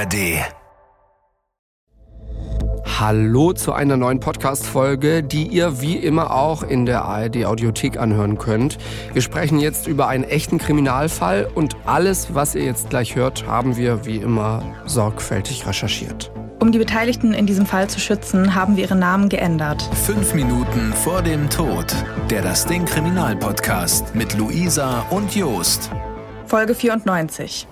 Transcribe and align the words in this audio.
ARD. 0.00 0.40
Hallo 2.98 3.52
zu 3.52 3.72
einer 3.74 3.98
neuen 3.98 4.20
Podcast-Folge, 4.20 5.22
die 5.22 5.46
ihr 5.46 5.82
wie 5.82 5.96
immer 5.96 6.30
auch 6.34 6.62
in 6.62 6.86
der 6.86 7.04
ARD-Audiothek 7.04 7.98
anhören 7.98 8.38
könnt. 8.38 8.78
Wir 9.12 9.20
sprechen 9.20 9.58
jetzt 9.58 9.86
über 9.86 10.08
einen 10.08 10.24
echten 10.24 10.56
Kriminalfall 10.56 11.50
und 11.54 11.76
alles, 11.84 12.34
was 12.34 12.54
ihr 12.54 12.64
jetzt 12.64 12.88
gleich 12.88 13.14
hört, 13.14 13.46
haben 13.46 13.76
wir 13.76 14.06
wie 14.06 14.16
immer 14.16 14.62
sorgfältig 14.86 15.66
recherchiert. 15.66 16.32
Um 16.60 16.72
die 16.72 16.78
Beteiligten 16.78 17.34
in 17.34 17.44
diesem 17.46 17.66
Fall 17.66 17.88
zu 17.90 18.00
schützen, 18.00 18.54
haben 18.54 18.76
wir 18.76 18.84
ihre 18.84 18.96
Namen 18.96 19.28
geändert. 19.28 19.82
Fünf 20.04 20.32
Minuten 20.32 20.94
vor 20.94 21.20
dem 21.20 21.50
Tod. 21.50 21.94
Der 22.30 22.40
Das 22.40 22.64
Ding 22.64 22.86
Kriminal-Podcast 22.86 24.14
mit 24.14 24.36
Luisa 24.38 25.00
und 25.10 25.34
Jost. 25.36 25.90
Folge 26.46 26.74
94. 26.74 27.66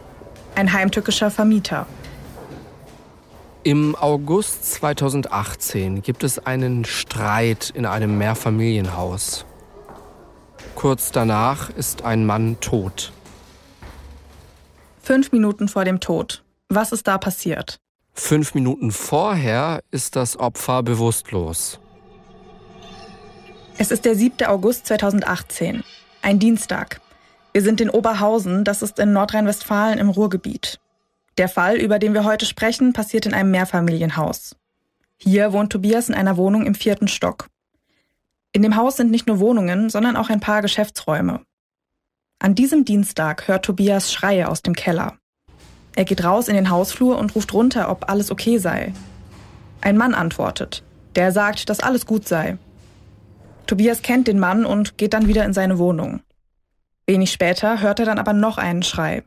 Ein 0.54 0.72
heimtückischer 0.72 1.30
Vermieter. 1.30 1.86
Im 3.64 3.96
August 3.96 4.72
2018 4.74 6.02
gibt 6.02 6.22
es 6.22 6.38
einen 6.38 6.84
Streit 6.84 7.70
in 7.74 7.86
einem 7.86 8.16
Mehrfamilienhaus. 8.16 9.44
Kurz 10.76 11.10
danach 11.10 11.70
ist 11.70 12.02
ein 12.02 12.24
Mann 12.24 12.60
tot. 12.60 13.12
Fünf 15.02 15.32
Minuten 15.32 15.66
vor 15.66 15.84
dem 15.84 15.98
Tod. 15.98 16.44
Was 16.68 16.92
ist 16.92 17.08
da 17.08 17.18
passiert? 17.18 17.80
Fünf 18.14 18.54
Minuten 18.54 18.92
vorher 18.92 19.80
ist 19.90 20.14
das 20.14 20.38
Opfer 20.38 20.84
bewusstlos. 20.84 21.80
Es 23.76 23.90
ist 23.90 24.04
der 24.04 24.14
7. 24.14 24.46
August 24.46 24.86
2018, 24.86 25.82
ein 26.22 26.38
Dienstag. 26.38 27.00
Wir 27.52 27.62
sind 27.62 27.80
in 27.80 27.90
Oberhausen, 27.90 28.64
das 28.64 28.82
ist 28.82 28.98
in 28.98 29.12
Nordrhein-Westfalen 29.12 29.98
im 29.98 30.10
Ruhrgebiet. 30.10 30.78
Der 31.38 31.48
Fall, 31.48 31.76
über 31.76 32.00
den 32.00 32.14
wir 32.14 32.24
heute 32.24 32.46
sprechen, 32.46 32.92
passiert 32.92 33.24
in 33.24 33.32
einem 33.32 33.52
Mehrfamilienhaus. 33.52 34.56
Hier 35.18 35.52
wohnt 35.52 35.70
Tobias 35.70 36.08
in 36.08 36.14
einer 36.16 36.36
Wohnung 36.36 36.66
im 36.66 36.74
vierten 36.74 37.06
Stock. 37.06 37.46
In 38.52 38.62
dem 38.62 38.74
Haus 38.74 38.96
sind 38.96 39.12
nicht 39.12 39.28
nur 39.28 39.38
Wohnungen, 39.38 39.88
sondern 39.88 40.16
auch 40.16 40.30
ein 40.30 40.40
paar 40.40 40.62
Geschäftsräume. 40.62 41.42
An 42.40 42.56
diesem 42.56 42.84
Dienstag 42.84 43.46
hört 43.46 43.64
Tobias 43.64 44.12
Schreie 44.12 44.48
aus 44.48 44.62
dem 44.62 44.74
Keller. 44.74 45.16
Er 45.94 46.04
geht 46.04 46.24
raus 46.24 46.48
in 46.48 46.54
den 46.56 46.70
Hausflur 46.70 47.16
und 47.18 47.34
ruft 47.36 47.52
runter, 47.54 47.88
ob 47.88 48.10
alles 48.10 48.32
okay 48.32 48.58
sei. 48.58 48.92
Ein 49.80 49.96
Mann 49.96 50.14
antwortet. 50.14 50.82
Der 51.14 51.30
sagt, 51.30 51.68
dass 51.68 51.80
alles 51.80 52.04
gut 52.04 52.26
sei. 52.26 52.58
Tobias 53.66 54.02
kennt 54.02 54.26
den 54.26 54.40
Mann 54.40 54.64
und 54.64 54.98
geht 54.98 55.12
dann 55.12 55.28
wieder 55.28 55.44
in 55.44 55.52
seine 55.52 55.78
Wohnung. 55.78 56.20
Wenig 57.06 57.30
später 57.30 57.80
hört 57.80 58.00
er 58.00 58.06
dann 58.06 58.18
aber 58.18 58.32
noch 58.32 58.58
einen 58.58 58.82
Schrei. 58.82 59.22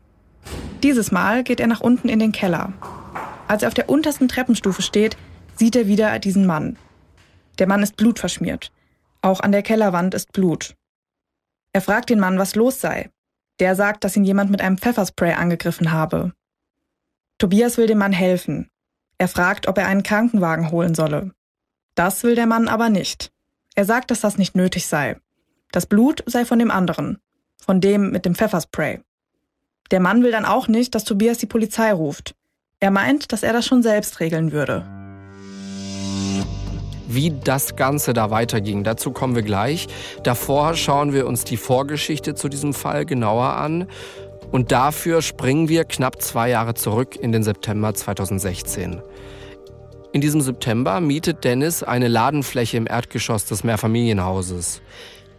Dieses 0.84 1.12
Mal 1.12 1.44
geht 1.44 1.60
er 1.60 1.68
nach 1.68 1.82
unten 1.82 2.10
in 2.10 2.20
den 2.20 2.32
Keller. 2.32 2.74
Als 3.48 3.62
er 3.62 3.68
auf 3.68 3.74
der 3.74 3.90
untersten 3.90 4.28
Treppenstufe 4.28 4.82
steht, 4.82 5.16
sieht 5.56 5.76
er 5.76 5.88
wieder 5.88 6.18
diesen 6.20 6.46
Mann. 6.48 6.78
Der 7.60 7.68
Mann 7.68 7.84
ist 7.84 7.98
blutverschmiert. 7.98 8.72
Auch 9.22 9.42
an 9.42 9.52
der 9.52 9.62
Kellerwand 9.62 10.16
ist 10.16 10.32
Blut. 10.32 10.76
Er 11.74 11.82
fragt 11.82 12.10
den 12.10 12.20
Mann, 12.20 12.40
was 12.40 12.56
los 12.56 12.82
sei. 12.82 13.12
Der 13.60 13.76
sagt, 13.76 14.04
dass 14.04 14.16
ihn 14.16 14.24
jemand 14.24 14.50
mit 14.50 14.62
einem 14.62 14.80
Pfefferspray 14.80 15.34
angegriffen 15.34 15.92
habe. 15.92 16.34
Tobias 17.38 17.78
will 17.78 17.86
dem 17.86 18.00
Mann 18.00 18.14
helfen. 18.14 18.70
Er 19.20 19.28
fragt, 19.28 19.68
ob 19.68 19.78
er 19.78 19.86
einen 19.86 20.02
Krankenwagen 20.02 20.72
holen 20.72 20.96
solle. 20.96 21.32
Das 21.94 22.24
will 22.24 22.34
der 22.34 22.48
Mann 22.48 22.68
aber 22.68 22.90
nicht. 22.90 23.32
Er 23.76 23.86
sagt, 23.86 24.10
dass 24.10 24.22
das 24.22 24.40
nicht 24.40 24.56
nötig 24.56 24.88
sei. 24.88 25.18
Das 25.72 25.86
Blut 25.86 26.24
sei 26.26 26.44
von 26.44 26.58
dem 26.58 26.72
anderen, 26.72 27.20
von 27.58 27.82
dem 27.82 28.10
mit 28.10 28.26
dem 28.26 28.34
Pfefferspray. 28.34 29.02
Der 29.92 30.00
Mann 30.00 30.24
will 30.24 30.32
dann 30.32 30.46
auch 30.46 30.70
nicht, 30.70 30.96
dass 30.96 31.04
Tobias 31.04 31.38
die 31.38 31.46
Polizei 31.46 31.92
ruft. 31.92 32.34
Er 32.80 32.92
meint, 32.92 33.34
dass 33.34 33.44
er 33.44 33.52
das 33.52 33.66
schon 33.66 33.84
selbst 33.84 34.22
regeln 34.22 34.54
würde. 34.54 34.86
Wie 37.08 37.32
das 37.44 37.76
Ganze 37.76 38.14
da 38.14 38.32
weiterging, 38.32 38.86
dazu 38.86 39.12
kommen 39.12 39.36
wir 39.36 39.42
gleich. 39.42 39.88
Davor 40.24 40.76
schauen 40.76 41.12
wir 41.12 41.28
uns 41.28 41.44
die 41.44 41.58
Vorgeschichte 41.58 42.36
zu 42.36 42.48
diesem 42.48 42.74
Fall 42.74 43.06
genauer 43.06 43.58
an. 43.58 43.88
Und 44.50 44.72
dafür 44.72 45.22
springen 45.22 45.68
wir 45.68 45.84
knapp 45.84 46.22
zwei 46.22 46.50
Jahre 46.50 46.74
zurück 46.74 47.18
in 47.18 47.34
den 47.34 47.44
September 47.44 47.94
2016. 47.94 49.02
In 50.14 50.22
diesem 50.22 50.42
September 50.42 51.02
mietet 51.02 51.44
Dennis 51.44 51.84
eine 51.84 52.08
Ladenfläche 52.08 52.78
im 52.78 52.88
Erdgeschoss 52.88 53.46
des 53.46 53.66
Mehrfamilienhauses. 53.66 54.82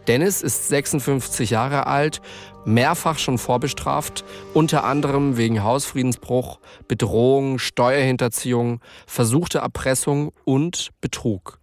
Dennis 0.07 0.41
ist 0.41 0.67
56 0.67 1.49
Jahre 1.49 1.87
alt, 1.87 2.21
mehrfach 2.65 3.17
schon 3.17 3.37
vorbestraft, 3.37 4.25
unter 4.53 4.83
anderem 4.83 5.37
wegen 5.37 5.63
Hausfriedensbruch, 5.63 6.59
Bedrohung, 6.87 7.59
Steuerhinterziehung, 7.59 8.81
versuchte 9.07 9.59
Erpressung 9.59 10.31
und 10.45 10.91
Betrug. 10.99 11.59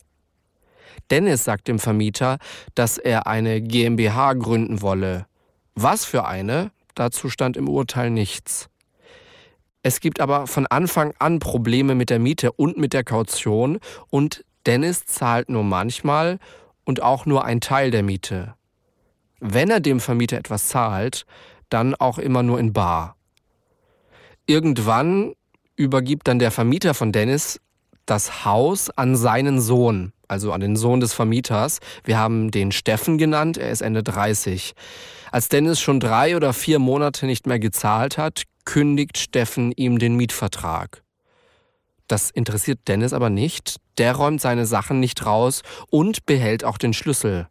Dennis 1.11 1.45
sagt 1.45 1.69
dem 1.69 1.79
Vermieter, 1.79 2.39
dass 2.75 2.97
er 2.97 3.27
eine 3.27 3.61
GmbH 3.61 4.35
gründen 4.35 4.81
wolle. 4.81 5.27
Was 5.75 6.05
für 6.05 6.27
eine? 6.27 6.71
Dazu 6.95 7.29
stand 7.29 7.57
im 7.57 7.69
Urteil 7.69 8.11
nichts. 8.11 8.69
Es 9.83 10.01
gibt 10.01 10.21
aber 10.21 10.47
von 10.47 10.67
Anfang 10.67 11.15
an 11.19 11.39
Probleme 11.39 11.95
mit 11.95 12.11
der 12.11 12.19
Miete 12.19 12.53
und 12.53 12.77
mit 12.77 12.93
der 12.93 13.03
Kaution 13.03 13.79
und 14.11 14.45
Dennis 14.67 15.07
zahlt 15.07 15.49
nur 15.49 15.65
manchmal 15.65 16.39
und 16.91 17.03
auch 17.03 17.25
nur 17.25 17.45
ein 17.45 17.61
Teil 17.61 17.93
der 17.93 18.03
Miete. 18.03 18.55
Wenn 19.39 19.71
er 19.71 19.79
dem 19.79 20.01
Vermieter 20.01 20.37
etwas 20.37 20.67
zahlt, 20.67 21.25
dann 21.69 21.95
auch 21.95 22.19
immer 22.19 22.43
nur 22.43 22.59
in 22.59 22.73
Bar. 22.73 23.15
Irgendwann 24.45 25.35
übergibt 25.77 26.27
dann 26.27 26.41
der 26.41 26.51
Vermieter 26.51 26.93
von 26.93 27.13
Dennis 27.13 27.61
das 28.07 28.45
Haus 28.45 28.91
an 28.91 29.15
seinen 29.15 29.61
Sohn, 29.61 30.13
also 30.27 30.53
an 30.53 30.61
den 30.61 30.75
Sohn 30.75 30.99
des 30.99 31.15
Vermieters. 31.15 31.79
Wir 32.03 32.19
haben 32.19 32.51
den 32.51 32.73
Steffen 32.73 33.19
genannt, 33.19 33.57
er 33.57 33.71
ist 33.71 33.83
Ende 33.83 34.03
30. 34.03 34.73
Als 35.31 35.49
Dennis 35.49 35.79
schon 35.79 36.01
drei 36.01 36.35
oder 36.35 36.53
vier 36.53 36.81
Monate 36.81 37.25
nicht 37.27 37.47
mehr 37.47 37.61
gezahlt 37.61 38.19
hat, 38.19 38.43
kündigt 38.65 39.17
Steffen 39.17 39.71
ihm 39.77 40.01
den 40.01 40.17
Mietvertrag. 40.17 41.05
Das 42.09 42.31
interessiert 42.31 42.81
Dennis 42.89 43.13
aber 43.13 43.31
nicht. 43.31 43.77
Der 44.01 44.15
räumt 44.15 44.41
seine 44.41 44.65
Sachen 44.65 44.99
nicht 44.99 45.27
raus 45.27 45.61
und 45.91 46.25
behält 46.25 46.65
auch 46.65 46.79
den 46.79 46.95
Schlüssel. 46.95 47.49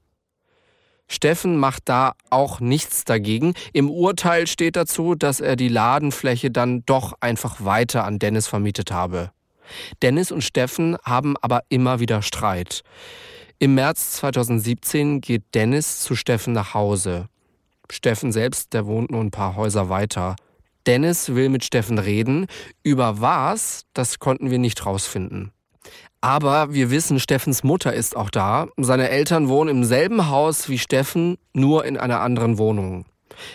Steffen 1.07 1.57
macht 1.57 1.83
da 1.85 2.13
auch 2.31 2.59
nichts 2.59 3.05
dagegen. 3.05 3.53
Im 3.71 3.87
Urteil 3.91 4.47
steht 4.47 4.75
dazu, 4.75 5.13
dass 5.13 5.41
er 5.41 5.55
die 5.55 5.67
Ladenfläche 5.67 6.49
dann 6.49 6.83
doch 6.87 7.13
einfach 7.19 7.63
weiter 7.63 8.03
an 8.03 8.17
Dennis 8.17 8.47
vermietet 8.47 8.91
habe. 8.91 9.29
Dennis 10.01 10.31
und 10.31 10.43
Steffen 10.43 10.97
haben 11.03 11.37
aber 11.37 11.61
immer 11.69 11.99
wieder 11.99 12.23
Streit. 12.23 12.81
Im 13.59 13.75
März 13.75 14.13
2017 14.13 15.21
geht 15.21 15.43
Dennis 15.53 15.99
zu 15.99 16.15
Steffen 16.15 16.53
nach 16.53 16.73
Hause. 16.73 17.27
Steffen 17.91 18.31
selbst, 18.31 18.73
der 18.73 18.87
wohnt 18.87 19.11
nur 19.11 19.21
ein 19.21 19.29
paar 19.29 19.55
Häuser 19.55 19.89
weiter. 19.89 20.35
Dennis 20.87 21.35
will 21.35 21.49
mit 21.49 21.63
Steffen 21.63 21.99
reden. 21.99 22.47
Über 22.81 23.21
was, 23.21 23.85
das 23.93 24.17
konnten 24.17 24.49
wir 24.49 24.57
nicht 24.57 24.83
rausfinden. 24.83 25.51
Aber 26.21 26.73
wir 26.73 26.91
wissen, 26.91 27.19
Steffens 27.19 27.63
Mutter 27.63 27.93
ist 27.93 28.15
auch 28.15 28.29
da. 28.29 28.67
Seine 28.77 29.09
Eltern 29.09 29.47
wohnen 29.47 29.69
im 29.69 29.83
selben 29.83 30.29
Haus 30.29 30.67
wie 30.67 30.77
Steffen, 30.77 31.37
nur 31.53 31.85
in 31.85 31.97
einer 31.97 32.19
anderen 32.19 32.57
Wohnung. 32.57 33.05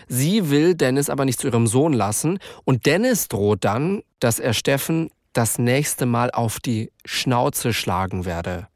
Sie 0.08 0.50
will 0.50 0.74
Dennis 0.74 1.10
aber 1.10 1.24
nicht 1.26 1.40
zu 1.40 1.48
ihrem 1.48 1.66
Sohn 1.66 1.92
lassen 1.92 2.38
und 2.64 2.86
Dennis 2.86 3.28
droht 3.28 3.64
dann, 3.64 4.02
dass 4.18 4.38
er 4.38 4.54
Steffen 4.54 5.10
das 5.34 5.58
nächste 5.58 6.06
Mal 6.06 6.30
auf 6.30 6.58
die 6.60 6.90
Schnauze 7.04 7.72
schlagen 7.72 8.24
werde. 8.24 8.68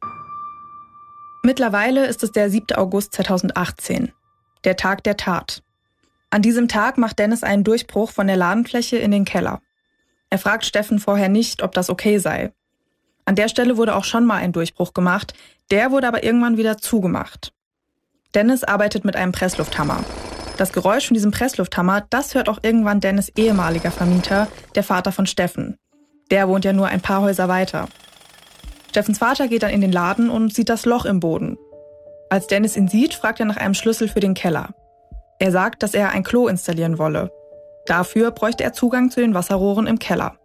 Mittlerweile 1.42 2.06
ist 2.06 2.22
es 2.22 2.32
der 2.32 2.50
7. 2.50 2.76
August 2.76 3.14
2018, 3.14 4.12
der 4.64 4.76
Tag 4.76 5.04
der 5.04 5.16
Tat. 5.16 5.62
An 6.30 6.42
diesem 6.42 6.68
Tag 6.68 6.98
macht 6.98 7.18
Dennis 7.18 7.42
einen 7.42 7.64
Durchbruch 7.64 8.10
von 8.10 8.26
der 8.26 8.36
Ladenfläche 8.36 8.98
in 8.98 9.12
den 9.12 9.24
Keller. 9.24 9.62
Er 10.30 10.38
fragt 10.38 10.66
Steffen 10.66 10.98
vorher 10.98 11.30
nicht, 11.30 11.62
ob 11.62 11.72
das 11.72 11.88
okay 11.88 12.18
sei. 12.18 12.52
An 13.28 13.34
der 13.34 13.50
Stelle 13.50 13.76
wurde 13.76 13.94
auch 13.94 14.04
schon 14.04 14.24
mal 14.24 14.36
ein 14.36 14.52
Durchbruch 14.52 14.94
gemacht, 14.94 15.34
der 15.70 15.90
wurde 15.90 16.08
aber 16.08 16.24
irgendwann 16.24 16.56
wieder 16.56 16.78
zugemacht. 16.78 17.52
Dennis 18.34 18.64
arbeitet 18.64 19.04
mit 19.04 19.16
einem 19.16 19.32
Presslufthammer. 19.32 20.02
Das 20.56 20.72
Geräusch 20.72 21.08
von 21.08 21.14
diesem 21.14 21.30
Presslufthammer, 21.30 22.06
das 22.08 22.34
hört 22.34 22.48
auch 22.48 22.60
irgendwann 22.62 23.00
Dennis 23.00 23.30
ehemaliger 23.36 23.90
Vermieter, 23.90 24.48
der 24.76 24.82
Vater 24.82 25.12
von 25.12 25.26
Steffen. 25.26 25.76
Der 26.30 26.48
wohnt 26.48 26.64
ja 26.64 26.72
nur 26.72 26.86
ein 26.86 27.02
paar 27.02 27.20
Häuser 27.20 27.48
weiter. 27.48 27.88
Steffens 28.88 29.18
Vater 29.18 29.46
geht 29.46 29.62
dann 29.62 29.72
in 29.72 29.82
den 29.82 29.92
Laden 29.92 30.30
und 30.30 30.54
sieht 30.54 30.70
das 30.70 30.86
Loch 30.86 31.04
im 31.04 31.20
Boden. 31.20 31.58
Als 32.30 32.46
Dennis 32.46 32.78
ihn 32.78 32.88
sieht, 32.88 33.12
fragt 33.12 33.40
er 33.40 33.46
nach 33.46 33.58
einem 33.58 33.74
Schlüssel 33.74 34.08
für 34.08 34.20
den 34.20 34.32
Keller. 34.32 34.70
Er 35.38 35.52
sagt, 35.52 35.82
dass 35.82 35.92
er 35.92 36.12
ein 36.12 36.24
Klo 36.24 36.48
installieren 36.48 36.96
wolle. 36.96 37.30
Dafür 37.84 38.30
bräuchte 38.30 38.64
er 38.64 38.72
Zugang 38.72 39.10
zu 39.10 39.20
den 39.20 39.34
Wasserrohren 39.34 39.86
im 39.86 39.98
Keller. 39.98 40.38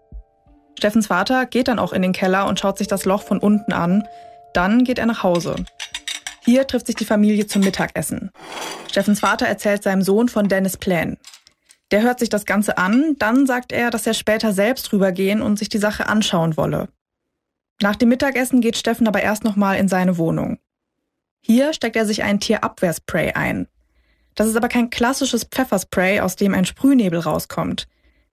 Steffens 0.78 1.08
Vater 1.08 1.46
geht 1.46 1.68
dann 1.68 1.80
auch 1.80 1.94
in 1.94 2.02
den 2.02 2.14
Keller 2.14 2.48
und 2.48 2.60
schaut 2.60 2.78
sich 2.78 2.88
das 2.88 3.06
Loch 3.06 3.24
von 3.24 3.40
unten 3.40 3.74
an. 3.74 4.08
Dann 4.54 4.84
geht 4.84 5.00
er 5.00 5.06
nach 5.06 5.24
Hause. 5.24 5.56
Hier 6.44 6.68
trifft 6.68 6.88
sich 6.88 6.96
die 6.96 7.06
Familie 7.06 7.48
zum 7.48 7.62
Mittagessen. 7.62 8.32
Steffens 8.90 9.22
Vater 9.22 9.48
erzählt 9.48 9.84
seinem 9.84 10.02
Sohn 10.02 10.28
von 10.28 10.50
Dennis 10.50 10.78
Plänen. 10.78 11.18
Der 11.92 12.02
hört 12.02 12.20
sich 12.20 12.30
das 12.30 12.46
Ganze 12.46 12.78
an, 12.78 13.16
dann 13.20 13.46
sagt 13.46 13.72
er, 13.72 13.92
dass 13.92 14.08
er 14.08 14.14
später 14.14 14.52
selbst 14.52 14.92
rübergehen 14.92 15.42
und 15.42 15.58
sich 15.58 15.70
die 15.70 15.78
Sache 15.78 16.08
anschauen 16.08 16.58
wolle. 16.58 16.90
Nach 17.82 17.96
dem 17.96 18.10
Mittagessen 18.10 18.62
geht 18.62 18.78
Steffen 18.78 19.08
aber 19.08 19.22
erst 19.22 19.44
nochmal 19.44 19.78
in 19.78 19.88
seine 19.88 20.18
Wohnung. 20.18 20.58
Hier 21.42 21.74
steckt 21.74 21.96
er 21.96 22.06
sich 22.06 22.24
ein 22.24 22.40
Tierabwehrspray 22.40 23.34
ein. 23.34 23.68
Das 24.36 24.48
ist 24.48 24.56
aber 24.56 24.70
kein 24.70 24.90
klassisches 24.90 25.44
Pfefferspray, 25.44 26.22
aus 26.22 26.36
dem 26.36 26.54
ein 26.54 26.66
Sprühnebel 26.66 27.20
rauskommt. 27.20 27.88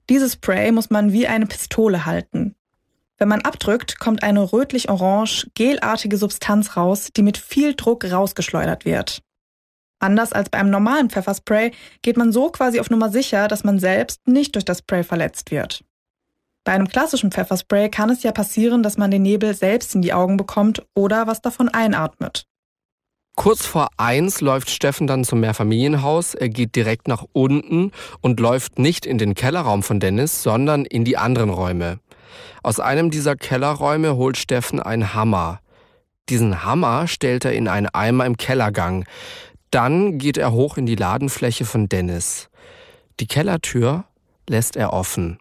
Dieses 0.08 0.34
Spray 0.34 0.72
muss 0.72 0.90
man 0.90 1.12
wie 1.12 1.26
eine 1.26 1.46
Pistole 1.46 2.06
halten. 2.06 2.54
Wenn 3.18 3.28
man 3.28 3.42
abdrückt, 3.42 3.98
kommt 3.98 4.22
eine 4.22 4.52
rötlich-orange, 4.52 5.48
gelartige 5.54 6.16
Substanz 6.16 6.76
raus, 6.76 7.10
die 7.14 7.22
mit 7.22 7.36
viel 7.36 7.74
Druck 7.74 8.10
rausgeschleudert 8.10 8.86
wird. 8.86 9.22
Anders 9.98 10.32
als 10.32 10.48
bei 10.48 10.58
einem 10.58 10.70
normalen 10.70 11.10
Pfefferspray 11.10 11.72
geht 12.00 12.16
man 12.16 12.32
so 12.32 12.50
quasi 12.50 12.80
auf 12.80 12.88
Nummer 12.88 13.10
sicher, 13.10 13.46
dass 13.46 13.62
man 13.64 13.78
selbst 13.78 14.26
nicht 14.26 14.54
durch 14.54 14.64
das 14.64 14.78
Spray 14.78 15.04
verletzt 15.04 15.50
wird. 15.50 15.84
Bei 16.64 16.72
einem 16.72 16.88
klassischen 16.88 17.30
Pfefferspray 17.30 17.90
kann 17.90 18.10
es 18.10 18.22
ja 18.22 18.32
passieren, 18.32 18.82
dass 18.82 18.96
man 18.96 19.10
den 19.10 19.22
Nebel 19.22 19.54
selbst 19.54 19.94
in 19.94 20.02
die 20.02 20.12
Augen 20.12 20.38
bekommt 20.38 20.82
oder 20.94 21.26
was 21.26 21.42
davon 21.42 21.68
einatmet. 21.68 22.46
Kurz 23.36 23.64
vor 23.64 23.88
eins 23.96 24.40
läuft 24.40 24.70
Steffen 24.70 25.06
dann 25.06 25.24
zum 25.24 25.40
Mehrfamilienhaus. 25.40 26.34
Er 26.34 26.48
geht 26.48 26.76
direkt 26.76 27.08
nach 27.08 27.24
unten 27.32 27.92
und 28.20 28.38
läuft 28.38 28.78
nicht 28.78 29.06
in 29.06 29.18
den 29.18 29.34
Kellerraum 29.34 29.82
von 29.82 29.98
Dennis, 29.98 30.42
sondern 30.42 30.84
in 30.84 31.04
die 31.04 31.16
anderen 31.16 31.50
Räume. 31.50 32.00
Aus 32.62 32.80
einem 32.80 33.10
dieser 33.10 33.36
Kellerräume 33.36 34.16
holt 34.16 34.36
Steffen 34.36 34.80
einen 34.80 35.14
Hammer. 35.14 35.60
Diesen 36.28 36.64
Hammer 36.64 37.08
stellt 37.08 37.44
er 37.44 37.52
in 37.52 37.66
einen 37.66 37.88
Eimer 37.88 38.26
im 38.26 38.36
Kellergang. 38.36 39.04
Dann 39.70 40.18
geht 40.18 40.36
er 40.36 40.52
hoch 40.52 40.76
in 40.76 40.86
die 40.86 40.96
Ladenfläche 40.96 41.64
von 41.64 41.88
Dennis. 41.88 42.50
Die 43.20 43.26
Kellertür 43.26 44.04
lässt 44.48 44.76
er 44.76 44.92
offen. 44.92 45.38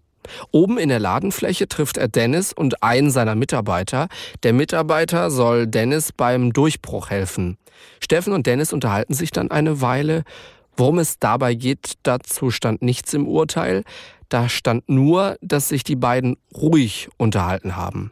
Oben 0.52 0.78
in 0.78 0.90
der 0.90 1.00
Ladenfläche 1.00 1.68
trifft 1.68 1.98
er 1.98 2.08
Dennis 2.08 2.54
und 2.54 2.84
einen 2.84 3.12
seiner 3.12 3.36
Mitarbeiter. 3.36 4.08
Der 4.44 4.54
Mitarbeiter 4.54 5.32
soll 5.32 5.68
Dennis 5.68 6.12
beim 6.12 6.54
Durchbruch 6.54 7.10
helfen. 7.10 7.58
Steffen 8.00 8.34
und 8.34 8.48
Dennis 8.48 8.74
unterhalten 8.74 9.14
sich 9.14 9.32
dann 9.32 9.52
eine 9.52 9.82
Weile. 9.82 10.24
Worum 10.76 11.00
es 11.00 11.20
dabei 11.20 11.56
geht, 11.56 11.94
dazu 12.04 12.52
stand 12.52 12.82
nichts 12.82 13.14
im 13.14 13.28
Urteil. 13.28 13.84
Da 14.30 14.48
stand 14.48 14.88
nur, 14.88 15.38
dass 15.42 15.70
sich 15.70 15.84
die 15.84 15.96
beiden 15.96 16.38
ruhig 16.56 17.10
unterhalten 17.18 17.76
haben. 17.76 18.12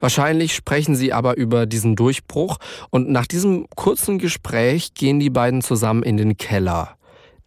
Wahrscheinlich 0.00 0.54
sprechen 0.54 0.94
sie 0.94 1.12
aber 1.12 1.36
über 1.36 1.66
diesen 1.66 1.94
Durchbruch 1.94 2.56
und 2.88 3.10
nach 3.10 3.26
diesem 3.26 3.68
kurzen 3.76 4.18
Gespräch 4.18 4.94
gehen 4.94 5.20
die 5.20 5.28
beiden 5.28 5.60
zusammen 5.60 6.02
in 6.02 6.16
den 6.16 6.38
Keller. 6.38 6.96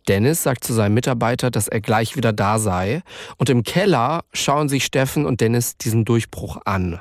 Dennis 0.07 0.43
sagt 0.43 0.63
zu 0.63 0.73
seinem 0.73 0.93
Mitarbeiter, 0.93 1.51
dass 1.51 1.67
er 1.67 1.81
gleich 1.81 2.15
wieder 2.15 2.33
da 2.33 2.59
sei 2.59 3.01
und 3.37 3.49
im 3.49 3.63
Keller 3.63 4.23
schauen 4.33 4.69
sich 4.69 4.85
Steffen 4.85 5.25
und 5.25 5.41
Dennis 5.41 5.77
diesen 5.77 6.05
Durchbruch 6.05 6.57
an. 6.65 6.99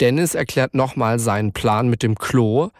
Dennis 0.00 0.34
erklärt 0.34 0.74
nochmal 0.74 1.18
seinen 1.18 1.52
Plan 1.52 1.88
mit 1.88 2.02
dem 2.02 2.16
Klo. 2.16 2.70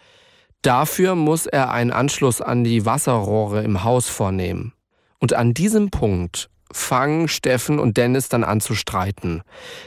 Dafür 0.63 1.15
muss 1.15 1.47
er 1.47 1.71
einen 1.71 1.93
Anschluss 1.93 2.41
an 2.41 2.65
die 2.65 2.85
Wasserrohre 2.85 3.63
im 3.63 3.85
Haus 3.85 4.09
vornehmen. 4.09 4.73
Und 5.19 5.35
an 5.35 5.55
diesem 5.55 5.91
Punkt 5.91 6.51
fangen 6.73 7.29
Steffen 7.29 7.79
und 7.79 7.97
Dennis 7.97 8.29
dann 8.29 8.45
an 8.45 8.61
zu 8.61 8.75
streiten. 8.75 9.43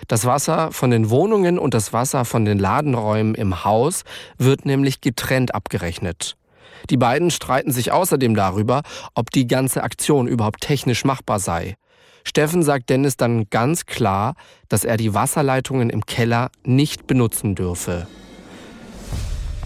Das 0.07 0.25
Wasser 0.25 0.71
von 0.71 0.91
den 0.91 1.09
Wohnungen 1.09 1.59
und 1.59 1.73
das 1.73 1.93
Wasser 1.93 2.25
von 2.25 2.45
den 2.45 2.59
Ladenräumen 2.59 3.35
im 3.35 3.65
Haus 3.65 4.03
wird 4.37 4.65
nämlich 4.65 5.01
getrennt 5.01 5.53
abgerechnet. 5.53 6.37
Die 6.89 6.97
beiden 6.97 7.31
streiten 7.31 7.71
sich 7.71 7.91
außerdem 7.91 8.35
darüber, 8.35 8.83
ob 9.13 9.31
die 9.31 9.47
ganze 9.47 9.83
Aktion 9.83 10.27
überhaupt 10.27 10.61
technisch 10.61 11.05
machbar 11.05 11.39
sei. 11.39 11.75
Steffen 12.23 12.63
sagt 12.63 12.89
Dennis 12.89 13.17
dann 13.17 13.49
ganz 13.49 13.85
klar, 13.85 14.33
dass 14.67 14.83
er 14.83 14.97
die 14.97 15.13
Wasserleitungen 15.13 15.89
im 15.89 16.05
Keller 16.05 16.49
nicht 16.63 17.07
benutzen 17.07 17.55
dürfe. 17.55 18.07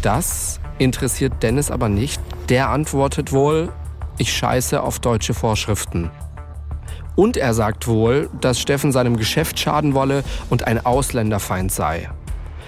Das 0.02 0.60
interessiert 0.78 1.42
Dennis 1.42 1.72
aber 1.72 1.90
nicht. 1.90 2.22
Der 2.50 2.70
antwortet 2.70 3.32
wohl, 3.32 3.72
ich 4.18 4.34
scheiße 4.34 4.82
auf 4.82 5.00
deutsche 5.00 5.34
Vorschriften. 5.34 6.12
Und 7.16 7.38
er 7.38 7.54
sagt 7.54 7.88
wohl, 7.88 8.30
dass 8.40 8.60
Steffen 8.60 8.92
seinem 8.92 9.18
Geschäft 9.18 9.60
schaden 9.60 9.94
wolle 9.94 10.24
und 10.50 10.68
ein 10.68 10.86
Ausländerfeind 10.86 11.72
sei. 11.72 12.10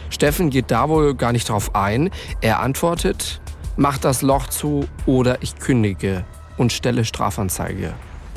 Steffen 0.09 0.49
geht 0.49 0.71
da 0.71 0.89
wohl 0.89 1.15
gar 1.15 1.31
nicht 1.31 1.47
drauf 1.47 1.73
ein. 1.73 2.09
Er 2.41 2.59
antwortet, 2.59 3.40
mach 3.77 3.97
das 3.97 4.21
Loch 4.21 4.47
zu 4.47 4.87
oder 5.05 5.41
ich 5.41 5.57
kündige 5.57 6.25
und 6.57 6.71
stelle 6.71 7.05
Strafanzeige. 7.05 7.93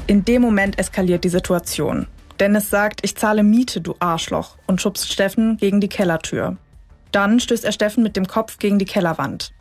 In 0.07 0.25
dem 0.25 0.43
Moment 0.43 0.79
eskaliert 0.79 1.25
die 1.25 1.29
Situation. 1.29 2.07
Dennis 2.41 2.69
sagt, 2.69 3.01
ich 3.03 3.17
zahle 3.17 3.43
Miete, 3.43 3.81
du 3.81 3.95
Arschloch, 4.01 4.57
und 4.67 4.81
schubst 4.81 5.13
Steffen 5.13 5.57
gegen 5.57 5.81
die 5.81 5.89
Kellertür. 5.89 6.57
Dann 7.13 7.39
stößt 7.39 7.65
er 7.65 7.73
Steffen 7.73 8.03
mit 8.03 8.17
dem 8.17 8.27
Kopf 8.27 8.59
gegen 8.59 8.79
die 8.79 8.85
Kellerwand. 8.85 9.53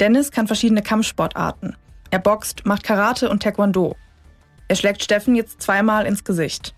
Dennis 0.00 0.32
kann 0.32 0.46
verschiedene 0.46 0.82
Kampfsportarten. 0.82 1.76
Er 2.10 2.18
boxt, 2.18 2.66
macht 2.66 2.82
Karate 2.82 3.30
und 3.30 3.42
Taekwondo. 3.42 3.96
Er 4.66 4.76
schlägt 4.76 5.02
Steffen 5.04 5.36
jetzt 5.36 5.62
zweimal 5.62 6.06
ins 6.06 6.24
Gesicht. 6.24 6.74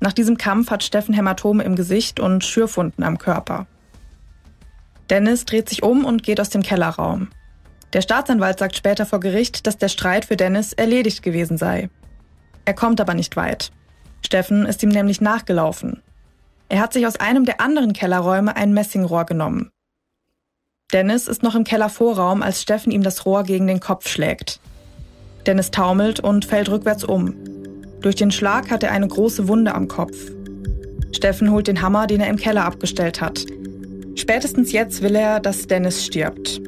Nach 0.00 0.12
diesem 0.12 0.36
Kampf 0.36 0.70
hat 0.70 0.82
Steffen 0.82 1.14
Hämatome 1.14 1.64
im 1.64 1.76
Gesicht 1.76 2.18
und 2.18 2.44
Schürfunden 2.44 3.04
am 3.04 3.18
Körper. 3.18 3.66
Dennis 5.10 5.44
dreht 5.44 5.68
sich 5.68 5.82
um 5.82 6.04
und 6.04 6.22
geht 6.22 6.40
aus 6.40 6.50
dem 6.50 6.62
Kellerraum. 6.62 7.28
Der 7.92 8.00
Staatsanwalt 8.00 8.58
sagt 8.58 8.76
später 8.76 9.04
vor 9.04 9.20
Gericht, 9.20 9.66
dass 9.66 9.76
der 9.76 9.88
Streit 9.88 10.24
für 10.24 10.36
Dennis 10.36 10.72
erledigt 10.72 11.22
gewesen 11.22 11.58
sei. 11.58 11.90
Er 12.64 12.74
kommt 12.74 13.00
aber 13.00 13.14
nicht 13.14 13.36
weit. 13.36 13.70
Steffen 14.24 14.66
ist 14.66 14.82
ihm 14.82 14.88
nämlich 14.88 15.20
nachgelaufen. 15.20 16.02
Er 16.68 16.80
hat 16.80 16.92
sich 16.92 17.06
aus 17.06 17.20
einem 17.20 17.44
der 17.44 17.60
anderen 17.60 17.92
Kellerräume 17.92 18.56
ein 18.56 18.72
Messingrohr 18.72 19.26
genommen. 19.26 19.70
Dennis 20.92 21.28
ist 21.28 21.42
noch 21.42 21.54
im 21.54 21.64
Kellervorraum, 21.64 22.42
als 22.42 22.62
Steffen 22.62 22.92
ihm 22.92 23.02
das 23.02 23.26
Rohr 23.26 23.44
gegen 23.44 23.66
den 23.66 23.80
Kopf 23.80 24.08
schlägt. 24.08 24.60
Dennis 25.46 25.70
taumelt 25.70 26.20
und 26.20 26.44
fällt 26.44 26.70
rückwärts 26.70 27.04
um. 27.04 27.34
Durch 28.00 28.14
den 28.14 28.30
Schlag 28.30 28.70
hat 28.70 28.82
er 28.82 28.92
eine 28.92 29.08
große 29.08 29.48
Wunde 29.48 29.74
am 29.74 29.88
Kopf. 29.88 30.16
Steffen 31.12 31.50
holt 31.50 31.66
den 31.66 31.82
Hammer, 31.82 32.06
den 32.06 32.20
er 32.20 32.28
im 32.28 32.36
Keller 32.36 32.64
abgestellt 32.64 33.20
hat. 33.20 33.44
Spätestens 34.14 34.72
jetzt 34.72 35.02
will 35.02 35.14
er, 35.14 35.40
dass 35.40 35.66
Dennis 35.66 36.04
stirbt. 36.04 36.60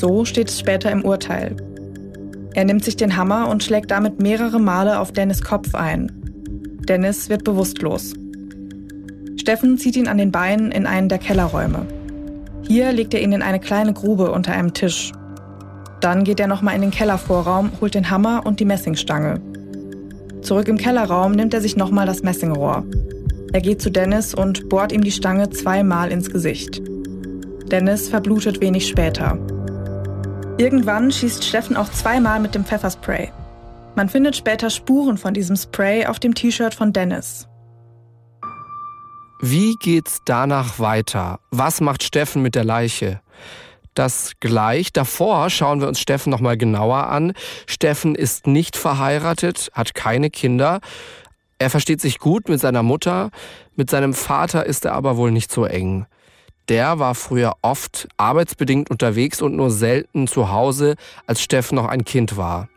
So 0.00 0.24
steht 0.24 0.48
es 0.48 0.58
später 0.58 0.90
im 0.90 1.04
Urteil. 1.04 1.54
Er 2.54 2.64
nimmt 2.64 2.82
sich 2.82 2.96
den 2.96 3.18
Hammer 3.18 3.48
und 3.48 3.62
schlägt 3.62 3.90
damit 3.90 4.18
mehrere 4.18 4.58
Male 4.58 4.98
auf 4.98 5.12
Dennis 5.12 5.42
Kopf 5.42 5.74
ein. 5.74 6.10
Dennis 6.88 7.28
wird 7.28 7.44
bewusstlos. 7.44 8.14
Steffen 9.36 9.76
zieht 9.76 9.96
ihn 9.96 10.08
an 10.08 10.16
den 10.16 10.32
Beinen 10.32 10.72
in 10.72 10.86
einen 10.86 11.10
der 11.10 11.18
Kellerräume. 11.18 11.86
Hier 12.66 12.92
legt 12.92 13.12
er 13.12 13.20
ihn 13.20 13.32
in 13.32 13.42
eine 13.42 13.60
kleine 13.60 13.92
Grube 13.92 14.30
unter 14.30 14.52
einem 14.52 14.72
Tisch. 14.72 15.12
Dann 16.00 16.24
geht 16.24 16.40
er 16.40 16.46
nochmal 16.46 16.76
in 16.76 16.80
den 16.80 16.92
Kellervorraum, 16.92 17.70
holt 17.82 17.94
den 17.94 18.08
Hammer 18.08 18.46
und 18.46 18.58
die 18.58 18.64
Messingstange. 18.64 19.38
Zurück 20.40 20.68
im 20.68 20.78
Kellerraum 20.78 21.32
nimmt 21.32 21.52
er 21.52 21.60
sich 21.60 21.76
nochmal 21.76 22.06
das 22.06 22.22
Messingrohr. 22.22 22.84
Er 23.52 23.60
geht 23.60 23.82
zu 23.82 23.90
Dennis 23.90 24.32
und 24.32 24.70
bohrt 24.70 24.92
ihm 24.92 25.04
die 25.04 25.12
Stange 25.12 25.50
zweimal 25.50 26.10
ins 26.10 26.30
Gesicht. 26.30 26.80
Dennis 27.70 28.08
verblutet 28.08 28.62
wenig 28.62 28.88
später. 28.88 29.38
Irgendwann 30.60 31.10
schießt 31.10 31.42
Steffen 31.42 31.74
auch 31.74 31.88
zweimal 31.90 32.38
mit 32.38 32.54
dem 32.54 32.66
Pfefferspray. 32.66 33.32
Man 33.96 34.10
findet 34.10 34.36
später 34.36 34.68
Spuren 34.68 35.16
von 35.16 35.32
diesem 35.32 35.56
Spray 35.56 36.04
auf 36.04 36.18
dem 36.18 36.34
T-Shirt 36.34 36.74
von 36.74 36.92
Dennis. 36.92 37.48
Wie 39.40 39.74
geht's 39.80 40.18
danach 40.26 40.78
weiter? 40.78 41.40
Was 41.50 41.80
macht 41.80 42.02
Steffen 42.02 42.42
mit 42.42 42.54
der 42.54 42.64
Leiche? 42.64 43.22
das 43.94 44.32
gleich. 44.40 44.92
Davor 44.92 45.48
schauen 45.50 45.80
wir 45.80 45.88
uns 45.88 45.98
Steffen 45.98 46.30
nochmal 46.30 46.56
genauer 46.58 47.08
an. 47.08 47.32
Steffen 47.66 48.14
ist 48.14 48.46
nicht 48.46 48.76
verheiratet, 48.76 49.70
hat 49.72 49.94
keine 49.94 50.28
Kinder. 50.28 50.80
Er 51.58 51.70
versteht 51.70 52.00
sich 52.02 52.18
gut 52.18 52.48
mit 52.50 52.60
seiner 52.60 52.82
Mutter. 52.82 53.30
Mit 53.76 53.90
seinem 53.90 54.14
Vater 54.14 54.64
ist 54.64 54.84
er 54.84 54.92
aber 54.92 55.16
wohl 55.16 55.32
nicht 55.32 55.50
so 55.50 55.64
eng. 55.64 56.06
Der 56.70 57.00
war 57.00 57.16
früher 57.16 57.54
oft 57.62 58.06
arbeitsbedingt 58.16 58.90
unterwegs 58.90 59.42
und 59.42 59.56
nur 59.56 59.72
selten 59.72 60.28
zu 60.28 60.52
Hause, 60.52 60.94
als 61.26 61.42
Steffen 61.42 61.74
noch 61.74 61.86
ein 61.86 62.04
Kind 62.04 62.36
war. 62.36 62.68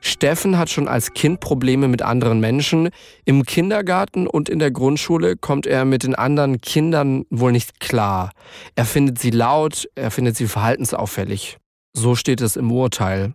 Steffen 0.00 0.58
hat 0.58 0.70
schon 0.70 0.86
als 0.86 1.12
Kind 1.12 1.40
Probleme 1.40 1.88
mit 1.88 2.02
anderen 2.02 2.38
Menschen. 2.38 2.90
Im 3.24 3.44
Kindergarten 3.44 4.28
und 4.28 4.48
in 4.48 4.60
der 4.60 4.70
Grundschule 4.70 5.36
kommt 5.36 5.66
er 5.66 5.84
mit 5.84 6.04
den 6.04 6.14
anderen 6.14 6.60
Kindern 6.60 7.24
wohl 7.30 7.50
nicht 7.50 7.80
klar. 7.80 8.30
Er 8.76 8.84
findet 8.84 9.18
sie 9.18 9.30
laut, 9.30 9.88
er 9.96 10.12
findet 10.12 10.36
sie 10.36 10.46
verhaltensauffällig. 10.46 11.58
So 11.94 12.14
steht 12.14 12.40
es 12.40 12.54
im 12.54 12.70
Urteil. 12.70 13.34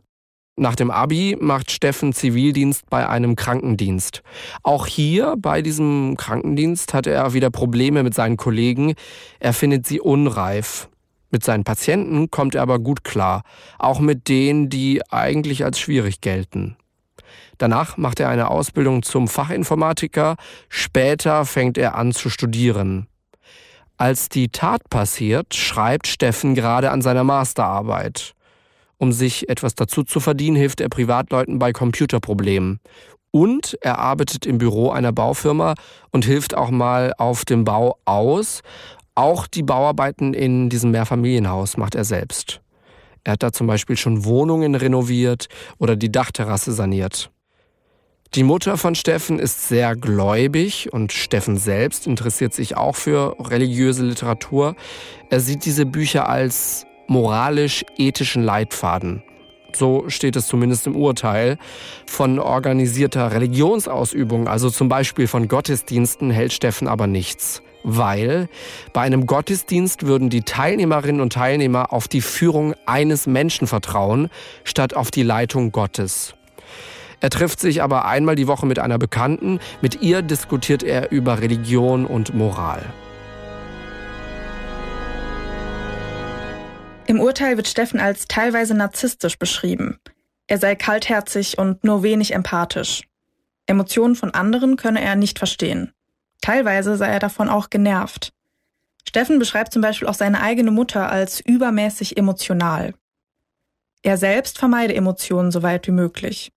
Nach 0.60 0.76
dem 0.76 0.90
Abi 0.90 1.38
macht 1.40 1.70
Steffen 1.70 2.14
Zivildienst 2.14 2.90
bei 2.90 3.08
einem 3.08 3.36
Krankendienst. 3.36 4.24
Auch 4.64 4.88
hier 4.88 5.36
bei 5.38 5.62
diesem 5.62 6.18
Krankendienst 6.18 6.96
hat 6.96 7.06
er 7.06 7.34
wieder 7.34 7.52
Probleme 7.52 8.02
mit 8.02 8.16
seinen 8.16 8.38
Kollegen. 8.38 8.96
Er 9.40 9.54
findet 9.54 9.86
sie 9.86 10.02
unreif. 10.02 10.90
Mit 11.30 11.44
seinen 11.44 11.64
Patienten 11.64 12.32
kommt 12.32 12.56
er 12.56 12.64
aber 12.64 12.80
gut 12.80 13.04
klar, 13.04 13.44
auch 13.78 14.00
mit 14.00 14.30
denen, 14.30 14.70
die 14.70 15.02
eigentlich 15.12 15.64
als 15.64 15.80
schwierig 15.80 16.22
gelten. 16.22 16.76
Danach 17.60 17.98
macht 17.98 18.20
er 18.20 18.30
eine 18.30 18.50
Ausbildung 18.50 19.04
zum 19.04 19.28
Fachinformatiker, 19.28 20.38
später 20.70 21.46
fängt 21.46 21.78
er 21.78 21.94
an 21.94 22.14
zu 22.14 22.32
studieren. 22.32 23.06
Als 23.98 24.30
die 24.30 24.50
Tat 24.50 24.90
passiert, 24.90 25.54
schreibt 25.54 26.08
Steffen 26.08 26.56
gerade 26.56 26.90
an 26.90 27.04
seiner 27.04 27.24
Masterarbeit. 27.24 28.34
Um 28.98 29.12
sich 29.12 29.50
etwas 29.50 29.75
dazu 29.75 30.04
zu 30.04 30.20
verdienen, 30.20 30.56
hilft 30.56 30.82
er 30.82 30.89
Privatleuten 30.89 31.60
bei 31.60 31.72
Computerproblemen. 31.72 32.80
Und 33.32 33.77
er 33.82 34.00
arbeitet 34.00 34.46
im 34.46 34.58
Büro 34.58 34.89
einer 34.89 35.12
Baufirma 35.12 35.75
und 36.12 36.25
hilft 36.25 36.56
auch 36.56 36.72
mal 36.72 37.13
auf 37.18 37.46
dem 37.46 37.63
Bau 37.63 37.98
aus. 38.06 38.62
Auch 39.13 39.48
die 39.48 39.63
Bauarbeiten 39.63 40.34
in 40.34 40.70
diesem 40.70 40.92
Mehrfamilienhaus 40.92 41.77
macht 41.77 41.96
er 41.96 42.06
selbst. 42.06 42.62
Er 43.24 43.34
hat 43.34 43.44
da 43.44 43.51
zum 43.51 43.68
Beispiel 43.68 43.98
schon 43.98 44.25
Wohnungen 44.25 44.74
renoviert 44.74 45.50
oder 45.77 45.96
die 45.96 46.12
Dachterrasse 46.12 46.72
saniert. 46.72 47.30
Die 48.34 48.44
Mutter 48.44 48.77
von 48.77 48.96
Steffen 48.96 49.39
ist 49.39 49.68
sehr 49.68 49.96
gläubig 49.96 50.92
und 50.92 51.12
Steffen 51.12 51.58
selbst 51.58 52.08
interessiert 52.08 52.54
sich 52.54 52.75
auch 52.75 52.96
für 52.96 53.36
religiöse 53.39 54.04
Literatur. 54.04 54.75
Er 55.30 55.39
sieht 55.39 55.66
diese 55.66 55.86
Bücher 55.86 56.27
als 56.27 56.86
moralisch-ethischen 57.08 58.44
Leitfaden. 58.44 59.24
So 59.74 60.06
steht 60.08 60.36
es 60.36 60.48
zumindest 60.48 60.88
im 60.88 60.96
Urteil. 60.96 61.58
Von 62.06 62.40
organisierter 62.40 63.32
Religionsausübung, 63.32 64.48
also 64.48 64.70
zum 64.70 64.90
Beispiel 64.90 65.28
von 65.28 65.48
Gottesdiensten, 65.48 66.32
hält 66.32 66.54
Steffen 66.54 66.88
aber 66.88 67.08
nichts. 67.08 67.62
Weil 67.84 68.50
bei 68.92 69.02
einem 69.02 69.28
Gottesdienst 69.28 70.08
würden 70.08 70.30
die 70.30 70.42
Teilnehmerinnen 70.42 71.22
und 71.22 71.34
Teilnehmer 71.34 71.94
auf 71.94 72.08
die 72.08 72.22
Führung 72.22 72.74
eines 72.86 73.28
Menschen 73.28 73.68
vertrauen, 73.68 74.30
statt 74.64 74.96
auf 74.96 75.12
die 75.12 75.24
Leitung 75.24 75.72
Gottes. 75.72 76.34
Er 77.20 77.30
trifft 77.30 77.60
sich 77.60 77.82
aber 77.82 78.06
einmal 78.06 78.36
die 78.36 78.48
Woche 78.48 78.66
mit 78.66 78.80
einer 78.80 78.98
Bekannten. 78.98 79.60
Mit 79.82 80.02
ihr 80.02 80.22
diskutiert 80.22 80.84
er 80.84 81.12
über 81.12 81.42
Religion 81.42 82.06
und 82.06 82.34
Moral. 82.34 82.84
Im 87.08 87.22
Urteil 87.22 87.56
wird 87.56 87.70
Steffen 87.70 88.02
als 88.02 88.28
teilweise 88.28 88.74
narzisstisch 88.74 89.40
beschrieben. 89.40 89.98
Er 90.46 90.58
sei 90.58 90.76
kaltherzig 90.76 91.58
und 91.58 91.86
nur 91.86 92.04
wenig 92.04 92.34
empathisch. 92.34 93.08
Emotionen 93.66 94.16
von 94.16 94.34
anderen 94.34 94.76
könne 94.76 95.02
er 95.02 95.16
nicht 95.16 95.40
verstehen. 95.40 95.94
Teilweise 96.42 96.98
sei 96.98 97.08
er 97.08 97.20
davon 97.20 97.48
auch 97.48 97.70
genervt. 97.70 98.34
Steffen 99.08 99.40
beschreibt 99.40 99.72
zum 99.72 99.82
Beispiel 99.82 100.10
auch 100.10 100.16
seine 100.16 100.42
eigene 100.42 100.70
Mutter 100.70 101.10
als 101.10 101.40
übermäßig 101.40 102.18
emotional. 102.18 102.94
Er 104.02 104.18
selbst 104.18 104.58
vermeide 104.58 104.94
Emotionen 104.94 105.52
so 105.52 105.64
weit 105.64 105.88
wie 105.88 105.92
möglich. 105.92 106.52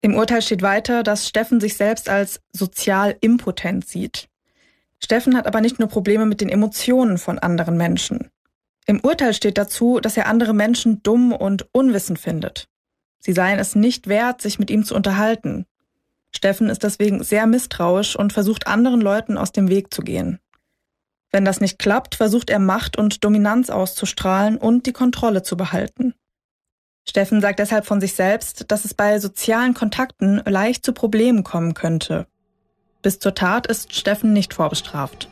Im 0.00 0.14
Urteil 0.14 0.42
steht 0.42 0.62
weiter, 0.62 1.02
dass 1.02 1.26
Steffen 1.26 1.60
sich 1.60 1.76
selbst 1.76 2.08
als 2.08 2.40
sozial 2.52 3.16
impotent 3.20 3.88
sieht. 3.88 4.28
Steffen 5.02 5.36
hat 5.36 5.48
aber 5.48 5.60
nicht 5.60 5.80
nur 5.80 5.88
Probleme 5.88 6.24
mit 6.24 6.40
den 6.40 6.48
Emotionen 6.48 7.18
von 7.18 7.40
anderen 7.40 7.76
Menschen. 7.76 8.30
Im 8.86 9.00
Urteil 9.00 9.34
steht 9.34 9.58
dazu, 9.58 9.98
dass 10.00 10.16
er 10.16 10.28
andere 10.28 10.54
Menschen 10.54 11.02
dumm 11.02 11.32
und 11.32 11.66
unwissend 11.72 12.18
findet. 12.18 12.68
Sie 13.18 13.32
seien 13.32 13.58
es 13.58 13.74
nicht 13.74 14.06
wert, 14.06 14.40
sich 14.40 14.60
mit 14.60 14.70
ihm 14.70 14.84
zu 14.84 14.94
unterhalten. 14.94 15.66
Steffen 16.34 16.70
ist 16.70 16.84
deswegen 16.84 17.24
sehr 17.24 17.46
misstrauisch 17.46 18.14
und 18.16 18.32
versucht 18.32 18.68
anderen 18.68 19.00
Leuten 19.00 19.36
aus 19.36 19.50
dem 19.50 19.68
Weg 19.68 19.92
zu 19.92 20.02
gehen. 20.02 20.38
Wenn 21.32 21.44
das 21.44 21.60
nicht 21.60 21.78
klappt, 21.78 22.14
versucht 22.14 22.50
er 22.50 22.60
Macht 22.60 22.96
und 22.96 23.24
Dominanz 23.24 23.70
auszustrahlen 23.70 24.56
und 24.56 24.86
die 24.86 24.92
Kontrolle 24.92 25.42
zu 25.42 25.56
behalten. 25.56 26.14
Steffen 27.08 27.40
sagt 27.40 27.58
deshalb 27.58 27.86
von 27.86 28.00
sich 28.00 28.14
selbst, 28.14 28.66
dass 28.68 28.84
es 28.84 28.94
bei 28.94 29.18
sozialen 29.18 29.74
Kontakten 29.74 30.42
leicht 30.46 30.84
zu 30.84 30.92
Problemen 30.92 31.42
kommen 31.42 31.74
könnte. 31.74 32.26
Bis 33.02 33.18
zur 33.18 33.34
Tat 33.34 33.66
ist 33.66 33.94
Steffen 33.94 34.32
nicht 34.32 34.54
vorbestraft. 34.54 35.28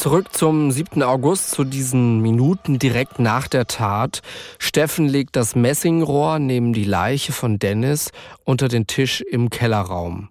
Zurück 0.00 0.32
zum 0.32 0.70
7. 0.70 1.02
August, 1.02 1.50
zu 1.50 1.62
diesen 1.62 2.20
Minuten 2.20 2.78
direkt 2.78 3.18
nach 3.18 3.48
der 3.48 3.66
Tat. 3.66 4.22
Steffen 4.58 5.06
legt 5.06 5.36
das 5.36 5.54
Messingrohr 5.54 6.38
neben 6.38 6.72
die 6.72 6.84
Leiche 6.84 7.32
von 7.32 7.58
Dennis 7.58 8.10
unter 8.44 8.68
den 8.68 8.86
Tisch 8.86 9.20
im 9.20 9.50
Kellerraum. 9.50 10.30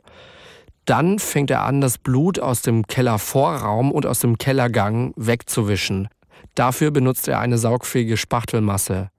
Dann 0.85 1.19
fängt 1.19 1.51
er 1.51 1.65
an, 1.65 1.81
das 1.81 1.99
Blut 1.99 2.39
aus 2.39 2.63
dem 2.63 2.87
Kellervorraum 2.87 3.91
und 3.91 4.07
aus 4.07 4.17
dem 4.17 4.39
Kellergang 4.39 5.13
wegzuwischen. 5.15 6.07
Dafür 6.55 6.89
benutzt 6.89 7.27
er 7.27 7.39
eine 7.39 7.59
saugfähige 7.59 8.17
Spachtelmasse. 8.17 9.11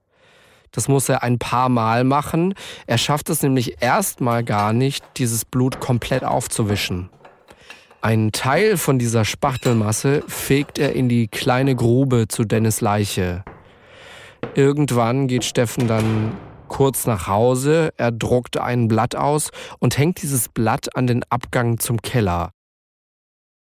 Das 0.71 0.89
muss 0.89 1.07
er 1.07 1.23
ein 1.23 1.39
paar 1.39 1.69
Mal 1.69 2.03
machen. 2.03 2.55
Er 2.87 2.97
schafft 2.97 3.29
es 3.29 3.41
nämlich 3.41 3.81
erstmal 3.81 4.43
gar 4.43 4.73
nicht, 4.73 5.05
dieses 5.15 5.45
Blut 5.45 5.79
komplett 5.79 6.25
aufzuwischen. 6.25 7.09
Einen 8.01 8.31
Teil 8.31 8.77
von 8.77 8.97
dieser 8.97 9.25
Spachtelmasse 9.25 10.23
fegt 10.27 10.79
er 10.79 10.93
in 10.93 11.07
die 11.07 11.27
kleine 11.27 11.75
Grube 11.75 12.27
zu 12.27 12.45
Dennis 12.45 12.81
Leiche. 12.81 13.43
Irgendwann 14.55 15.27
geht 15.27 15.43
Steffen 15.43 15.87
dann 15.87 16.35
kurz 16.67 17.05
nach 17.05 17.27
Hause, 17.27 17.93
er 17.97 18.11
druckt 18.11 18.57
ein 18.57 18.87
Blatt 18.87 19.15
aus 19.15 19.51
und 19.77 19.99
hängt 19.99 20.23
dieses 20.23 20.49
Blatt 20.49 20.95
an 20.95 21.05
den 21.05 21.23
Abgang 21.29 21.77
zum 21.77 22.01
Keller. 22.01 22.53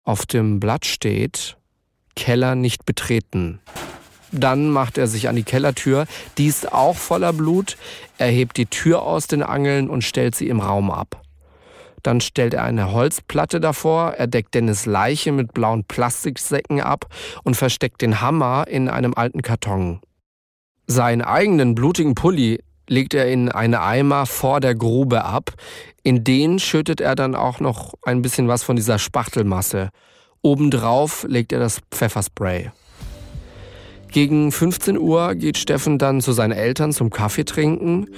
Auf 0.05 0.27
dem 0.27 0.61
Blatt 0.61 0.87
steht 0.87 1.57
Keller 2.15 2.55
nicht 2.55 2.87
betreten. 2.87 3.59
Dann 4.31 4.71
macht 4.71 4.97
er 4.97 5.09
sich 5.09 5.29
an 5.29 5.35
die 5.35 5.43
Kellertür, 5.43 6.07
die 6.39 6.47
ist 6.47 6.73
auch 6.73 6.97
voller 6.97 7.33
Blut, 7.33 7.77
er 8.17 8.29
hebt 8.29 8.59
die 8.59 8.67
Tür 8.67 9.03
aus 9.03 9.27
den 9.27 9.43
Angeln 9.43 9.91
und 9.91 10.05
stellt 10.05 10.37
sie 10.37 10.47
im 10.47 10.61
Raum 10.61 10.93
ab. 10.93 11.20
Dann 12.03 12.21
stellt 12.21 12.55
er 12.55 12.65
eine 12.65 12.93
Holzplatte 12.93 13.61
davor, 13.61 14.13
er 14.13 14.27
deckt 14.27 14.55
Dennis 14.55 14.87
Leiche 14.87 15.33
mit 15.33 15.53
blauen 15.53 15.85
Plastiksäcken 15.85 16.81
ab 16.81 17.07
und 17.45 17.57
versteckt 17.57 18.03
den 18.03 18.21
Hammer 18.21 18.67
in 18.69 18.89
einem 18.89 19.15
alten 19.15 19.43
Karton. 19.43 20.01
Seinen 20.87 21.23
eigenen 21.23 21.75
blutigen 21.75 22.15
Pulli 22.15 22.61
legt 22.89 23.15
er 23.15 23.29
in 23.29 23.49
eine 23.49 23.81
Eimer 23.83 24.27
vor 24.27 24.61
der 24.61 24.75
Grube 24.75 25.25
ab. 25.25 25.53
In 26.03 26.25
den 26.25 26.59
schüttet 26.59 27.01
er 27.01 27.15
dann 27.15 27.35
auch 27.35 27.61
noch 27.61 27.95
ein 28.03 28.23
bisschen 28.23 28.49
was 28.49 28.65
von 28.65 28.77
dieser 28.77 28.99
Spachtelmasse. 28.99 29.91
Obendrauf 30.43 31.25
legt 31.29 31.53
er 31.53 31.61
das 31.61 31.81
Pfefferspray. 31.93 32.71
Gegen 34.11 34.51
15 34.51 34.99
Uhr 34.99 35.37
geht 35.37 35.57
Steffen 35.57 35.99
dann 35.99 36.21
zu 36.21 36.33
seinen 36.33 36.51
Eltern 36.51 36.93
zum 36.93 37.11
Kaffee 37.11 37.45
trinken. 37.45 38.09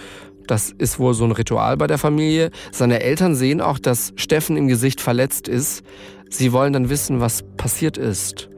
Das 0.47 0.71
ist 0.71 0.99
wohl 0.99 1.15
so 1.15 1.25
ein 1.25 1.33
Ritual 1.33 1.77
bei 1.77 1.87
der 1.87 1.99
Familie. 1.99 2.51
Seine 2.73 3.01
Eltern 3.01 3.35
sehen 3.35 3.61
auch, 3.61 3.79
dass 3.79 4.13
Steffen 4.17 4.57
im 4.57 4.69
Gesicht 4.69 5.01
verletzt 5.01 5.49
ist. 5.49 5.85
Sie 6.29 6.53
wollen 6.53 6.73
dann 6.73 6.89
wissen, 6.89 7.21
was 7.21 7.43
passiert 7.57 7.97
ist. 7.97 8.49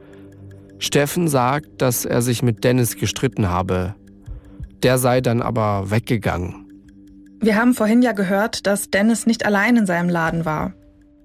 Steffen 0.79 1.27
sagt, 1.27 1.81
dass 1.81 2.05
er 2.05 2.21
sich 2.21 2.43
mit 2.43 2.63
Dennis 2.63 2.97
gestritten 2.97 3.49
habe. 3.49 3.95
Der 4.83 4.97
sei 4.97 5.21
dann 5.21 5.41
aber 5.41 5.89
weggegangen. 5.91 6.65
Wir 7.39 7.55
haben 7.55 7.73
vorhin 7.73 8.01
ja 8.01 8.11
gehört, 8.11 8.65
dass 8.65 8.89
Dennis 8.89 9.25
nicht 9.25 9.45
allein 9.45 9.77
in 9.77 9.85
seinem 9.85 10.09
Laden 10.09 10.45
war. 10.45 10.73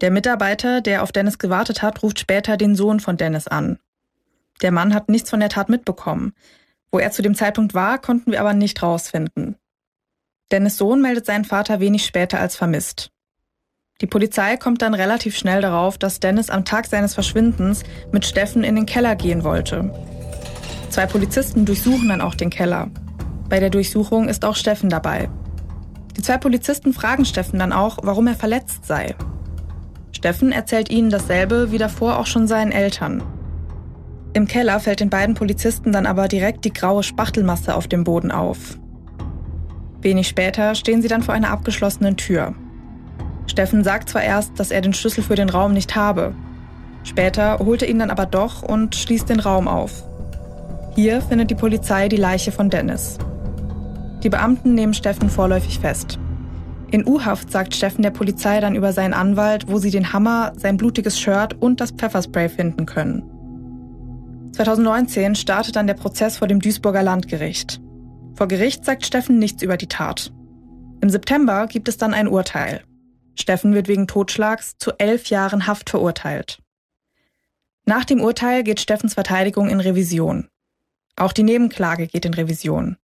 Der 0.00 0.11
Mitarbeiter, 0.11 0.81
der 0.81 1.02
auf 1.02 1.12
Dennis 1.12 1.38
gewartet 1.38 1.83
hat, 1.83 2.02
ruft 2.02 2.19
später 2.19 2.57
den 2.57 2.75
Sohn 2.75 3.00
von 3.00 3.17
Dennis 3.17 3.49
an. 3.49 3.79
Der 4.62 4.73
Mann 4.73 4.95
hat 4.95 5.09
nichts 5.09 5.31
von 5.31 5.40
der 5.40 5.49
Tat 5.49 5.69
mitbekommen. 5.69 6.33
Wo 6.90 6.99
er 6.99 7.11
zu 7.11 7.23
dem 7.23 7.35
Zeitpunkt 7.35 7.75
war, 7.75 7.99
konnten 7.99 8.33
wir 8.33 8.40
aber 8.40 8.55
nicht 8.55 8.83
rausfinden. 8.83 9.57
Dennis 10.50 10.78
Sohn 10.78 11.00
meldet 11.00 11.26
seinen 11.26 11.45
Vater 11.45 11.78
wenig 11.78 12.04
später 12.04 12.40
als 12.40 12.57
vermisst. 12.57 13.11
Die 14.00 14.07
Polizei 14.07 14.57
kommt 14.57 14.83
dann 14.83 14.95
relativ 14.95 15.37
schnell 15.37 15.61
darauf, 15.61 15.97
dass 15.97 16.21
Dennis 16.21 16.50
am 16.50 16.64
Tag 16.64 16.87
seines 16.87 17.14
Verschwindens 17.14 17.85
mit 18.11 18.25
Steffen 18.25 18.64
in 18.64 18.75
den 18.75 18.87
Keller 18.87 19.14
gehen 19.14 19.45
wollte. 19.45 19.92
Zwei 20.88 21.07
Polizisten 21.07 21.66
durchsuchen 21.66 22.09
dann 22.09 22.21
auch 22.21 22.35
den 22.35 22.50
Keller. 22.50 22.90
Bei 23.49 23.61
der 23.61 23.71
Durchsuchung 23.71 24.28
ist 24.28 24.45
auch 24.45 24.57
Steffen 24.57 24.90
dabei. 24.90 25.28
Die 26.16 26.23
zwei 26.23 26.38
Polizisten 26.38 26.92
fragen 26.92 27.25
Steffen 27.25 27.59
dann 27.59 27.73
auch, 27.73 27.99
warum 28.02 28.26
er 28.26 28.35
verletzt 28.35 28.87
sei. 28.87 29.14
Steffen 30.11 30.50
erzählt 30.50 30.90
ihnen 30.90 31.11
dasselbe 31.11 31.71
wie 31.71 31.78
davor 31.78 32.19
auch 32.19 32.26
schon 32.26 32.49
seinen 32.49 32.73
Eltern. 32.73 33.23
Im 34.33 34.49
Keller 34.49 34.80
fällt 34.80 35.00
den 35.00 35.11
beiden 35.11 35.35
Polizisten 35.35 35.92
dann 35.92 36.07
aber 36.07 36.26
direkt 36.26 36.64
die 36.64 36.73
graue 36.73 37.02
Spachtelmasse 37.02 37.75
auf 37.75 37.87
dem 37.87 38.02
Boden 38.02 38.33
auf. 38.33 38.79
Wenig 40.02 40.28
später 40.28 40.75
stehen 40.75 41.02
sie 41.02 41.09
dann 41.09 41.23
vor 41.23 41.35
einer 41.35 41.50
abgeschlossenen 41.50 42.16
Tür. 42.16 42.54
Steffen 43.47 43.85
sagt 43.85 44.09
zwar 44.09 44.23
erst, 44.23 44.59
dass 44.59 44.71
er 44.71 44.80
den 44.80 44.95
Schlüssel 44.95 45.23
für 45.23 45.35
den 45.35 45.50
Raum 45.50 45.73
nicht 45.73 45.97
habe. 45.97 46.35
Später 47.02 47.59
holt 47.59 47.83
er 47.83 47.88
ihn 47.88 47.99
dann 47.99 48.11
aber 48.11 48.26
doch 48.26 48.62
und 48.62 48.95
schließt 48.95 49.28
den 49.28 49.40
Raum 49.40 49.69
auf. 49.69 50.04
Hier 50.95 51.21
findet 51.21 51.50
die 51.50 51.54
Polizei 51.54 52.09
die 52.09 52.16
Leiche 52.16 52.52
von 52.52 52.71
Dennis. 52.71 53.19
Die 54.23 54.28
Beamten 54.28 54.75
nehmen 54.75 54.95
Steffen 54.95 55.30
vorläufig 55.30 55.78
fest. 55.78 56.19
In 56.90 57.07
U-Haft 57.07 57.50
sagt 57.50 57.75
Steffen 57.75 58.02
der 58.02 58.11
Polizei 58.11 58.61
dann 58.61 58.75
über 58.75 58.92
seinen 58.92 59.14
Anwalt, 59.14 59.66
wo 59.69 59.78
sie 59.78 59.90
den 59.90 60.12
Hammer, 60.12 60.52
sein 60.57 60.76
blutiges 60.76 61.19
Shirt 61.19 61.57
und 61.61 61.80
das 61.80 61.92
Pfefferspray 61.92 62.49
finden 62.49 62.87
können. 62.87 63.23
2019 64.52 65.37
startet 65.37 65.76
dann 65.76 65.87
der 65.87 65.95
Prozess 65.95 66.38
vor 66.38 66.49
dem 66.49 66.61
Duisburger 66.61 67.02
Landgericht. 67.02 67.80
Vor 68.40 68.49
Gericht 68.49 68.87
sagt 68.87 69.04
Steffen 69.04 69.38
nichts 69.38 69.62
über 69.62 69.76
die 69.76 69.87
Tat. 69.87 70.32
Im 71.02 71.11
September 71.11 71.66
gibt 71.66 71.88
es 71.88 71.99
dann 71.99 72.14
ein 72.14 72.26
Urteil. 72.26 72.82
Steffen 73.35 73.75
wird 73.75 73.87
wegen 73.87 74.06
Totschlags 74.06 74.78
zu 74.78 74.92
elf 74.92 75.26
Jahren 75.26 75.66
Haft 75.66 75.90
verurteilt. 75.90 76.62
Nach 77.85 78.06
dem 78.06 78.23
Urteil 78.23 78.62
geht 78.64 78.80
Steffens 78.80 79.12
Verteidigung 79.12 79.68
in 79.68 79.78
Revision. 79.78 80.49
Auch 81.16 81.35
die 81.35 81.42
Nebenklage 81.42 82.06
geht 82.06 82.25
in 82.25 82.32
Revision. 82.32 82.97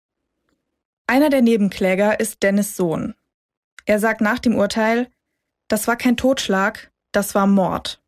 Einer 1.08 1.30
der 1.30 1.42
Nebenkläger 1.42 2.20
ist 2.20 2.44
Dennis 2.44 2.76
Sohn. 2.76 3.16
Er 3.86 3.98
sagt 3.98 4.20
nach 4.20 4.38
dem 4.38 4.54
Urteil, 4.54 5.08
das 5.66 5.88
war 5.88 5.96
kein 5.96 6.16
Totschlag, 6.16 6.92
das 7.10 7.34
war 7.34 7.48
Mord. 7.48 8.00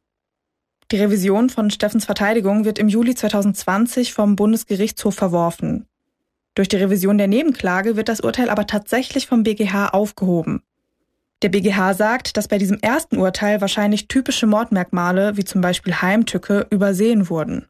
Die 0.92 0.99
Revision 0.99 1.50
von 1.50 1.73
Steffens 1.73 2.04
Verteidigung 2.04 2.64
wird 2.64 2.78
im 2.78 2.87
Juli 2.88 3.16
2020 3.16 4.14
vom 4.14 4.37
Bundesgerichtshof 4.37 5.16
verworfen. 5.16 5.88
Durch 6.57 6.69
die 6.69 6.77
Revision 6.77 7.19
der 7.19 7.29
Nebenklage 7.29 7.97
wird 7.97 8.09
das 8.09 8.21
Urteil 8.21 8.49
aber 8.49 8.67
tatsächlich 8.67 9.27
vom 9.27 9.43
BGH 9.43 9.91
aufgehoben. 9.91 10.63
Der 11.43 11.51
BGH 11.51 11.93
sagt, 11.93 12.39
dass 12.39 12.49
bei 12.49 12.57
diesem 12.57 12.79
ersten 12.81 13.19
Urteil 13.19 13.61
wahrscheinlich 13.61 14.09
typische 14.09 14.47
Mordmerkmale 14.47 15.37
wie 15.37 15.45
zum 15.45 15.61
Beispiel 15.61 16.01
Heimtücke 16.01 16.67
übersehen 16.71 17.29
wurden. 17.29 17.67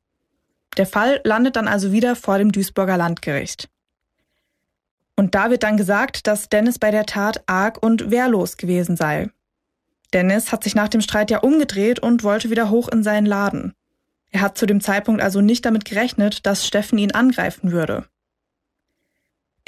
Der 0.77 0.87
Fall 0.87 1.21
landet 1.25 1.57
dann 1.57 1.67
also 1.67 1.91
wieder 1.91 2.15
vor 2.15 2.39
dem 2.39 2.53
Duisburger 2.53 2.97
Landgericht. 2.97 3.69
Und 5.17 5.35
da 5.35 5.51
wird 5.51 5.65
dann 5.65 5.77
gesagt, 5.77 6.29
dass 6.29 6.49
Dennis 6.49 6.79
bei 6.79 6.93
der 6.93 7.07
Tat 7.07 7.43
arg 7.47 7.83
und 7.83 8.13
wehrlos 8.13 8.57
gewesen 8.57 8.97
sei. 8.97 9.31
Dennis 10.13 10.53
hat 10.53 10.63
sich 10.63 10.77
nach 10.77 10.89
dem 10.89 11.01
Streit 11.01 11.33
ja 11.33 11.39
umgedreht 11.39 11.99
und 11.99 12.23
wollte 12.23 12.51
wieder 12.51 12.71
hoch 12.71 12.89
in 12.89 13.03
seinen 13.03 13.27
Laden. 13.27 13.75
Er 14.31 14.43
hat 14.43 14.57
zu 14.57 14.67
dem 14.67 14.81
Zeitpunkt 14.81 15.23
also 15.23 15.41
nicht 15.41 15.65
damit 15.65 15.85
gerechnet, 15.85 16.47
dass 16.47 16.65
Steffen 16.65 16.99
ihn 16.99 17.13
angreifen 17.13 17.73
würde. 17.73 18.05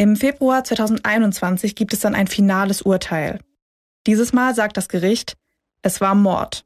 Im 0.01 0.15
Februar 0.15 0.63
2021 0.63 1.75
gibt 1.75 1.93
es 1.93 1.99
dann 1.99 2.15
ein 2.15 2.29
finales 2.29 2.83
Urteil. 2.83 3.41
Dieses 4.07 4.33
Mal 4.33 4.55
sagt 4.55 4.77
das 4.77 4.89
Gericht, 4.89 5.37
es 5.83 6.01
war 6.01 6.15
Mord. 6.15 6.65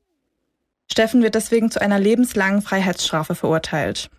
Steffen 0.91 1.23
wird 1.23 1.35
deswegen 1.35 1.71
zu 1.71 1.81
einer 1.81 1.99
lebenslangen 1.99 2.61
Freiheitsstrafe 2.61 3.35
verurteilt. 3.35 4.11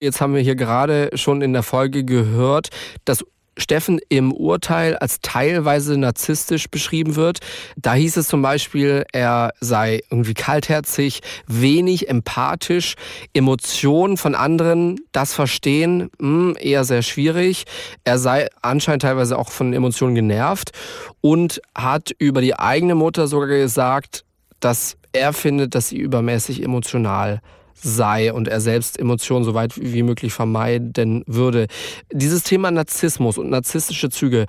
Jetzt 0.00 0.20
haben 0.20 0.34
wir 0.34 0.40
hier 0.40 0.56
gerade 0.56 1.10
schon 1.14 1.40
in 1.40 1.52
der 1.52 1.62
Folge 1.62 2.04
gehört, 2.04 2.70
dass 3.04 3.24
Steffen 3.58 4.00
im 4.08 4.32
Urteil 4.32 4.96
als 4.96 5.20
teilweise 5.20 5.98
narzisstisch 5.98 6.70
beschrieben 6.70 7.16
wird. 7.16 7.40
Da 7.76 7.94
hieß 7.94 8.16
es 8.16 8.28
zum 8.28 8.40
Beispiel, 8.40 9.04
er 9.12 9.52
sei 9.60 10.00
irgendwie 10.10 10.34
kaltherzig, 10.34 11.20
wenig 11.46 12.08
empathisch, 12.08 12.94
Emotionen 13.34 14.16
von 14.16 14.34
anderen, 14.34 15.00
das 15.12 15.34
Verstehen, 15.34 16.10
mh, 16.18 16.28
hm, 16.28 16.56
eher 16.58 16.84
sehr 16.84 17.02
schwierig. 17.02 17.64
Er 18.04 18.18
sei 18.18 18.48
anscheinend 18.62 19.02
teilweise 19.02 19.38
auch 19.38 19.50
von 19.50 19.72
Emotionen 19.72 20.14
genervt 20.14 20.70
und 21.20 21.60
hat 21.74 22.12
über 22.18 22.40
die 22.40 22.58
eigene 22.58 22.94
Mutter 22.94 23.26
sogar 23.26 23.48
gesagt, 23.48 24.24
dass 24.60 24.96
er 25.12 25.32
findet, 25.32 25.74
dass 25.74 25.88
sie 25.88 25.98
übermäßig 25.98 26.62
emotional 26.62 27.40
sei 27.82 28.32
und 28.32 28.48
er 28.48 28.60
selbst 28.60 28.98
Emotionen 28.98 29.44
so 29.44 29.54
weit 29.54 29.80
wie 29.80 30.02
möglich 30.02 30.32
vermeiden 30.32 31.22
würde. 31.26 31.66
Dieses 32.12 32.42
Thema 32.42 32.70
Narzissmus 32.70 33.38
und 33.38 33.50
narzisstische 33.50 34.10
Züge, 34.10 34.46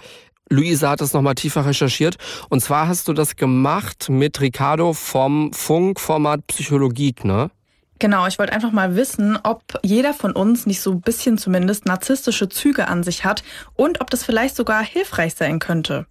Luisa 0.49 0.89
hat 0.89 1.01
das 1.01 1.13
nochmal 1.13 1.35
tiefer 1.35 1.65
recherchiert. 1.65 2.17
Und 2.49 2.61
zwar 2.61 2.87
hast 2.87 3.07
du 3.07 3.13
das 3.13 3.35
gemacht 3.35 4.09
mit 4.09 4.41
Ricardo 4.41 4.93
vom 4.93 5.53
Funkformat 5.53 6.47
Psychologie, 6.47 7.15
ne? 7.23 7.51
Genau, 7.99 8.25
ich 8.27 8.39
wollte 8.39 8.53
einfach 8.53 8.71
mal 8.71 8.95
wissen, 8.95 9.37
ob 9.43 9.61
jeder 9.83 10.13
von 10.13 10.31
uns 10.31 10.65
nicht 10.65 10.79
so 10.79 10.91
ein 10.91 11.01
bisschen 11.01 11.37
zumindest 11.37 11.85
narzisstische 11.85 12.47
Züge 12.47 12.87
an 12.87 13.03
sich 13.03 13.25
hat 13.25 13.43
und 13.75 13.99
ob 13.99 14.09
das 14.09 14.23
vielleicht 14.23 14.55
sogar 14.55 14.83
hilfreich 14.83 15.35
sein 15.35 15.59
könnte. 15.59 16.05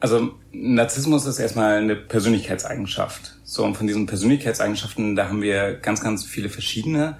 Also 0.00 0.32
Narzissmus 0.50 1.26
ist 1.26 1.38
erstmal 1.38 1.76
eine 1.76 1.94
Persönlichkeitseigenschaft. 1.94 3.36
So, 3.44 3.64
und 3.64 3.76
von 3.76 3.86
diesen 3.86 4.06
Persönlichkeitseigenschaften, 4.06 5.14
da 5.14 5.28
haben 5.28 5.42
wir 5.42 5.74
ganz, 5.74 6.00
ganz 6.00 6.24
viele 6.24 6.48
verschiedene. 6.48 7.18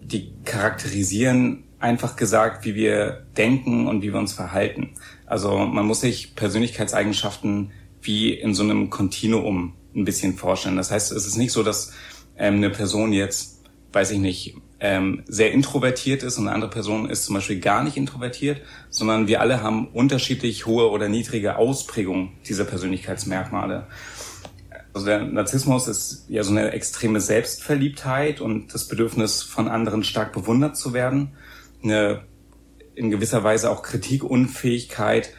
Die 0.00 0.32
charakterisieren 0.44 1.64
einfach 1.80 2.14
gesagt, 2.14 2.64
wie 2.64 2.76
wir 2.76 3.26
denken 3.36 3.88
und 3.88 4.02
wie 4.02 4.12
wir 4.12 4.20
uns 4.20 4.32
verhalten. 4.32 4.94
Also 5.26 5.58
man 5.58 5.86
muss 5.86 6.00
sich 6.00 6.36
Persönlichkeitseigenschaften 6.36 7.72
wie 8.00 8.32
in 8.32 8.54
so 8.54 8.62
einem 8.62 8.90
Kontinuum 8.90 9.74
ein 9.94 10.04
bisschen 10.04 10.36
vorstellen. 10.36 10.76
Das 10.76 10.92
heißt, 10.92 11.10
es 11.10 11.26
ist 11.26 11.36
nicht 11.36 11.52
so, 11.52 11.62
dass 11.62 11.92
ähm, 12.36 12.56
eine 12.56 12.70
Person 12.70 13.12
jetzt, 13.12 13.60
weiß 13.92 14.12
ich 14.12 14.18
nicht, 14.18 14.56
ähm, 14.80 15.22
sehr 15.26 15.52
introvertiert 15.52 16.22
ist 16.22 16.38
und 16.38 16.46
eine 16.46 16.54
andere 16.54 16.70
Person 16.70 17.08
ist 17.08 17.24
zum 17.24 17.34
Beispiel 17.34 17.60
gar 17.60 17.84
nicht 17.84 17.96
introvertiert, 17.96 18.60
sondern 18.90 19.28
wir 19.28 19.40
alle 19.40 19.62
haben 19.62 19.88
unterschiedlich 19.88 20.66
hohe 20.66 20.90
oder 20.90 21.08
niedrige 21.08 21.56
Ausprägungen 21.56 22.32
dieser 22.46 22.64
Persönlichkeitsmerkmale. 22.64 23.86
Also 24.92 25.06
der 25.06 25.24
Narzissmus 25.24 25.88
ist 25.88 26.26
ja 26.28 26.44
so 26.44 26.52
eine 26.52 26.70
extreme 26.72 27.20
Selbstverliebtheit 27.20 28.40
und 28.40 28.74
das 28.74 28.86
Bedürfnis 28.86 29.42
von 29.42 29.68
anderen 29.68 30.04
stark 30.04 30.32
bewundert 30.32 30.76
zu 30.76 30.92
werden, 30.92 31.32
eine 31.82 32.22
in 32.94 33.10
gewisser 33.10 33.42
Weise 33.42 33.70
auch 33.70 33.82
Kritikunfähigkeit 33.82 35.30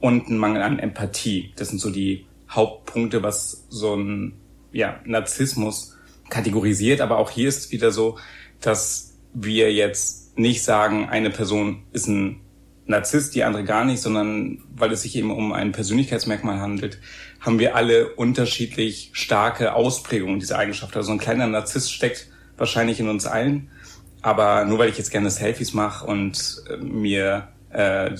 und 0.00 0.28
ein 0.28 0.38
Mangel 0.38 0.62
an 0.62 0.78
Empathie. 0.78 1.52
Das 1.56 1.68
sind 1.68 1.80
so 1.80 1.90
die 1.90 2.26
Hauptpunkte, 2.50 3.22
was 3.22 3.66
so 3.68 3.94
ein 3.94 4.40
ja, 4.72 5.00
Narzissmus 5.04 5.96
kategorisiert. 6.30 7.00
Aber 7.00 7.18
auch 7.18 7.30
hier 7.30 7.48
ist 7.48 7.72
wieder 7.72 7.90
so, 7.90 8.18
dass 8.60 9.14
wir 9.32 9.72
jetzt 9.72 10.38
nicht 10.38 10.62
sagen, 10.62 11.08
eine 11.08 11.30
Person 11.30 11.82
ist 11.92 12.06
ein 12.06 12.40
Narzisst, 12.86 13.34
die 13.34 13.44
andere 13.44 13.64
gar 13.64 13.86
nicht, 13.86 14.02
sondern 14.02 14.62
weil 14.74 14.92
es 14.92 15.02
sich 15.02 15.16
eben 15.16 15.30
um 15.30 15.54
ein 15.54 15.72
Persönlichkeitsmerkmal 15.72 16.60
handelt, 16.60 16.98
haben 17.40 17.58
wir 17.58 17.76
alle 17.76 18.10
unterschiedlich 18.10 19.08
starke 19.14 19.74
Ausprägungen 19.74 20.38
dieser 20.38 20.58
Eigenschaft. 20.58 20.94
Also 20.94 21.12
ein 21.12 21.18
kleiner 21.18 21.46
Narzisst 21.46 21.92
steckt 21.92 22.28
wahrscheinlich 22.58 23.00
in 23.00 23.08
uns 23.08 23.24
allen, 23.24 23.70
aber 24.20 24.66
nur 24.66 24.78
weil 24.78 24.90
ich 24.90 24.98
jetzt 24.98 25.10
gerne 25.10 25.30
Selfies 25.30 25.72
mache 25.72 26.06
und 26.06 26.62
äh, 26.68 26.76
mir 26.76 27.48
äh, 27.70 28.10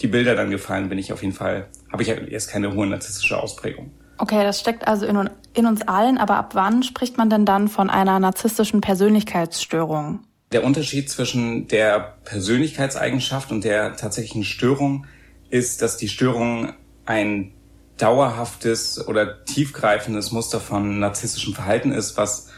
die 0.00 0.06
Bilder 0.06 0.34
dann 0.34 0.50
gefallen, 0.50 0.88
bin 0.88 0.98
ich 0.98 1.12
auf 1.12 1.22
jeden 1.22 1.34
Fall, 1.34 1.66
habe 1.92 2.02
ich 2.02 2.08
jetzt 2.08 2.48
keine 2.48 2.74
hohe 2.74 2.86
narzisstische 2.86 3.38
Ausprägung. 3.38 3.90
Okay, 4.18 4.42
das 4.42 4.58
steckt 4.58 4.88
also 4.88 5.04
in, 5.04 5.28
in 5.56 5.66
uns 5.66 5.82
allen, 5.82 6.18
aber 6.18 6.36
ab 6.36 6.54
wann 6.54 6.82
spricht 6.82 7.18
man 7.18 7.30
denn 7.30 7.44
dann 7.44 7.68
von 7.68 7.90
einer 7.90 8.18
narzisstischen 8.18 8.80
Persönlichkeitsstörung? 8.80 10.20
Der 10.52 10.64
Unterschied 10.64 11.10
zwischen 11.10 11.66
der 11.68 12.16
Persönlichkeitseigenschaft 12.24 13.50
und 13.50 13.64
der 13.64 13.96
tatsächlichen 13.96 14.44
Störung 14.44 15.06
ist, 15.50 15.82
dass 15.82 15.96
die 15.96 16.08
Störung 16.08 16.72
ein 17.04 17.52
dauerhaftes 17.96 19.06
oder 19.06 19.44
tiefgreifendes 19.44 20.30
Muster 20.32 20.60
von 20.60 20.98
narzisstischem 20.98 21.54
Verhalten 21.54 21.92
ist, 21.92 22.16
was 22.16 22.50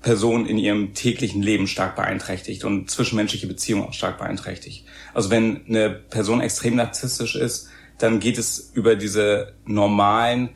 Personen 0.00 0.46
in 0.46 0.58
ihrem 0.58 0.94
täglichen 0.94 1.42
Leben 1.42 1.66
stark 1.66 1.94
beeinträchtigt 1.94 2.64
und 2.64 2.90
zwischenmenschliche 2.90 3.46
Beziehungen 3.46 3.84
auch 3.84 3.92
stark 3.92 4.18
beeinträchtigt. 4.18 4.84
Also 5.14 5.30
wenn 5.30 5.64
eine 5.66 5.90
Person 5.90 6.40
extrem 6.40 6.74
narzisstisch 6.76 7.36
ist, 7.36 7.68
dann 7.98 8.18
geht 8.18 8.36
es 8.36 8.72
über 8.74 8.96
diese 8.96 9.54
normalen 9.64 10.50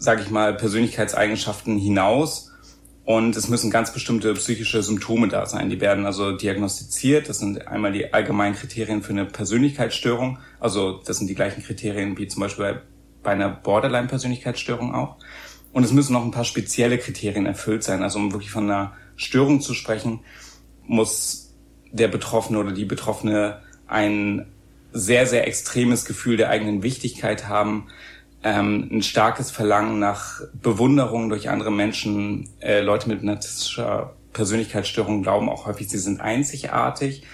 sage 0.00 0.22
ich 0.22 0.30
mal, 0.30 0.54
Persönlichkeitseigenschaften 0.54 1.78
hinaus. 1.78 2.50
Und 3.04 3.36
es 3.36 3.48
müssen 3.48 3.70
ganz 3.70 3.92
bestimmte 3.92 4.32
psychische 4.34 4.82
Symptome 4.82 5.28
da 5.28 5.44
sein. 5.46 5.68
Die 5.68 5.80
werden 5.80 6.06
also 6.06 6.32
diagnostiziert. 6.32 7.28
Das 7.28 7.38
sind 7.38 7.68
einmal 7.68 7.92
die 7.92 8.12
allgemeinen 8.12 8.54
Kriterien 8.54 9.02
für 9.02 9.10
eine 9.10 9.26
Persönlichkeitsstörung. 9.26 10.38
Also 10.58 11.00
das 11.04 11.18
sind 11.18 11.28
die 11.28 11.34
gleichen 11.34 11.62
Kriterien 11.62 12.16
wie 12.18 12.28
zum 12.28 12.40
Beispiel 12.40 12.64
bei, 12.64 12.80
bei 13.22 13.30
einer 13.32 13.50
Borderline-Persönlichkeitsstörung 13.50 14.94
auch. 14.94 15.16
Und 15.72 15.84
es 15.84 15.92
müssen 15.92 16.14
noch 16.14 16.24
ein 16.24 16.30
paar 16.30 16.44
spezielle 16.44 16.98
Kriterien 16.98 17.46
erfüllt 17.46 17.82
sein. 17.82 18.02
Also 18.02 18.18
um 18.18 18.32
wirklich 18.32 18.50
von 18.50 18.64
einer 18.64 18.92
Störung 19.16 19.60
zu 19.60 19.74
sprechen, 19.74 20.20
muss 20.86 21.54
der 21.92 22.08
Betroffene 22.08 22.58
oder 22.58 22.72
die 22.72 22.84
Betroffene 22.84 23.60
ein 23.86 24.46
sehr, 24.92 25.26
sehr 25.26 25.46
extremes 25.46 26.04
Gefühl 26.04 26.36
der 26.36 26.48
eigenen 26.48 26.82
Wichtigkeit 26.82 27.48
haben, 27.48 27.88
ähm, 28.42 28.88
ein 28.90 29.02
starkes 29.02 29.50
Verlangen 29.50 29.98
nach 29.98 30.40
Bewunderung 30.54 31.28
durch 31.28 31.50
andere 31.50 31.70
Menschen. 31.70 32.48
Äh, 32.60 32.80
Leute 32.80 33.08
mit 33.08 33.22
narzisstischer 33.22 34.14
Persönlichkeitsstörung 34.32 35.22
glauben 35.22 35.48
auch 35.48 35.66
häufig, 35.66 35.88
sie 35.88 35.98
sind 35.98 36.20
einzigartig 36.20 37.24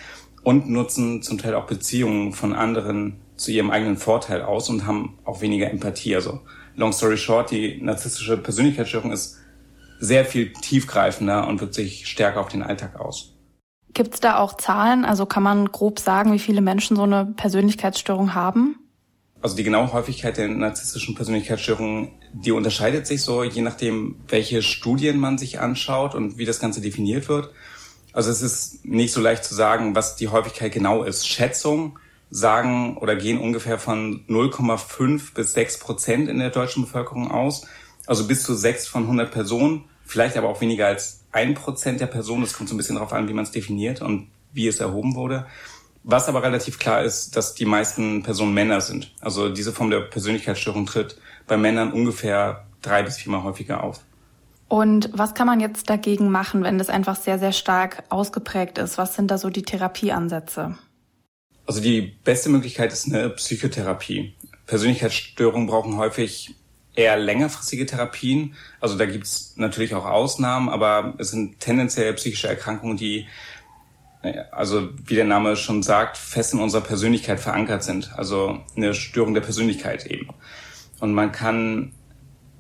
und 0.43 0.69
nutzen 0.69 1.23
zum 1.23 1.39
Teil 1.39 1.55
auch 1.55 1.67
Beziehungen 1.67 2.33
von 2.33 2.55
anderen 2.55 3.21
zu 3.37 3.51
ihrem 3.51 3.71
eigenen 3.71 3.97
Vorteil 3.97 4.43
aus 4.43 4.69
und 4.71 4.87
haben 4.87 5.19
auch 5.25 5.41
weniger 5.41 5.71
Empathie. 5.71 6.17
Also 6.17 6.41
long 6.75 6.93
story 6.93 7.19
short, 7.19 7.51
die 7.51 7.81
narzisstische 7.83 8.37
Persönlichkeitsstörung 8.37 9.13
ist 9.13 9.39
sehr 9.99 10.25
viel 10.25 10.53
tiefgreifender 10.53 11.47
und 11.47 11.61
wirkt 11.61 11.75
sich 11.75 12.07
stärker 12.07 12.41
auf 12.41 12.49
den 12.49 12.63
Alltag 12.63 12.99
aus. 12.99 13.35
Gibt 13.93 14.15
es 14.15 14.21
da 14.21 14.39
auch 14.39 14.57
Zahlen? 14.57 15.05
Also 15.05 15.25
kann 15.25 15.43
man 15.43 15.73
grob 15.73 16.01
sagen, 16.01 16.33
wie 16.33 16.39
viele 16.39 16.61
Menschen 16.61 16.97
so 16.97 17.05
eine 17.05 17.27
Persönlichkeitsstörung 17.27 18.35
haben? 18.35 18.77
Also 19.47 19.55
die 19.55 19.63
genaue 19.63 19.93
Häufigkeit 19.93 20.39
der 20.39 20.49
narzisstischen 20.49 21.15
Persönlichkeitsstörungen, 21.15 22.09
die 22.33 22.51
unterscheidet 22.51 23.07
sich 23.07 23.23
so, 23.23 23.45
je 23.45 23.63
nachdem, 23.63 24.17
welche 24.27 24.61
Studien 24.61 25.21
man 25.21 25.39
sich 25.39 25.61
anschaut 25.61 26.17
und 26.17 26.37
wie 26.37 26.45
das 26.45 26.59
Ganze 26.59 26.81
definiert 26.81 27.29
wird. 27.29 27.51
Also 28.13 28.33
es 28.33 28.43
ist 28.43 28.85
nicht 28.85 29.13
so 29.13 29.21
leicht 29.21 29.45
zu 29.45 29.55
sagen, 29.55 29.95
was 29.95 30.17
die 30.17 30.27
Häufigkeit 30.27 30.73
genau 30.73 31.05
ist. 31.05 31.29
Schätzung 31.29 31.97
sagen 32.29 32.97
oder 32.97 33.15
gehen 33.15 33.39
ungefähr 33.39 33.79
von 33.79 34.27
0,5 34.27 35.33
bis 35.33 35.53
6 35.53 35.79
Prozent 35.79 36.29
in 36.29 36.41
der 36.41 36.51
deutschen 36.51 36.83
Bevölkerung 36.83 37.31
aus. 37.31 37.69
Also 38.09 38.27
bis 38.27 38.43
zu 38.43 38.53
6 38.53 38.89
von 38.89 39.03
100 39.03 39.31
Personen, 39.31 39.85
vielleicht 40.05 40.37
aber 40.37 40.49
auch 40.49 40.61
weniger 40.61 40.89
als 40.89 41.21
1 41.31 41.57
Prozent 41.61 42.01
der 42.01 42.07
Personen. 42.07 42.43
Das 42.43 42.55
kommt 42.55 42.69
so 42.69 42.75
ein 42.75 42.79
bisschen 42.79 42.97
darauf 42.97 43.13
an, 43.13 43.29
wie 43.29 43.33
man 43.33 43.45
es 43.45 43.53
definiert 43.53 44.03
und 44.03 44.27
wie 44.53 44.67
es 44.67 44.81
erhoben 44.81 45.15
wurde. 45.15 45.47
Was 46.09 46.29
aber 46.29 46.45
relativ 46.45 46.79
klar 46.79 47.03
ist, 47.03 47.35
dass 47.35 47.57
die 47.57 47.65
meisten 47.65 48.23
Personen 48.23 48.55
Männer 48.55 48.81
sind. 48.81 49.13
Also 49.21 49.49
diese 49.49 49.73
Form 49.73 49.91
der 49.91 50.03
Persönlichkeitsstörung 50.03 50.87
tritt 50.87 51.19
bei 51.49 51.57
Männern 51.57 51.93
ungefähr 51.93 52.65
drei 52.81 53.03
bis 53.03 53.17
viermal 53.17 53.43
häufiger 53.43 53.83
auf. 53.83 53.99
Und 54.69 55.11
was 55.13 55.35
kann 55.35 55.49
man 55.49 55.59
jetzt 55.59 55.91
dagegen 55.91 56.31
machen, 56.31 56.63
wenn 56.63 56.79
das 56.79 56.91
einfach 56.91 57.17
sehr, 57.17 57.41
sehr 57.41 57.51
stark 57.51 58.05
ausgeprägt 58.09 58.79
ist? 58.79 58.99
Was 58.99 59.17
sind 59.17 59.33
da 59.33 59.37
so 59.37 59.51
die 59.51 59.65
Therapieansätze? 59.65 60.79
Also 61.67 61.81
die 61.81 62.03
beste 62.23 62.51
Möglichkeit 62.51 62.93
ist 62.93 63.07
eine 63.07 63.31
Psychotherapie. 63.31 64.33
Persönlichkeitsstörungen 64.67 65.67
brauchen 65.67 65.97
häufig 65.97 66.55
eher 66.95 67.17
längerfristige 67.17 67.85
Therapien. 67.85 68.55
Also 68.81 68.97
da 68.97 69.07
gibt's 69.07 69.55
natürlich 69.57 69.97
auch 69.97 70.07
Ausnahmen, 70.07 70.69
aber 70.69 71.15
es 71.19 71.33
sind 71.33 71.59
tendenziell 71.59 72.15
psychische 72.15 72.47
Erkrankungen, 72.47 72.97
die, 72.97 73.27
also 74.51 74.91
wie 75.05 75.15
der 75.15 75.25
Name 75.25 75.57
schon 75.57 75.83
sagt, 75.83 76.17
fest 76.17 76.55
in 76.55 76.61
unserer 76.61 76.83
Persönlichkeit 76.83 77.41
verankert 77.41 77.83
sind. 77.83 78.13
Also 78.17 78.61
eine 78.77 78.95
Störung 78.95 79.35
der 79.35 79.41
Persönlichkeit 79.41 80.07
eben. 80.07 80.29
Und 81.01 81.13
man 81.13 81.33
kann 81.33 81.93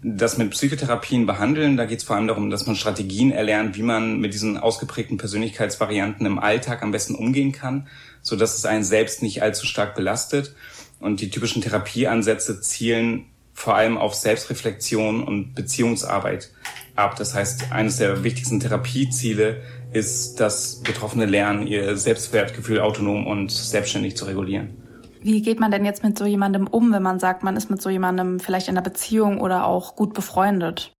das 0.03 0.39
mit 0.39 0.51
Psychotherapien 0.51 1.27
behandeln. 1.27 1.77
Da 1.77 1.85
geht 1.85 1.99
es 1.99 2.05
vor 2.05 2.17
allem 2.17 2.29
darum, 2.29 2.51
dass 2.51 2.67
man 2.67 2.77
Strategien 2.77 3.33
erlernt, 3.33 3.77
wie 3.77 3.83
man 3.83 4.21
mit 4.21 4.35
diesen 4.35 4.57
ausgeprägten 4.59 5.17
Persönlichkeitsvarianten 5.17 6.27
im 6.27 6.39
Alltag 6.39 6.83
am 6.83 6.93
besten 6.93 7.15
umgehen 7.15 7.53
kann, 7.53 7.89
so 8.23 8.37
dass 8.37 8.57
es 8.57 8.67
einen 8.67 8.85
selbst 8.85 9.23
nicht 9.23 9.43
allzu 9.43 9.67
stark 9.67 9.95
belastet. 9.95 10.55
Und 11.01 11.21
die 11.21 11.31
typischen 11.31 11.63
Therapieansätze 11.63 12.61
zielen 12.61 13.27
vor 13.53 13.75
allem 13.75 13.97
auf 13.97 14.15
Selbstreflexion 14.15 15.25
und 15.25 15.55
Beziehungsarbeit 15.55 16.51
ab. 16.95 17.17
Das 17.17 17.35
heißt, 17.35 17.73
eines 17.73 17.97
der 17.97 18.23
wichtigsten 18.23 18.61
Therapieziele 18.61 19.63
ist, 19.97 20.39
dass 20.41 20.83
Betroffene 20.83 21.27
lernen, 21.27 21.67
ihr 21.67 21.97
Selbstwertgefühl 21.97 22.81
autonom 22.81 23.27
und 23.27 23.51
selbstständig 23.51 24.17
zu 24.17 24.27
regulieren. 24.27 24.77
Wie 25.21 25.43
geht 25.43 25.59
man 25.59 25.71
denn 25.71 25.85
jetzt 25.85 26.05
mit 26.05 26.17
so 26.17 26.27
jemandem 26.27 26.67
um, 26.67 26.93
wenn 26.93 27.03
man 27.03 27.19
sagt, 27.19 27.43
man 27.43 27.57
ist 27.57 27.71
mit 27.71 27.83
so 27.83 27.91
jemandem 27.91 28.39
vielleicht 28.39 28.69
in 28.69 28.77
einer 28.77 28.85
Beziehung 28.85 29.41
oder 29.41 29.67
auch 29.67 29.97
gut 29.97 30.15
befreundet? 30.15 30.93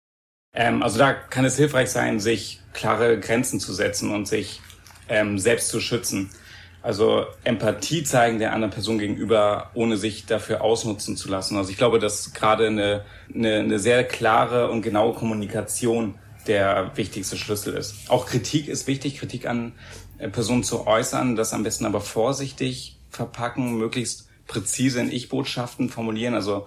Ähm, 0.53 0.83
also 0.83 0.99
da 0.99 1.13
kann 1.13 1.45
es 1.45 1.57
hilfreich 1.57 1.91
sein, 1.91 2.19
sich 2.19 2.61
klare 2.73 3.21
Grenzen 3.21 3.61
zu 3.61 3.73
setzen 3.73 4.11
und 4.11 4.27
sich 4.27 4.61
ähm, 5.09 5.39
selbst 5.39 5.69
zu 5.69 5.81
schützen. 5.81 6.31
Also 6.83 7.27
Empathie 7.45 8.05
zeigen 8.05 8.39
der 8.39 8.53
anderen 8.53 8.73
Person 8.73 8.99
gegenüber, 8.99 9.71
ohne 9.75 9.97
sich 9.97 10.25
dafür 10.25 10.63
ausnutzen 10.63 11.17
zu 11.17 11.29
lassen. 11.29 11.57
Also 11.57 11.71
ich 11.71 11.77
glaube, 11.77 11.99
dass 11.99 12.33
gerade 12.33 12.69
eine, 12.69 13.05
eine, 13.35 13.57
eine 13.57 13.79
sehr 13.79 14.05
klare 14.05 14.71
und 14.71 14.83
genaue 14.83 15.15
Kommunikation 15.15 16.15
der 16.47 16.93
wichtigste 16.97 17.37
Schlüssel 17.37 17.75
ist. 17.75 18.09
Auch 18.09 18.27
Kritik 18.27 18.69
ist 18.69 18.87
wichtig, 18.87 19.19
Kritik 19.19 19.47
an 19.47 19.73
äh, 20.19 20.29
Personen 20.29 20.65
zu 20.65 20.87
äußern, 20.87 21.37
das 21.37 21.53
am 21.53 21.63
besten 21.63 21.87
aber 21.87 22.01
vorsichtig 22.01 22.99
verpacken, 23.11 23.77
möglichst 23.77 24.29
präzise 24.47 25.01
in 25.01 25.11
Ich-Botschaften 25.11 25.89
formulieren, 25.89 26.35
also 26.35 26.67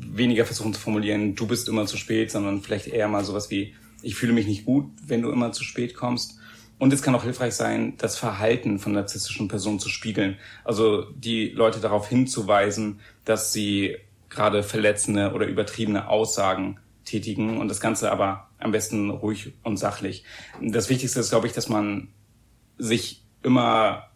weniger 0.00 0.44
versuchen 0.44 0.74
zu 0.74 0.80
formulieren, 0.80 1.34
du 1.34 1.46
bist 1.46 1.68
immer 1.68 1.86
zu 1.86 1.96
spät, 1.96 2.30
sondern 2.30 2.62
vielleicht 2.62 2.88
eher 2.88 3.08
mal 3.08 3.24
sowas 3.24 3.50
wie, 3.50 3.74
ich 4.02 4.14
fühle 4.14 4.32
mich 4.32 4.46
nicht 4.46 4.64
gut, 4.64 4.86
wenn 5.06 5.22
du 5.22 5.30
immer 5.30 5.52
zu 5.52 5.64
spät 5.64 5.94
kommst. 5.94 6.38
Und 6.78 6.92
es 6.92 7.02
kann 7.02 7.14
auch 7.14 7.24
hilfreich 7.24 7.54
sein, 7.54 7.94
das 7.98 8.16
Verhalten 8.16 8.78
von 8.78 8.92
narzisstischen 8.92 9.48
Personen 9.48 9.80
zu 9.80 9.88
spiegeln. 9.88 10.36
Also 10.64 11.10
die 11.10 11.48
Leute 11.48 11.80
darauf 11.80 12.08
hinzuweisen, 12.08 13.00
dass 13.24 13.52
sie 13.52 13.96
gerade 14.28 14.62
verletzende 14.62 15.32
oder 15.32 15.46
übertriebene 15.46 16.08
Aussagen 16.08 16.78
tätigen 17.08 17.58
und 17.58 17.68
das 17.68 17.80
Ganze 17.80 18.12
aber 18.12 18.48
am 18.58 18.72
besten 18.72 19.10
ruhig 19.10 19.54
und 19.62 19.76
sachlich. 19.76 20.24
Das 20.60 20.88
Wichtigste 20.88 21.20
ist, 21.20 21.30
glaube 21.30 21.46
ich, 21.46 21.52
dass 21.52 21.68
man 21.68 22.08
sich 22.76 23.24
immer 23.42 24.08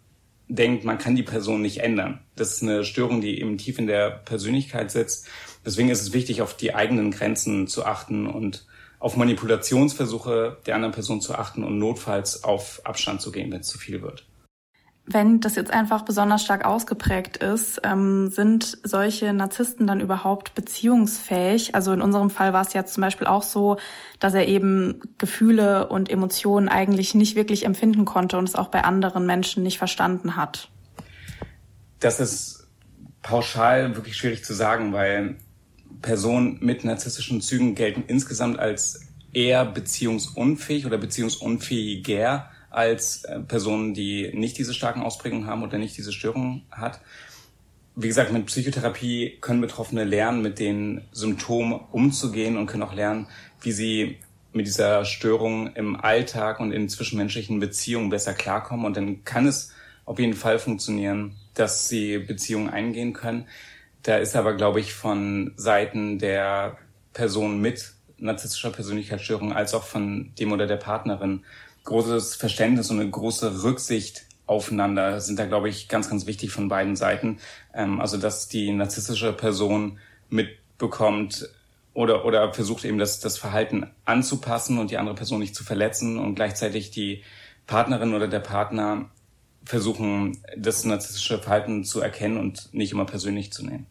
denkt, 0.49 0.85
man 0.85 0.99
kann 0.99 1.17
die 1.17 1.23
Person 1.23 1.63
nicht 1.63 1.79
ändern. 1.79 2.21
Das 2.37 2.53
ist 2.53 2.63
eine 2.63 2.85
Störung, 2.85 3.21
die 3.21 3.41
eben 3.41 3.59
tief 3.59 3.79
in 3.79 3.87
der 3.87 4.11
Persönlichkeit 4.11 4.91
sitzt. 4.91 5.27
Deswegen 5.65 5.89
ist 5.89 6.03
es 6.03 6.13
wichtig, 6.13 6.43
auf 6.43 6.57
die 6.57 6.75
eigenen 6.75 7.11
Grenzen 7.11 7.67
zu 7.67 7.85
achten 7.85 8.27
und 8.27 8.67
auf 8.99 9.17
Manipulationsversuche 9.17 10.59
der 10.67 10.77
anderen 10.77 10.93
Person 10.93 11.21
zu 11.21 11.35
achten 11.35 11.65
und 11.65 11.79
notfalls 11.79 12.45
auf 12.45 12.83
Abstand 12.85 13.21
zu 13.21 13.33
gehen, 13.33 13.51
wenn 13.51 13.61
es 13.61 13.69
zu 13.69 13.79
viel 13.79 14.03
wird. 14.03 14.27
Wenn 15.05 15.41
das 15.41 15.57
jetzt 15.57 15.73
einfach 15.73 16.03
besonders 16.03 16.45
stark 16.45 16.65
ausgeprägt 16.65 17.39
ist, 17.39 17.81
ähm, 17.83 18.31
sind 18.31 18.79
solche 18.85 19.33
Narzissten 19.33 19.87
dann 19.89 20.01
überhaupt 20.01 20.55
beziehungsfähig? 20.55 21.75
Also 21.75 21.93
in 21.93 22.01
unserem 22.01 22.31
Fall 22.31 22.53
war 22.53 22.63
es 22.63 22.73
ja 22.73 22.85
zum 22.85 23.01
Beispiel 23.01 23.27
auch 23.27 23.43
so, 23.43 23.79
dass 24.21 24.33
er 24.33 24.47
eben 24.47 25.01
Gefühle 25.19 25.89
und 25.89 26.09
Emotionen 26.09 26.69
eigentlich 26.69 27.15
nicht 27.15 27.35
wirklich 27.35 27.65
empfinden 27.67 28.05
konnte 28.05 28.39
und 28.39 28.49
es 28.49 28.55
auch 28.55 28.69
bei 28.69 28.85
anderen 28.85 29.27
Menschen 29.27 29.65
nicht 29.65 29.79
verstanden 29.79 30.37
hat. 30.37 30.69
Das 31.99 32.21
ist 32.21 32.69
pauschal 33.23 33.97
wirklich 33.97 34.17
schwierig 34.17 34.45
zu 34.45 34.55
sagen, 34.55 34.93
weil 34.93 35.37
Personen 36.01 36.59
mit 36.61 36.85
narzisstischen 36.85 37.41
Zügen 37.41 37.75
gelten 37.75 38.05
insgesamt 38.07 38.61
als 38.61 39.01
eher 39.33 39.65
beziehungsunfähig 39.65 40.87
oder 40.87 40.99
beziehungsunfähiger 40.99 42.52
als 42.73 43.25
äh, 43.25 43.41
Personen, 43.41 43.95
die 43.95 44.33
nicht 44.35 44.59
diese 44.59 44.75
starken 44.75 45.03
Ausprägungen 45.03 45.47
haben 45.47 45.63
oder 45.63 45.79
nicht 45.79 45.97
diese 45.97 46.13
Störungen 46.13 46.63
hat. 46.71 47.01
Wie 47.95 48.09
gesagt, 48.09 48.33
mit 48.33 48.47
Psychotherapie 48.47 49.39
können 49.41 49.61
Betroffene 49.61 50.05
lernen, 50.05 50.41
mit 50.41 50.59
den 50.59 51.03
Symptomen 51.13 51.79
umzugehen 51.93 52.57
und 52.57 52.67
können 52.67 52.83
auch 52.83 52.95
lernen, 52.95 53.27
wie 53.61 53.73
sie 53.73 54.19
mit 54.53 54.67
dieser 54.67 55.05
Störung 55.05 55.75
im 55.75 55.97
Alltag 55.97 56.61
und 56.61 56.73
in 56.73 56.89
zwischenmenschlichen 56.89 57.61
Beziehungen 57.61 58.11
besser 58.11 58.35
klarkommen. 58.35 58.87
Und 58.87 58.97
dann 58.97 59.25
kann 59.25 59.47
es 59.47 59.73
auf 60.05 60.19
jeden 60.19 60.35
Fall 60.35 60.59
funktionieren, 60.59 61.37
dass 61.55 61.89
sie 61.89 62.19
Beziehungen 62.19 62.71
eingehen 62.71 63.13
können. 63.13 63.47
Da 64.03 64.17
ist 64.17 64.37
aber, 64.37 64.55
glaube 64.55 64.81
ich, 64.81 64.95
von 64.95 65.53
Seiten 65.57 66.19
der 66.19 66.79
Person 67.13 67.61
mit 67.61 67.93
narzisstischer 68.19 68.71
Persönlichkeitsstörung 68.71 69.53
als 69.53 69.75
auch 69.75 69.85
von 69.85 70.33
dem 70.39 70.53
oder 70.53 70.67
der 70.67 70.77
Partnerin 70.77 71.45
großes 71.85 72.37
Verständnis 72.37 72.91
und 72.91 73.01
eine 73.01 73.11
große 73.11 73.63
Rücksicht 73.63 74.27
aufeinander 74.47 75.21
sind 75.21 75.39
da, 75.39 75.47
glaube 75.47 75.69
ich, 75.69 75.89
ganz, 75.89 76.09
ganz 76.09 76.27
wichtig 76.27 76.51
von 76.51 76.69
beiden 76.69 76.97
Seiten. 76.97 77.39
Ähm, 77.75 78.01
also, 78.01 78.17
dass 78.17 78.49
die 78.49 78.73
narzisstische 78.73 79.33
Person 79.33 79.99
mitbekommt 80.29 81.49
oder, 81.95 82.25
oder 82.25 82.53
versucht 82.53 82.85
eben 82.85 82.99
das, 82.99 83.21
das 83.21 83.39
Verhalten 83.39 83.91
anzupassen 84.05 84.79
und 84.79 84.91
die 84.91 84.99
andere 84.99 85.15
Person 85.15 85.41
nicht 85.41 85.55
zu 85.55 85.65
verletzen 85.65 86.19
und 86.19 86.35
gleichzeitig 86.35 86.91
die 86.91 87.23
Partnerin 87.67 88.15
oder 88.15 88.29
der 88.29 88.41
Partner 88.41 89.11
versuchen, 89.65 90.39
das 90.57 90.85
narzisstische 90.85 91.39
Verhalten 91.39 91.85
zu 91.85 92.01
erkennen 92.01 92.37
und 92.37 92.73
nicht 92.73 92.93
immer 92.93 93.05
persönlich 93.05 93.53
zu 93.53 93.65
nehmen. 93.65 93.87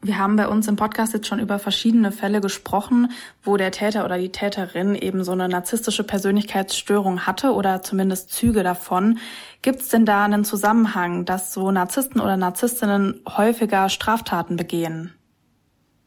Wir 0.00 0.16
haben 0.16 0.36
bei 0.36 0.46
uns 0.46 0.68
im 0.68 0.76
Podcast 0.76 1.12
jetzt 1.12 1.26
schon 1.26 1.40
über 1.40 1.58
verschiedene 1.58 2.12
Fälle 2.12 2.40
gesprochen, 2.40 3.10
wo 3.42 3.56
der 3.56 3.72
Täter 3.72 4.04
oder 4.04 4.16
die 4.16 4.30
Täterin 4.30 4.94
eben 4.94 5.24
so 5.24 5.32
eine 5.32 5.48
narzisstische 5.48 6.04
Persönlichkeitsstörung 6.04 7.26
hatte 7.26 7.52
oder 7.52 7.82
zumindest 7.82 8.30
Züge 8.30 8.62
davon. 8.62 9.18
Gibt 9.60 9.80
es 9.80 9.88
denn 9.88 10.06
da 10.06 10.24
einen 10.24 10.44
Zusammenhang, 10.44 11.24
dass 11.24 11.52
so 11.52 11.72
Narzissten 11.72 12.20
oder 12.20 12.36
Narzisstinnen 12.36 13.22
häufiger 13.26 13.88
Straftaten 13.88 14.56
begehen? 14.56 15.14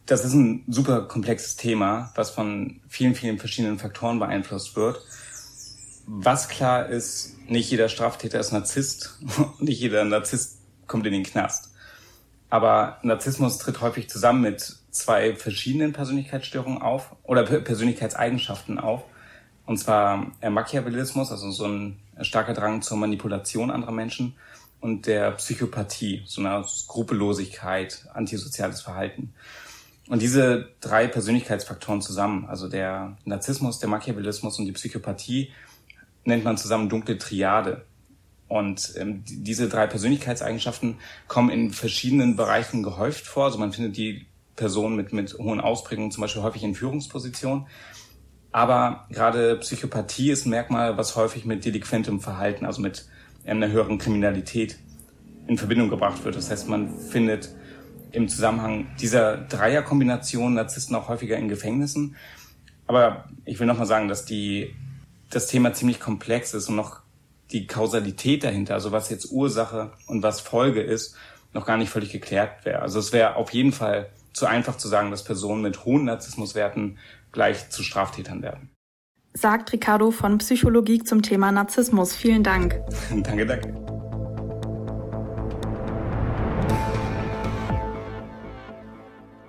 Das 0.05 0.23
ist 0.23 0.33
ein 0.33 0.63
super 0.67 1.01
komplexes 1.01 1.57
Thema, 1.57 2.11
was 2.15 2.29
von 2.29 2.79
vielen, 2.87 3.13
vielen 3.13 3.39
verschiedenen 3.39 3.77
Faktoren 3.77 4.19
beeinflusst 4.19 4.77
wird. 4.77 5.01
Was 6.05 6.47
klar 6.47 6.87
ist, 6.87 7.35
nicht 7.49 7.69
jeder 7.69 7.89
Straftäter 7.89 8.39
ist 8.39 8.53
Narzisst 8.53 9.19
und 9.37 9.63
nicht 9.63 9.81
jeder 9.81 10.05
Narzisst 10.05 10.59
kommt 10.87 11.05
in 11.05 11.11
den 11.11 11.23
Knast. 11.23 11.70
Aber 12.51 12.97
Narzissmus 13.01 13.57
tritt 13.57 13.79
häufig 13.79 14.09
zusammen 14.09 14.41
mit 14.41 14.75
zwei 14.91 15.35
verschiedenen 15.35 15.93
Persönlichkeitsstörungen 15.93 16.81
auf 16.81 17.15
oder 17.23 17.43
Persönlichkeitseigenschaften 17.43 18.77
auf. 18.77 19.03
Und 19.65 19.77
zwar 19.77 20.27
Machiavellismus, 20.47 21.31
also 21.31 21.49
so 21.49 21.65
ein 21.65 21.99
starker 22.21 22.53
Drang 22.53 22.81
zur 22.81 22.97
Manipulation 22.97 23.71
anderer 23.71 23.93
Menschen 23.93 24.35
und 24.81 25.07
der 25.07 25.31
Psychopathie, 25.31 26.23
so 26.25 26.41
eine 26.41 26.65
Skrupellosigkeit, 26.67 28.05
antisoziales 28.13 28.81
Verhalten. 28.81 29.33
Und 30.09 30.21
diese 30.21 30.71
drei 30.81 31.07
Persönlichkeitsfaktoren 31.07 32.01
zusammen, 32.01 32.47
also 32.49 32.67
der 32.67 33.15
Narzissmus, 33.23 33.79
der 33.79 33.87
Machiavellismus 33.87 34.59
und 34.59 34.65
die 34.65 34.73
Psychopathie, 34.73 35.53
nennt 36.25 36.43
man 36.43 36.57
zusammen 36.57 36.89
dunkle 36.89 37.17
Triade. 37.17 37.85
Und 38.51 38.95
ähm, 38.97 39.23
diese 39.25 39.69
drei 39.69 39.87
Persönlichkeitseigenschaften 39.87 40.97
kommen 41.29 41.49
in 41.49 41.71
verschiedenen 41.71 42.35
Bereichen 42.35 42.83
gehäuft 42.83 43.25
vor. 43.25 43.45
Also 43.45 43.57
man 43.57 43.71
findet 43.71 43.95
die 43.95 44.25
Personen 44.57 44.97
mit, 44.97 45.13
mit 45.13 45.37
hohen 45.39 45.61
Ausprägungen 45.61 46.11
zum 46.11 46.19
Beispiel 46.19 46.41
häufig 46.41 46.61
in 46.61 46.75
Führungspositionen. 46.75 47.67
Aber 48.51 49.07
gerade 49.09 49.55
Psychopathie 49.55 50.31
ist 50.31 50.45
ein 50.45 50.49
Merkmal, 50.49 50.97
was 50.97 51.15
häufig 51.15 51.45
mit 51.45 51.63
delinquentem 51.63 52.19
Verhalten, 52.19 52.65
also 52.65 52.81
mit 52.81 53.05
einer 53.45 53.69
höheren 53.69 53.97
Kriminalität 53.97 54.77
in 55.47 55.57
Verbindung 55.57 55.89
gebracht 55.89 56.25
wird. 56.25 56.35
Das 56.35 56.51
heißt, 56.51 56.67
man 56.67 56.99
findet 56.99 57.55
im 58.11 58.27
Zusammenhang 58.27 58.87
dieser 58.99 59.37
Dreierkombination 59.37 60.55
Narzissten 60.55 60.93
auch 60.97 61.07
häufiger 61.07 61.37
in 61.37 61.47
Gefängnissen. 61.47 62.17
Aber 62.85 63.29
ich 63.45 63.61
will 63.61 63.67
nochmal 63.67 63.87
sagen, 63.87 64.09
dass 64.09 64.25
die, 64.25 64.75
das 65.29 65.47
Thema 65.47 65.71
ziemlich 65.71 66.01
komplex 66.01 66.53
ist 66.53 66.67
und 66.67 66.75
noch 66.75 67.00
die 67.51 67.67
Kausalität 67.67 68.43
dahinter, 68.43 68.73
also 68.73 68.91
was 68.91 69.09
jetzt 69.09 69.31
Ursache 69.31 69.91
und 70.07 70.23
was 70.23 70.39
Folge 70.41 70.81
ist, 70.81 71.15
noch 71.53 71.65
gar 71.65 71.77
nicht 71.77 71.89
völlig 71.89 72.11
geklärt 72.11 72.65
wäre. 72.65 72.81
Also 72.81 72.99
es 72.99 73.11
wäre 73.11 73.35
auf 73.35 73.53
jeden 73.53 73.71
Fall 73.71 74.09
zu 74.33 74.45
einfach 74.45 74.77
zu 74.77 74.87
sagen, 74.87 75.11
dass 75.11 75.23
Personen 75.23 75.61
mit 75.61 75.85
hohen 75.85 76.05
Narzissmuswerten 76.05 76.97
gleich 77.31 77.69
zu 77.69 77.83
Straftätern 77.83 78.41
werden. 78.41 78.69
Sagt 79.33 79.71
Ricardo 79.71 80.11
von 80.11 80.37
Psychologie 80.39 81.03
zum 81.03 81.21
Thema 81.21 81.51
Narzissmus. 81.51 82.15
Vielen 82.15 82.43
Dank. 82.43 82.79
danke, 83.23 83.45
danke. 83.45 84.00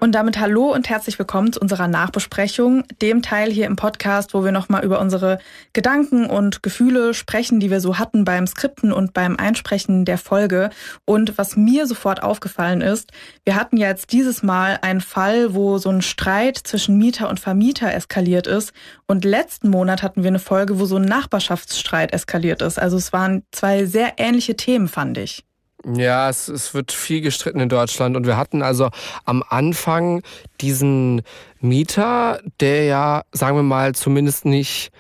Und 0.03 0.17
damit 0.17 0.41
hallo 0.41 0.73
und 0.73 0.89
herzlich 0.89 1.17
willkommen 1.21 1.53
zu 1.53 1.61
unserer 1.61 1.87
Nachbesprechung, 1.87 2.83
dem 3.01 3.23
Teil 3.23 3.53
hier 3.53 3.67
im 3.67 3.77
Podcast, 3.77 4.35
wo 4.35 4.43
wir 4.43 4.51
nochmal 4.51 4.85
über 4.85 4.99
unsere 4.99 5.39
Gedanken 5.75 6.27
und 6.27 6.61
Gefühle 6.61 7.15
sprechen, 7.15 7.61
die 7.61 7.71
wir 7.71 7.81
so 7.81 7.99
hatten 8.01 8.25
beim 8.25 8.49
Skripten 8.49 8.93
und 8.93 9.15
beim 9.15 9.37
Einsprechen 9.37 10.05
der 10.05 10.19
Folge. 10.19 10.71
Und 11.05 11.39
was 11.39 11.55
mir 11.55 11.87
sofort 11.87 12.21
aufgefallen 12.21 12.81
ist, 12.81 13.13
wir 13.45 13.55
hatten 13.55 13.77
ja 13.77 13.91
jetzt 13.91 14.11
dieses 14.11 14.43
Mal 14.43 14.77
einen 14.83 15.03
Fall, 15.03 15.55
wo 15.55 15.79
so 15.79 15.91
ein 15.91 16.03
Streit 16.03 16.57
zwischen 16.57 16.99
Mieter 16.99 17.29
und 17.29 17.39
Vermieter 17.39 17.95
eskaliert 17.95 18.49
ist. 18.49 18.73
Und 19.07 19.25
letzten 19.25 19.71
Monat 19.71 20.03
hatten 20.03 20.25
wir 20.25 20.31
eine 20.31 20.41
Folge, 20.41 20.81
wo 20.81 20.85
so 20.85 20.97
ein 20.97 21.05
Nachbarschaftsstreit 21.05 22.13
eskaliert 22.13 22.61
ist. 22.61 22.77
Also 22.77 22.97
es 22.97 23.13
waren 23.13 23.45
zwei 23.53 23.85
sehr 23.85 24.15
ähnliche 24.17 24.57
Themen, 24.57 24.89
fand 24.89 25.17
ich. 25.17 25.45
Ja, 25.85 26.29
es, 26.29 26.49
es 26.49 26.75
wird 26.75 26.93
viel 26.93 27.21
gestritten 27.21 27.61
in 27.61 27.69
Deutschland. 27.69 28.17
Und 28.17 28.27
wir 28.27 28.37
hatten 28.37 28.63
also 28.63 28.91
am 29.25 29.43
Anfang 29.49 30.23
diesen 30.61 31.23
Mieter, 31.61 32.41
der 32.61 32.85
ja, 32.85 33.23
sagen 33.33 33.57
wir 33.57 33.63
mal, 33.63 33.95
zumindest 33.95 34.45
nicht 34.45 34.91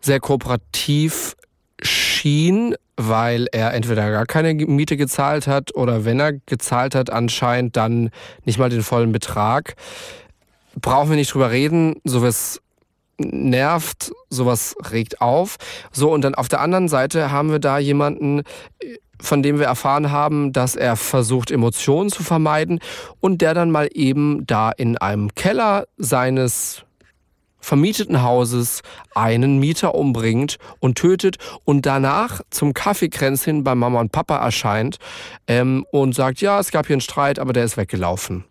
sehr 0.00 0.20
kooperativ 0.20 1.34
schien, 1.82 2.74
weil 2.96 3.46
er 3.52 3.74
entweder 3.74 4.10
gar 4.10 4.26
keine 4.26 4.54
Miete 4.54 4.96
gezahlt 4.96 5.46
hat 5.46 5.74
oder 5.74 6.04
wenn 6.04 6.20
er 6.20 6.32
gezahlt 6.32 6.94
hat, 6.94 7.10
anscheinend 7.10 7.76
dann 7.76 8.10
nicht 8.44 8.58
mal 8.58 8.70
den 8.70 8.82
vollen 8.82 9.12
Betrag. 9.12 9.74
Brauchen 10.80 11.10
wir 11.10 11.16
nicht 11.16 11.34
drüber 11.34 11.50
reden, 11.50 11.96
sowas 12.04 12.60
nervt, 13.18 14.12
sowas 14.30 14.76
regt 14.90 15.20
auf. 15.20 15.56
So, 15.90 16.12
und 16.12 16.22
dann 16.22 16.34
auf 16.34 16.48
der 16.48 16.60
anderen 16.60 16.88
Seite 16.88 17.30
haben 17.30 17.50
wir 17.50 17.58
da 17.58 17.78
jemanden, 17.78 18.42
von 19.20 19.42
dem 19.42 19.58
wir 19.58 19.66
erfahren 19.66 20.10
haben, 20.10 20.52
dass 20.52 20.76
er 20.76 20.96
versucht, 20.96 21.50
Emotionen 21.50 22.10
zu 22.10 22.22
vermeiden 22.22 22.80
und 23.20 23.42
der 23.42 23.54
dann 23.54 23.70
mal 23.70 23.88
eben 23.92 24.46
da 24.46 24.70
in 24.70 24.96
einem 24.98 25.34
Keller 25.34 25.86
seines 25.96 26.86
vermieteten 27.66 28.22
Hauses 28.22 28.82
einen 29.14 29.58
Mieter 29.58 29.96
umbringt 29.96 30.56
und 30.78 30.96
tötet 30.96 31.38
und 31.64 31.84
danach 31.84 32.40
zum 32.50 32.74
Kaffeekränzchen 32.74 33.64
bei 33.64 33.74
Mama 33.74 33.98
und 34.00 34.12
Papa 34.12 34.36
erscheint 34.36 34.98
ähm, 35.48 35.84
und 35.90 36.14
sagt, 36.14 36.40
ja, 36.40 36.60
es 36.60 36.70
gab 36.70 36.86
hier 36.86 36.94
einen 36.94 37.00
Streit, 37.00 37.40
aber 37.40 37.52
der 37.52 37.64
ist 37.64 37.76
weggelaufen. 37.76 38.44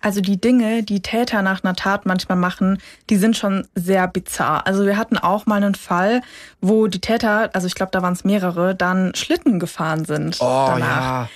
Also 0.00 0.20
die 0.20 0.40
Dinge, 0.40 0.82
die 0.82 1.00
Täter 1.00 1.42
nach 1.42 1.64
einer 1.64 1.74
Tat 1.74 2.06
manchmal 2.06 2.38
machen, 2.38 2.78
die 3.10 3.16
sind 3.16 3.36
schon 3.36 3.66
sehr 3.74 4.06
bizarr. 4.08 4.66
Also 4.66 4.86
wir 4.86 4.96
hatten 4.96 5.18
auch 5.18 5.46
mal 5.46 5.56
einen 5.56 5.74
Fall, 5.74 6.22
wo 6.60 6.86
die 6.86 7.00
Täter, 7.00 7.50
also 7.52 7.66
ich 7.66 7.74
glaube, 7.74 7.90
da 7.92 8.02
waren 8.02 8.12
es 8.12 8.24
mehrere, 8.24 8.74
dann 8.74 9.14
Schlitten 9.14 9.58
gefahren 9.58 10.04
sind. 10.04 10.36
Oh 10.40 10.66
danach. 10.68 11.00
ja. 11.00 11.28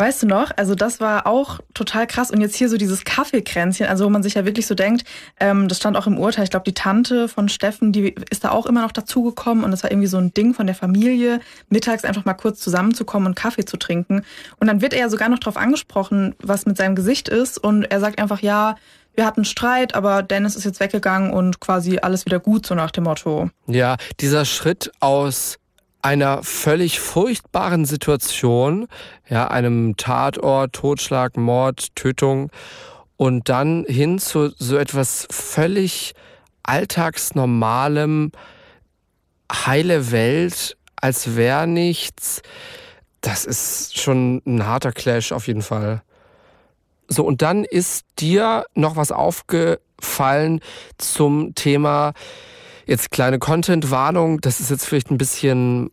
Weißt 0.00 0.22
du 0.22 0.26
noch? 0.26 0.50
Also 0.56 0.74
das 0.74 0.98
war 0.98 1.26
auch 1.26 1.60
total 1.74 2.06
krass. 2.06 2.30
Und 2.30 2.40
jetzt 2.40 2.56
hier 2.56 2.70
so 2.70 2.78
dieses 2.78 3.04
Kaffeekränzchen, 3.04 3.86
also 3.86 4.06
wo 4.06 4.08
man 4.08 4.22
sich 4.22 4.32
ja 4.32 4.46
wirklich 4.46 4.66
so 4.66 4.74
denkt, 4.74 5.04
ähm, 5.38 5.68
das 5.68 5.76
stand 5.76 5.94
auch 5.94 6.06
im 6.06 6.16
Urteil, 6.16 6.44
ich 6.44 6.50
glaube, 6.50 6.64
die 6.64 6.72
Tante 6.72 7.28
von 7.28 7.50
Steffen, 7.50 7.92
die 7.92 8.14
ist 8.30 8.42
da 8.44 8.50
auch 8.50 8.64
immer 8.64 8.80
noch 8.80 8.92
dazugekommen 8.92 9.62
und 9.62 9.72
das 9.72 9.82
war 9.82 9.90
irgendwie 9.90 10.06
so 10.06 10.16
ein 10.16 10.32
Ding 10.32 10.54
von 10.54 10.64
der 10.64 10.74
Familie, 10.74 11.40
mittags 11.68 12.06
einfach 12.06 12.24
mal 12.24 12.32
kurz 12.32 12.60
zusammenzukommen 12.60 13.26
und 13.26 13.34
Kaffee 13.34 13.66
zu 13.66 13.76
trinken. 13.76 14.22
Und 14.58 14.68
dann 14.68 14.80
wird 14.80 14.94
er 14.94 15.00
ja 15.00 15.10
sogar 15.10 15.28
noch 15.28 15.38
darauf 15.38 15.58
angesprochen, 15.58 16.34
was 16.42 16.64
mit 16.64 16.78
seinem 16.78 16.94
Gesicht 16.94 17.28
ist. 17.28 17.58
Und 17.58 17.84
er 17.84 18.00
sagt 18.00 18.22
einfach, 18.22 18.40
ja, 18.40 18.76
wir 19.14 19.26
hatten 19.26 19.44
Streit, 19.44 19.94
aber 19.94 20.22
Dennis 20.22 20.56
ist 20.56 20.64
jetzt 20.64 20.80
weggegangen 20.80 21.30
und 21.30 21.60
quasi 21.60 21.98
alles 21.98 22.24
wieder 22.24 22.40
gut, 22.40 22.64
so 22.64 22.74
nach 22.74 22.90
dem 22.90 23.04
Motto. 23.04 23.50
Ja, 23.66 23.98
dieser 24.18 24.46
Schritt 24.46 24.90
aus 25.00 25.59
einer 26.02 26.42
völlig 26.42 27.00
furchtbaren 27.00 27.84
Situation, 27.84 28.86
ja, 29.28 29.48
einem 29.48 29.96
Tatort, 29.96 30.72
Totschlag, 30.72 31.36
Mord, 31.36 31.94
Tötung 31.94 32.50
und 33.16 33.48
dann 33.48 33.84
hin 33.86 34.18
zu 34.18 34.50
so 34.56 34.76
etwas 34.76 35.26
völlig 35.30 36.14
alltagsnormalem, 36.62 38.32
heile 39.52 40.10
Welt, 40.10 40.76
als 40.96 41.36
wäre 41.36 41.66
nichts. 41.66 42.42
Das 43.20 43.44
ist 43.44 44.00
schon 44.00 44.42
ein 44.46 44.64
harter 44.64 44.92
Clash 44.92 45.32
auf 45.32 45.46
jeden 45.46 45.62
Fall. 45.62 46.02
So, 47.08 47.24
und 47.24 47.42
dann 47.42 47.64
ist 47.64 48.06
dir 48.18 48.64
noch 48.74 48.96
was 48.96 49.12
aufgefallen 49.12 50.60
zum 50.96 51.54
Thema 51.54 52.14
Jetzt 52.90 53.12
kleine 53.12 53.38
Content-Warnung, 53.38 54.40
das 54.40 54.58
ist 54.58 54.68
jetzt 54.68 54.84
vielleicht 54.84 55.12
ein 55.12 55.16
bisschen 55.16 55.92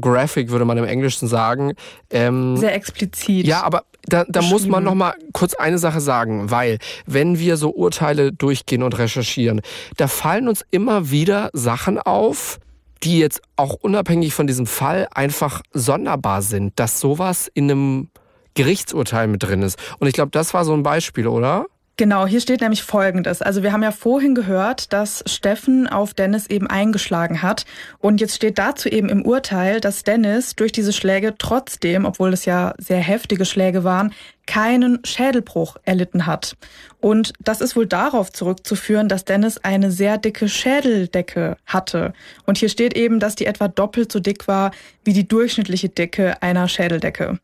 graphic, 0.00 0.50
würde 0.50 0.64
man 0.64 0.76
im 0.76 0.82
Englischen 0.82 1.28
sagen. 1.28 1.74
Ähm, 2.10 2.56
Sehr 2.56 2.74
explizit. 2.74 3.46
Ja, 3.46 3.62
aber 3.62 3.84
da, 4.02 4.24
da 4.28 4.42
muss 4.42 4.66
man 4.66 4.82
noch 4.82 4.96
mal 4.96 5.14
kurz 5.32 5.54
eine 5.54 5.78
Sache 5.78 6.00
sagen, 6.00 6.50
weil 6.50 6.78
wenn 7.06 7.38
wir 7.38 7.56
so 7.56 7.70
Urteile 7.70 8.32
durchgehen 8.32 8.82
und 8.82 8.98
recherchieren, 8.98 9.60
da 9.96 10.08
fallen 10.08 10.48
uns 10.48 10.64
immer 10.72 11.12
wieder 11.12 11.50
Sachen 11.52 12.00
auf, 12.00 12.58
die 13.04 13.20
jetzt 13.20 13.40
auch 13.54 13.74
unabhängig 13.74 14.34
von 14.34 14.48
diesem 14.48 14.66
Fall 14.66 15.06
einfach 15.14 15.62
sonderbar 15.72 16.42
sind, 16.42 16.72
dass 16.80 16.98
sowas 16.98 17.48
in 17.54 17.70
einem 17.70 18.08
Gerichtsurteil 18.54 19.28
mit 19.28 19.44
drin 19.44 19.62
ist. 19.62 19.78
Und 20.00 20.08
ich 20.08 20.14
glaube, 20.14 20.32
das 20.32 20.54
war 20.54 20.64
so 20.64 20.74
ein 20.74 20.82
Beispiel, 20.82 21.28
oder? 21.28 21.66
Genau, 21.96 22.26
hier 22.26 22.40
steht 22.40 22.60
nämlich 22.60 22.82
Folgendes. 22.82 23.40
Also 23.40 23.62
wir 23.62 23.72
haben 23.72 23.84
ja 23.84 23.92
vorhin 23.92 24.34
gehört, 24.34 24.92
dass 24.92 25.22
Steffen 25.26 25.86
auf 25.86 26.12
Dennis 26.12 26.48
eben 26.48 26.66
eingeschlagen 26.66 27.40
hat. 27.40 27.66
Und 28.00 28.20
jetzt 28.20 28.34
steht 28.34 28.58
dazu 28.58 28.88
eben 28.88 29.08
im 29.08 29.24
Urteil, 29.24 29.80
dass 29.80 30.02
Dennis 30.02 30.56
durch 30.56 30.72
diese 30.72 30.92
Schläge 30.92 31.36
trotzdem, 31.38 32.04
obwohl 32.04 32.32
es 32.32 32.46
ja 32.46 32.74
sehr 32.78 32.98
heftige 32.98 33.44
Schläge 33.44 33.84
waren, 33.84 34.12
keinen 34.48 35.04
Schädelbruch 35.04 35.76
erlitten 35.84 36.26
hat. 36.26 36.56
Und 37.00 37.32
das 37.38 37.60
ist 37.60 37.76
wohl 37.76 37.86
darauf 37.86 38.32
zurückzuführen, 38.32 39.08
dass 39.08 39.24
Dennis 39.24 39.58
eine 39.58 39.92
sehr 39.92 40.18
dicke 40.18 40.48
Schädeldecke 40.48 41.56
hatte. 41.64 42.12
Und 42.44 42.58
hier 42.58 42.70
steht 42.70 42.96
eben, 42.96 43.20
dass 43.20 43.36
die 43.36 43.46
etwa 43.46 43.68
doppelt 43.68 44.10
so 44.10 44.18
dick 44.18 44.48
war 44.48 44.72
wie 45.04 45.12
die 45.12 45.28
durchschnittliche 45.28 45.90
Dicke 45.90 46.42
einer 46.42 46.66
Schädeldecke. 46.66 47.38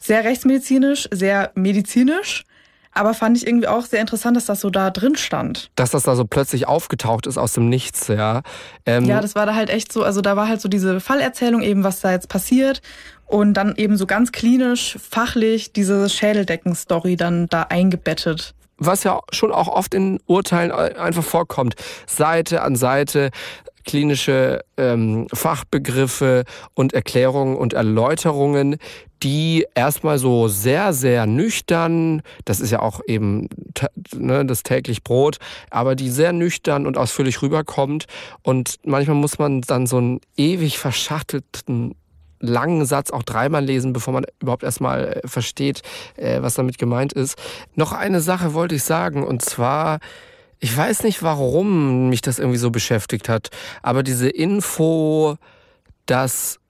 Sehr 0.00 0.24
rechtsmedizinisch, 0.24 1.08
sehr 1.12 1.52
medizinisch. 1.54 2.44
Aber 2.94 3.12
fand 3.12 3.36
ich 3.36 3.46
irgendwie 3.46 3.66
auch 3.66 3.84
sehr 3.84 4.00
interessant, 4.00 4.36
dass 4.36 4.46
das 4.46 4.60
so 4.60 4.70
da 4.70 4.90
drin 4.90 5.16
stand. 5.16 5.70
Dass 5.74 5.90
das 5.90 6.04
da 6.04 6.14
so 6.14 6.24
plötzlich 6.24 6.68
aufgetaucht 6.68 7.26
ist 7.26 7.38
aus 7.38 7.52
dem 7.52 7.68
Nichts, 7.68 8.08
ja. 8.08 8.42
Ähm 8.86 9.04
ja, 9.04 9.20
das 9.20 9.34
war 9.34 9.46
da 9.46 9.54
halt 9.54 9.68
echt 9.68 9.92
so, 9.92 10.04
also 10.04 10.20
da 10.20 10.36
war 10.36 10.48
halt 10.48 10.60
so 10.60 10.68
diese 10.68 11.00
Fallerzählung 11.00 11.62
eben, 11.62 11.84
was 11.84 12.00
da 12.00 12.12
jetzt 12.12 12.28
passiert. 12.28 12.80
Und 13.26 13.54
dann 13.54 13.74
eben 13.76 13.96
so 13.96 14.06
ganz 14.06 14.32
klinisch, 14.32 14.96
fachlich 15.10 15.72
diese 15.72 16.08
Schädeldecken-Story 16.08 17.16
dann 17.16 17.48
da 17.48 17.62
eingebettet 17.62 18.54
was 18.76 19.04
ja 19.04 19.20
schon 19.30 19.52
auch 19.52 19.68
oft 19.68 19.94
in 19.94 20.18
Urteilen 20.26 20.72
einfach 20.72 21.22
vorkommt. 21.22 21.76
Seite 22.06 22.62
an 22.62 22.74
Seite 22.74 23.30
klinische 23.84 24.64
ähm, 24.76 25.26
Fachbegriffe 25.32 26.44
und 26.74 26.92
Erklärungen 26.92 27.56
und 27.56 27.72
Erläuterungen, 27.72 28.78
die 29.24 29.66
erstmal 29.74 30.18
so 30.18 30.48
sehr, 30.48 30.92
sehr 30.92 31.26
nüchtern, 31.26 32.22
das 32.44 32.60
ist 32.60 32.70
ja 32.70 32.80
auch 32.80 33.00
eben 33.06 33.48
ne, 34.14 34.44
das 34.44 34.62
täglich 34.62 35.02
Brot, 35.02 35.38
aber 35.70 35.96
die 35.96 36.10
sehr 36.10 36.32
nüchtern 36.32 36.86
und 36.86 36.98
ausführlich 36.98 37.40
rüberkommt. 37.40 38.04
Und 38.42 38.76
manchmal 38.84 39.16
muss 39.16 39.38
man 39.38 39.62
dann 39.62 39.86
so 39.86 39.96
einen 39.96 40.20
ewig 40.36 40.78
verschachtelten 40.78 41.94
langen 42.40 42.84
Satz 42.84 43.10
auch 43.10 43.22
dreimal 43.22 43.64
lesen, 43.64 43.94
bevor 43.94 44.12
man 44.12 44.26
überhaupt 44.40 44.62
erstmal 44.62 45.20
äh, 45.24 45.26
versteht, 45.26 45.80
äh, 46.16 46.42
was 46.42 46.54
damit 46.54 46.76
gemeint 46.76 47.14
ist. 47.14 47.36
Noch 47.74 47.92
eine 47.92 48.20
Sache 48.20 48.52
wollte 48.52 48.74
ich 48.74 48.82
sagen, 48.82 49.24
und 49.24 49.40
zwar, 49.40 50.00
ich 50.58 50.76
weiß 50.76 51.04
nicht, 51.04 51.22
warum 51.22 52.10
mich 52.10 52.20
das 52.20 52.38
irgendwie 52.38 52.58
so 52.58 52.70
beschäftigt 52.70 53.30
hat, 53.30 53.48
aber 53.82 54.02
diese 54.02 54.28
Info, 54.28 55.36
dass 56.04 56.60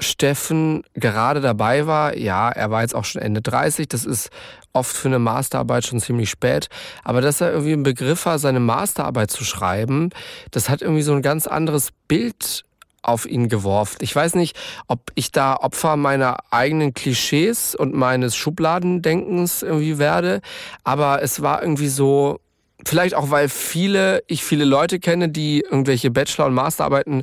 Steffen 0.00 0.82
gerade 0.94 1.40
dabei 1.40 1.86
war, 1.86 2.16
ja, 2.16 2.50
er 2.50 2.70
war 2.70 2.82
jetzt 2.82 2.94
auch 2.94 3.04
schon 3.04 3.22
Ende 3.22 3.42
30, 3.42 3.88
das 3.88 4.04
ist 4.04 4.30
oft 4.72 4.94
für 4.94 5.08
eine 5.08 5.18
Masterarbeit 5.18 5.84
schon 5.84 6.00
ziemlich 6.00 6.30
spät, 6.30 6.68
aber 7.04 7.20
dass 7.20 7.40
er 7.40 7.50
irgendwie 7.50 7.72
im 7.72 7.82
Begriff 7.82 8.26
war, 8.26 8.38
seine 8.38 8.60
Masterarbeit 8.60 9.30
zu 9.30 9.44
schreiben, 9.44 10.10
das 10.50 10.68
hat 10.68 10.82
irgendwie 10.82 11.02
so 11.02 11.12
ein 11.12 11.22
ganz 11.22 11.46
anderes 11.46 11.90
Bild 12.08 12.64
auf 13.02 13.26
ihn 13.26 13.48
geworfen. 13.48 13.98
Ich 14.00 14.14
weiß 14.14 14.34
nicht, 14.34 14.56
ob 14.86 15.10
ich 15.14 15.32
da 15.32 15.56
Opfer 15.56 15.96
meiner 15.96 16.38
eigenen 16.50 16.92
Klischees 16.92 17.74
und 17.74 17.94
meines 17.94 18.36
Schubladendenkens 18.36 19.62
irgendwie 19.62 19.98
werde, 19.98 20.40
aber 20.84 21.22
es 21.22 21.42
war 21.42 21.62
irgendwie 21.62 21.88
so, 21.88 22.40
vielleicht 22.84 23.14
auch, 23.14 23.30
weil 23.30 23.48
viele, 23.48 24.22
ich 24.26 24.44
viele 24.44 24.64
Leute 24.64 24.98
kenne, 24.98 25.28
die 25.28 25.60
irgendwelche 25.60 26.10
Bachelor- 26.10 26.46
und 26.46 26.54
Masterarbeiten, 26.54 27.22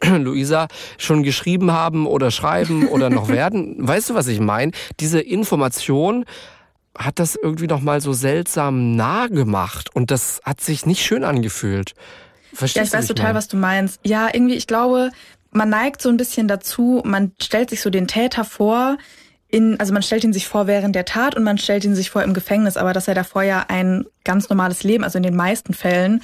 Luisa, 0.02 0.68
schon 0.98 1.22
geschrieben 1.22 1.72
haben 1.72 2.06
oder 2.06 2.30
schreiben 2.30 2.88
oder 2.88 3.10
noch 3.10 3.28
werden. 3.30 3.76
Weißt 3.78 4.10
du, 4.10 4.14
was 4.14 4.26
ich 4.26 4.40
meine? 4.40 4.72
Diese 5.00 5.20
Information 5.20 6.24
hat 6.96 7.18
das 7.18 7.36
irgendwie 7.36 7.66
noch 7.66 7.80
mal 7.80 8.00
so 8.00 8.12
seltsam 8.12 8.96
nah 8.96 9.26
gemacht 9.26 9.94
und 9.94 10.10
das 10.10 10.40
hat 10.44 10.60
sich 10.60 10.86
nicht 10.86 11.04
schön 11.04 11.24
angefühlt. 11.24 11.94
Verstehst 12.54 12.92
ja, 12.92 12.98
ich 12.98 13.02
weiß 13.02 13.08
total, 13.08 13.26
mein? 13.26 13.34
was 13.34 13.48
du 13.48 13.56
meinst. 13.56 14.00
Ja, 14.02 14.28
irgendwie, 14.32 14.54
ich 14.54 14.66
glaube, 14.66 15.10
man 15.50 15.68
neigt 15.68 16.00
so 16.00 16.08
ein 16.08 16.16
bisschen 16.16 16.48
dazu, 16.48 17.02
man 17.04 17.32
stellt 17.40 17.70
sich 17.70 17.82
so 17.82 17.90
den 17.90 18.06
Täter 18.06 18.44
vor, 18.44 18.96
in, 19.48 19.78
also 19.78 19.92
man 19.92 20.02
stellt 20.02 20.24
ihn 20.24 20.32
sich 20.32 20.48
vor 20.48 20.66
während 20.66 20.94
der 20.96 21.04
Tat 21.04 21.36
und 21.36 21.44
man 21.44 21.58
stellt 21.58 21.84
ihn 21.84 21.94
sich 21.94 22.10
vor 22.10 22.22
im 22.22 22.34
Gefängnis, 22.34 22.76
aber 22.76 22.92
dass 22.92 23.08
er 23.08 23.14
davor 23.14 23.42
ja 23.42 23.64
ein 23.68 24.04
ganz 24.24 24.48
normales 24.48 24.82
Leben, 24.82 25.04
also 25.04 25.18
in 25.18 25.22
den 25.22 25.36
meisten 25.36 25.72
Fällen, 25.72 26.22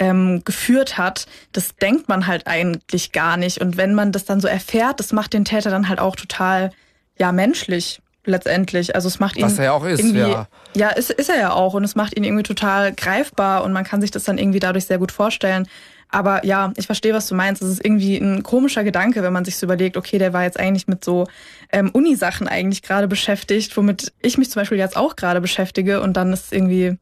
ähm, 0.00 0.42
geführt 0.44 0.98
hat, 0.98 1.26
das 1.52 1.76
denkt 1.76 2.08
man 2.08 2.26
halt 2.26 2.46
eigentlich 2.46 3.12
gar 3.12 3.36
nicht. 3.36 3.60
Und 3.60 3.76
wenn 3.76 3.94
man 3.94 4.10
das 4.10 4.24
dann 4.24 4.40
so 4.40 4.48
erfährt, 4.48 4.98
das 4.98 5.12
macht 5.12 5.32
den 5.32 5.44
Täter 5.44 5.70
dann 5.70 5.88
halt 5.88 6.00
auch 6.00 6.16
total, 6.16 6.70
ja, 7.16 7.30
menschlich 7.30 8.00
letztendlich. 8.24 8.94
Also 8.94 9.08
es 9.08 9.20
macht 9.20 9.36
ihn. 9.36 9.44
Was 9.44 9.58
er 9.58 9.66
ja 9.66 9.72
auch 9.72 9.84
ist, 9.84 10.02
ja. 10.02 10.48
Ja, 10.74 10.88
ist, 10.88 11.10
ist 11.10 11.28
er 11.28 11.38
ja 11.38 11.52
auch. 11.52 11.74
Und 11.74 11.84
es 11.84 11.94
macht 11.94 12.16
ihn 12.16 12.24
irgendwie 12.24 12.42
total 12.42 12.92
greifbar 12.92 13.64
und 13.64 13.72
man 13.72 13.84
kann 13.84 14.00
sich 14.00 14.10
das 14.10 14.24
dann 14.24 14.38
irgendwie 14.38 14.60
dadurch 14.60 14.86
sehr 14.86 14.98
gut 14.98 15.12
vorstellen. 15.12 15.68
Aber 16.14 16.44
ja, 16.46 16.72
ich 16.76 16.86
verstehe, 16.86 17.12
was 17.12 17.26
du 17.26 17.34
meinst. 17.34 17.60
Es 17.60 17.68
ist 17.68 17.84
irgendwie 17.84 18.16
ein 18.18 18.44
komischer 18.44 18.84
Gedanke, 18.84 19.24
wenn 19.24 19.32
man 19.32 19.44
sich 19.44 19.56
so 19.56 19.66
überlegt, 19.66 19.96
okay, 19.96 20.16
der 20.18 20.32
war 20.32 20.44
jetzt 20.44 20.60
eigentlich 20.60 20.86
mit 20.86 21.04
so 21.04 21.26
ähm, 21.72 21.90
Uni-Sachen 21.90 22.46
eigentlich 22.46 22.82
gerade 22.82 23.08
beschäftigt, 23.08 23.76
womit 23.76 24.12
ich 24.22 24.38
mich 24.38 24.48
zum 24.48 24.60
Beispiel 24.60 24.78
jetzt 24.78 24.96
auch 24.96 25.16
gerade 25.16 25.40
beschäftige. 25.40 26.00
Und 26.00 26.16
dann 26.16 26.32
ist 26.32 26.52
irgendwie, 26.52 26.98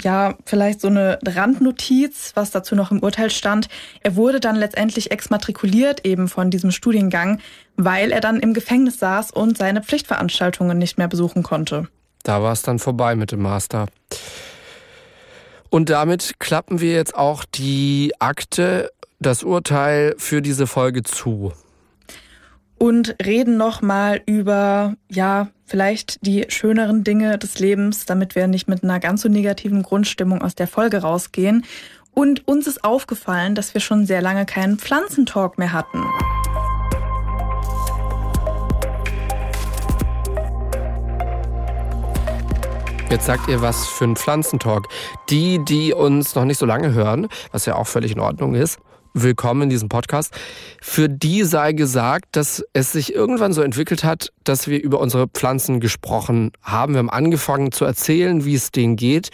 ja, 0.00 0.36
vielleicht 0.44 0.80
so 0.80 0.86
eine 0.86 1.18
Randnotiz, 1.26 2.30
was 2.36 2.52
dazu 2.52 2.76
noch 2.76 2.92
im 2.92 3.02
Urteil 3.02 3.30
stand. 3.30 3.66
Er 4.04 4.14
wurde 4.14 4.38
dann 4.38 4.54
letztendlich 4.54 5.10
exmatrikuliert 5.10 6.06
eben 6.06 6.28
von 6.28 6.52
diesem 6.52 6.70
Studiengang, 6.70 7.40
weil 7.76 8.12
er 8.12 8.20
dann 8.20 8.38
im 8.38 8.54
Gefängnis 8.54 9.00
saß 9.00 9.32
und 9.32 9.58
seine 9.58 9.82
Pflichtveranstaltungen 9.82 10.78
nicht 10.78 10.96
mehr 10.96 11.08
besuchen 11.08 11.42
konnte. 11.42 11.88
Da 12.22 12.40
war 12.40 12.52
es 12.52 12.62
dann 12.62 12.78
vorbei 12.78 13.16
mit 13.16 13.32
dem 13.32 13.42
Master. 13.42 13.88
Und 15.74 15.90
damit 15.90 16.38
klappen 16.38 16.80
wir 16.80 16.92
jetzt 16.92 17.16
auch 17.16 17.44
die 17.44 18.12
Akte, 18.20 18.92
das 19.18 19.42
Urteil 19.42 20.14
für 20.18 20.40
diese 20.40 20.68
Folge 20.68 21.02
zu. 21.02 21.52
Und 22.78 23.16
reden 23.20 23.56
nochmal 23.56 24.22
über, 24.24 24.94
ja, 25.10 25.48
vielleicht 25.66 26.24
die 26.24 26.44
schöneren 26.46 27.02
Dinge 27.02 27.38
des 27.38 27.58
Lebens, 27.58 28.06
damit 28.06 28.36
wir 28.36 28.46
nicht 28.46 28.68
mit 28.68 28.84
einer 28.84 29.00
ganz 29.00 29.22
so 29.22 29.28
negativen 29.28 29.82
Grundstimmung 29.82 30.42
aus 30.42 30.54
der 30.54 30.68
Folge 30.68 30.98
rausgehen. 30.98 31.64
Und 32.12 32.46
uns 32.46 32.68
ist 32.68 32.84
aufgefallen, 32.84 33.56
dass 33.56 33.74
wir 33.74 33.80
schon 33.80 34.06
sehr 34.06 34.22
lange 34.22 34.46
keinen 34.46 34.78
Pflanzentalk 34.78 35.58
mehr 35.58 35.72
hatten. 35.72 36.04
Jetzt 43.14 43.26
sagt 43.26 43.46
ihr 43.46 43.62
was 43.62 43.86
für 43.86 44.02
einen 44.02 44.16
Pflanzentalk. 44.16 44.88
Die, 45.30 45.64
die 45.64 45.92
uns 45.92 46.34
noch 46.34 46.44
nicht 46.44 46.58
so 46.58 46.66
lange 46.66 46.94
hören, 46.94 47.28
was 47.52 47.64
ja 47.64 47.76
auch 47.76 47.86
völlig 47.86 48.10
in 48.10 48.18
Ordnung 48.18 48.56
ist, 48.56 48.80
willkommen 49.12 49.62
in 49.62 49.70
diesem 49.70 49.88
Podcast. 49.88 50.34
Für 50.82 51.08
die 51.08 51.44
sei 51.44 51.74
gesagt, 51.74 52.24
dass 52.32 52.64
es 52.72 52.90
sich 52.90 53.14
irgendwann 53.14 53.52
so 53.52 53.62
entwickelt 53.62 54.02
hat, 54.02 54.32
dass 54.42 54.66
wir 54.66 54.82
über 54.82 54.98
unsere 54.98 55.28
Pflanzen 55.28 55.78
gesprochen 55.78 56.50
haben. 56.60 56.94
Wir 56.94 56.98
haben 56.98 57.08
angefangen 57.08 57.70
zu 57.70 57.84
erzählen, 57.84 58.44
wie 58.44 58.56
es 58.56 58.72
denen 58.72 58.96
geht. 58.96 59.30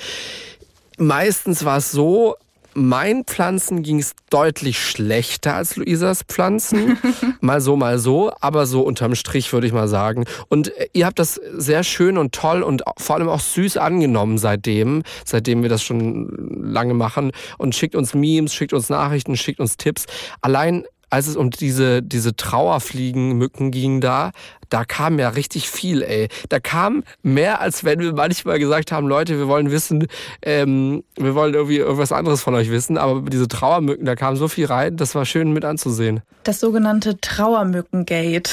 Meistens 0.99 1.65
war 1.65 1.79
es 1.79 1.91
so, 1.91 2.37
meinen 2.75 3.25
Pflanzen 3.25 3.83
ging 3.83 3.99
es 3.99 4.13
deutlich 4.31 4.79
schlechter 4.79 5.55
als 5.55 5.77
Luisas 5.77 6.23
Pflanzen. 6.23 6.99
mal 7.41 7.61
so, 7.61 7.77
mal 7.77 7.99
so, 7.99 8.33
aber 8.41 8.67
so 8.67 8.83
unterm 8.83 9.15
Strich 9.15 9.53
würde 9.53 9.67
ich 9.67 9.73
mal 9.73 9.89
sagen. 9.89 10.25
Und 10.49 10.77
äh, 10.77 10.89
ihr 10.93 11.07
habt 11.07 11.19
das 11.19 11.35
sehr 11.35 11.83
schön 11.83 12.19
und 12.19 12.33
toll 12.33 12.63
und 12.63 12.83
vor 12.99 13.17
allem 13.17 13.29
auch 13.29 13.41
süß 13.41 13.77
angenommen 13.77 14.39
seitdem, 14.39 15.03
seitdem 15.25 15.63
wir 15.63 15.69
das 15.69 15.83
schon 15.83 16.29
lange 16.63 16.95
machen 16.95 17.33
und 17.59 17.75
schickt 17.75 17.95
uns 17.95 18.15
Memes, 18.15 18.55
schickt 18.55 18.73
uns 18.73 18.89
Nachrichten, 18.89 19.37
schickt 19.37 19.61
uns 19.61 19.77
Tipps. 19.77 20.07
Allein 20.41 20.85
als 21.11 21.27
es 21.27 21.37
um 21.37 21.51
diese, 21.51 22.03
diese 22.03 22.35
Trauerfliegenmücken 22.35 23.71
ging 23.71 24.01
da, 24.01 24.31
da 24.71 24.85
kam 24.85 25.19
ja 25.19 25.31
richtig 25.31 25.69
viel, 25.69 26.03
ey. 26.03 26.29
Da 26.49 26.61
kam 26.61 27.03
mehr, 27.23 27.61
als 27.61 27.85
wenn 27.85 27.99
wir 27.99 28.15
manchmal 28.15 28.59
gesagt 28.59 28.93
haben, 28.93 29.09
Leute, 29.09 29.37
wir 29.37 29.49
wollen 29.49 29.71
wissen, 29.71 30.07
ähm, 30.43 31.03
wir 31.17 31.35
wollen 31.35 31.55
irgendwie 31.55 31.79
irgendwas 31.79 32.13
anderes 32.13 32.41
von 32.41 32.55
euch 32.55 32.71
wissen. 32.71 32.97
Aber 32.97 33.29
diese 33.29 33.49
Trauermücken, 33.49 34.07
da 34.07 34.15
kam 34.15 34.37
so 34.37 34.47
viel 34.49 34.67
rein, 34.67 34.97
das 34.97 35.15
war 35.15 35.27
schön 35.27 35.53
mit 35.53 35.65
anzusehen. 35.65 36.23
Das 36.45 36.61
sogenannte 36.61 37.21
Trauermückengate. 37.21 38.51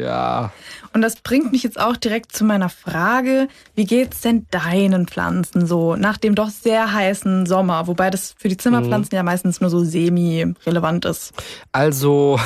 Ja. 0.00 0.52
Und 0.96 1.02
das 1.02 1.16
bringt 1.16 1.52
mich 1.52 1.62
jetzt 1.62 1.78
auch 1.78 1.94
direkt 1.94 2.32
zu 2.34 2.42
meiner 2.42 2.70
Frage, 2.70 3.48
wie 3.74 3.84
geht's 3.84 4.22
denn 4.22 4.46
deinen 4.50 5.06
Pflanzen 5.06 5.66
so 5.66 5.94
nach 5.94 6.16
dem 6.16 6.34
doch 6.34 6.48
sehr 6.48 6.90
heißen 6.90 7.44
Sommer, 7.44 7.86
wobei 7.86 8.08
das 8.08 8.34
für 8.38 8.48
die 8.48 8.56
Zimmerpflanzen 8.56 9.10
mhm. 9.12 9.16
ja 9.18 9.22
meistens 9.22 9.60
nur 9.60 9.68
so 9.68 9.84
semi-relevant 9.84 11.04
ist? 11.04 11.34
Also, 11.70 12.40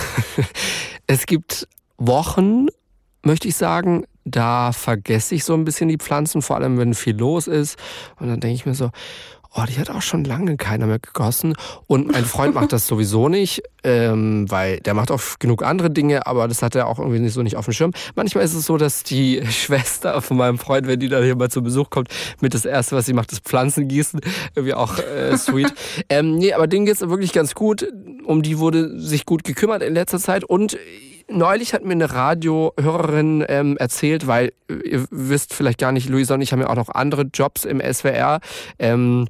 es 1.06 1.26
gibt 1.26 1.68
Wochen, 1.96 2.66
möchte 3.22 3.46
ich 3.46 3.54
sagen, 3.54 4.04
da 4.24 4.72
vergesse 4.72 5.36
ich 5.36 5.44
so 5.44 5.54
ein 5.54 5.64
bisschen 5.64 5.88
die 5.88 5.98
Pflanzen, 5.98 6.42
vor 6.42 6.56
allem 6.56 6.76
wenn 6.76 6.94
viel 6.94 7.16
los 7.16 7.46
ist. 7.46 7.78
Und 8.18 8.30
dann 8.30 8.40
denke 8.40 8.56
ich 8.56 8.66
mir 8.66 8.74
so, 8.74 8.90
oh, 9.54 9.62
die 9.68 9.78
hat 9.78 9.90
auch 9.90 10.02
schon 10.02 10.24
lange 10.24 10.56
keiner 10.56 10.86
mehr 10.86 10.98
gegossen. 10.98 11.54
Und 11.86 12.10
mein 12.12 12.24
Freund 12.24 12.54
macht 12.54 12.72
das 12.72 12.86
sowieso 12.86 13.28
nicht, 13.28 13.62
ähm, 13.82 14.50
weil 14.50 14.78
der 14.80 14.94
macht 14.94 15.10
auch 15.10 15.20
genug 15.38 15.64
andere 15.64 15.90
Dinge, 15.90 16.26
aber 16.26 16.46
das 16.46 16.62
hat 16.62 16.74
er 16.74 16.86
auch 16.86 16.98
irgendwie 16.98 17.18
nicht 17.18 17.32
so 17.32 17.42
nicht 17.42 17.56
auf 17.56 17.64
dem 17.64 17.74
Schirm. 17.74 17.92
Manchmal 18.14 18.44
ist 18.44 18.54
es 18.54 18.66
so, 18.66 18.76
dass 18.76 19.02
die 19.02 19.44
Schwester 19.50 20.22
von 20.22 20.36
meinem 20.36 20.58
Freund, 20.58 20.86
wenn 20.86 21.00
die 21.00 21.08
dann 21.08 21.24
hier 21.24 21.36
mal 21.36 21.50
zu 21.50 21.62
Besuch 21.62 21.90
kommt, 21.90 22.08
mit 22.40 22.54
das 22.54 22.64
Erste, 22.64 22.96
was 22.96 23.06
sie 23.06 23.12
macht, 23.12 23.32
ist 23.32 23.44
Pflanzen 23.44 23.88
gießen. 23.88 24.20
Irgendwie 24.54 24.74
auch 24.74 24.98
äh, 24.98 25.36
sweet. 25.36 25.72
ähm, 26.08 26.36
nee, 26.36 26.52
aber 26.52 26.66
denen 26.66 26.86
geht's 26.86 27.00
wirklich 27.00 27.32
ganz 27.32 27.54
gut. 27.54 27.86
Um 28.24 28.42
die 28.42 28.58
wurde 28.58 29.00
sich 29.00 29.26
gut 29.26 29.44
gekümmert 29.44 29.82
in 29.82 29.94
letzter 29.94 30.18
Zeit 30.18 30.44
und 30.44 30.78
neulich 31.28 31.74
hat 31.74 31.84
mir 31.84 31.92
eine 31.92 32.12
Radiohörerin 32.12 33.44
ähm, 33.48 33.76
erzählt, 33.76 34.26
weil 34.26 34.52
ihr 34.68 35.06
wisst 35.10 35.54
vielleicht 35.54 35.78
gar 35.78 35.92
nicht, 35.92 36.08
Luisa 36.08 36.34
und 36.34 36.42
ich 36.42 36.52
haben 36.52 36.60
ja 36.60 36.68
auch 36.68 36.76
noch 36.76 36.88
andere 36.90 37.22
Jobs 37.22 37.64
im 37.64 37.80
SWR. 37.80 38.40
Ähm, 38.78 39.28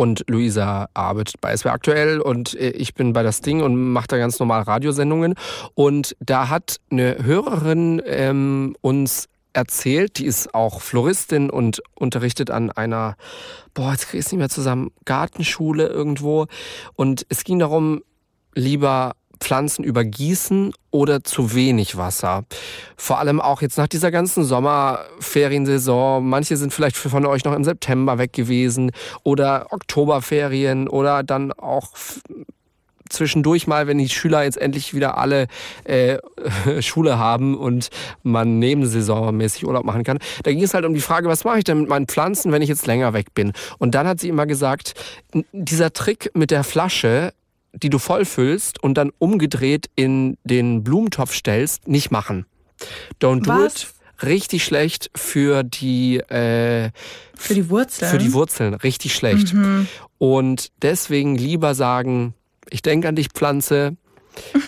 und 0.00 0.24
Luisa 0.28 0.88
arbeitet 0.94 1.42
bei 1.42 1.54
SWR 1.54 1.74
aktuell 1.74 2.20
und 2.22 2.58
äh, 2.58 2.70
ich 2.70 2.94
bin 2.94 3.12
bei 3.12 3.22
das 3.22 3.42
Ding 3.42 3.60
und 3.60 3.76
mache 3.92 4.06
da 4.08 4.16
ganz 4.16 4.38
normal 4.40 4.62
Radiosendungen. 4.62 5.34
Und 5.74 6.16
da 6.20 6.48
hat 6.48 6.76
eine 6.90 7.22
Hörerin 7.22 8.00
ähm, 8.06 8.76
uns 8.80 9.28
erzählt, 9.52 10.16
die 10.16 10.24
ist 10.24 10.54
auch 10.54 10.80
Floristin 10.80 11.50
und 11.50 11.82
unterrichtet 11.96 12.50
an 12.50 12.70
einer, 12.70 13.16
boah, 13.74 13.92
jetzt 13.92 14.06
kriege 14.06 14.20
ich 14.20 14.24
es 14.24 14.32
nicht 14.32 14.38
mehr 14.38 14.48
zusammen, 14.48 14.90
Gartenschule 15.04 15.88
irgendwo. 15.88 16.46
Und 16.94 17.26
es 17.28 17.44
ging 17.44 17.58
darum, 17.58 18.00
lieber 18.54 19.12
Pflanzen 19.40 19.84
übergießen 19.84 20.72
oder 20.90 21.24
zu 21.24 21.54
wenig 21.54 21.96
Wasser. 21.96 22.44
Vor 22.96 23.18
allem 23.18 23.40
auch 23.40 23.62
jetzt 23.62 23.78
nach 23.78 23.88
dieser 23.88 24.10
ganzen 24.10 24.44
Sommerferiensaison. 24.44 26.26
Manche 26.26 26.56
sind 26.56 26.72
vielleicht 26.72 26.96
von 26.96 27.26
euch 27.26 27.44
noch 27.44 27.54
im 27.54 27.64
September 27.64 28.18
weg 28.18 28.32
gewesen 28.32 28.92
oder 29.22 29.66
Oktoberferien 29.70 30.88
oder 30.88 31.22
dann 31.22 31.52
auch 31.52 31.88
zwischendurch 33.10 33.66
mal, 33.66 33.86
wenn 33.86 33.98
die 33.98 34.08
Schüler 34.08 34.44
jetzt 34.44 34.56
endlich 34.56 34.94
wieder 34.94 35.18
alle 35.18 35.48
äh, 35.84 36.18
Schule 36.80 37.18
haben 37.18 37.56
und 37.56 37.90
man 38.22 38.58
nebensaisonmäßig 38.58 39.66
Urlaub 39.66 39.84
machen 39.84 40.04
kann. 40.04 40.18
Da 40.42 40.52
ging 40.52 40.62
es 40.62 40.72
halt 40.72 40.86
um 40.86 40.94
die 40.94 41.00
Frage, 41.00 41.28
was 41.28 41.44
mache 41.44 41.58
ich 41.58 41.64
denn 41.64 41.80
mit 41.80 41.88
meinen 41.88 42.06
Pflanzen, 42.06 42.52
wenn 42.52 42.62
ich 42.62 42.68
jetzt 42.68 42.86
länger 42.86 43.12
weg 43.12 43.34
bin? 43.34 43.52
Und 43.78 43.94
dann 43.94 44.06
hat 44.06 44.20
sie 44.20 44.28
immer 44.28 44.46
gesagt, 44.46 44.94
dieser 45.52 45.92
Trick 45.92 46.30
mit 46.34 46.50
der 46.50 46.64
Flasche, 46.64 47.32
die 47.72 47.90
du 47.90 47.98
vollfüllst 47.98 48.82
und 48.82 48.94
dann 48.94 49.10
umgedreht 49.18 49.86
in 49.96 50.36
den 50.44 50.82
Blumentopf 50.82 51.34
stellst, 51.34 51.88
nicht 51.88 52.10
machen. 52.10 52.46
Don't 53.20 53.42
do 53.42 53.50
Was? 53.50 53.82
it. 53.82 53.94
Richtig 54.22 54.64
schlecht 54.64 55.10
für 55.14 55.62
die 55.62 56.18
äh, 56.18 56.90
für 57.34 57.54
die 57.54 57.70
Wurzeln. 57.70 58.10
Für 58.10 58.18
die 58.18 58.34
Wurzeln 58.34 58.74
richtig 58.74 59.14
schlecht. 59.14 59.54
Mhm. 59.54 59.88
Und 60.18 60.68
deswegen 60.82 61.36
lieber 61.36 61.74
sagen, 61.74 62.34
ich 62.68 62.82
denke 62.82 63.08
an 63.08 63.16
dich 63.16 63.28
Pflanze, 63.28 63.96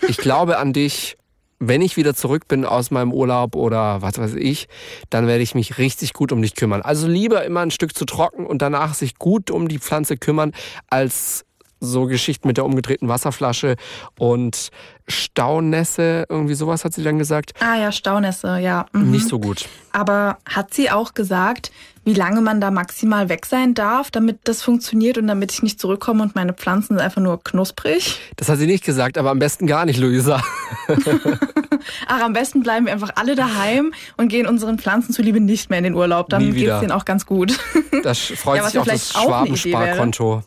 ich 0.08 0.16
glaube 0.16 0.58
an 0.58 0.72
dich. 0.72 1.16
Wenn 1.64 1.80
ich 1.80 1.96
wieder 1.96 2.12
zurück 2.16 2.48
bin 2.48 2.64
aus 2.64 2.90
meinem 2.90 3.12
Urlaub 3.12 3.54
oder 3.54 4.02
was 4.02 4.18
weiß 4.18 4.34
ich, 4.34 4.66
dann 5.10 5.28
werde 5.28 5.44
ich 5.44 5.54
mich 5.54 5.78
richtig 5.78 6.12
gut 6.12 6.32
um 6.32 6.42
dich 6.42 6.56
kümmern. 6.56 6.82
Also 6.82 7.06
lieber 7.06 7.44
immer 7.44 7.60
ein 7.60 7.70
Stück 7.70 7.94
zu 7.96 8.04
trocken 8.04 8.46
und 8.46 8.62
danach 8.62 8.94
sich 8.94 9.14
gut 9.14 9.48
um 9.48 9.68
die 9.68 9.78
Pflanze 9.78 10.16
kümmern, 10.16 10.54
als 10.88 11.44
so 11.82 12.06
Geschichten 12.06 12.46
mit 12.46 12.56
der 12.56 12.64
umgedrehten 12.64 13.08
Wasserflasche 13.08 13.76
und 14.18 14.70
Staunässe, 15.08 16.24
irgendwie 16.28 16.54
sowas 16.54 16.84
hat 16.84 16.94
sie 16.94 17.02
dann 17.02 17.18
gesagt. 17.18 17.52
Ah 17.60 17.76
ja, 17.76 17.90
Staunässe, 17.90 18.58
ja. 18.58 18.86
Mhm. 18.92 19.10
Nicht 19.10 19.28
so 19.28 19.40
gut. 19.40 19.68
Aber 19.92 20.38
hat 20.46 20.72
sie 20.72 20.90
auch 20.90 21.12
gesagt, 21.12 21.72
wie 22.04 22.14
lange 22.14 22.40
man 22.40 22.60
da 22.60 22.70
maximal 22.70 23.28
weg 23.28 23.46
sein 23.46 23.74
darf, 23.74 24.10
damit 24.10 24.38
das 24.44 24.62
funktioniert 24.62 25.18
und 25.18 25.26
damit 25.26 25.52
ich 25.52 25.62
nicht 25.62 25.80
zurückkomme 25.80 26.22
und 26.22 26.34
meine 26.34 26.52
Pflanzen 26.52 26.94
sind 26.94 27.00
einfach 27.00 27.20
nur 27.20 27.42
knusprig? 27.42 28.18
Das 28.36 28.48
hat 28.48 28.58
sie 28.58 28.66
nicht 28.66 28.84
gesagt, 28.84 29.18
aber 29.18 29.30
am 29.30 29.40
besten 29.40 29.66
gar 29.66 29.84
nicht, 29.84 29.98
Luisa. 29.98 30.40
Ach, 32.06 32.22
am 32.22 32.32
besten 32.32 32.62
bleiben 32.62 32.86
wir 32.86 32.92
einfach 32.92 33.10
alle 33.16 33.34
daheim 33.34 33.92
und 34.16 34.28
gehen 34.28 34.46
unseren 34.46 34.78
Pflanzen 34.78 35.12
zuliebe 35.12 35.40
nicht 35.40 35.68
mehr 35.68 35.78
in 35.78 35.84
den 35.84 35.94
Urlaub. 35.94 36.28
Dann 36.28 36.54
geht 36.54 36.68
es 36.68 36.80
denen 36.80 36.92
auch 36.92 37.04
ganz 37.04 37.26
gut. 37.26 37.58
Da 38.04 38.14
freut 38.14 38.58
ja, 38.58 38.68
sich 38.68 38.78
auch 38.78 38.86
das 38.86 39.10
Schwabensparkonto. 39.10 40.44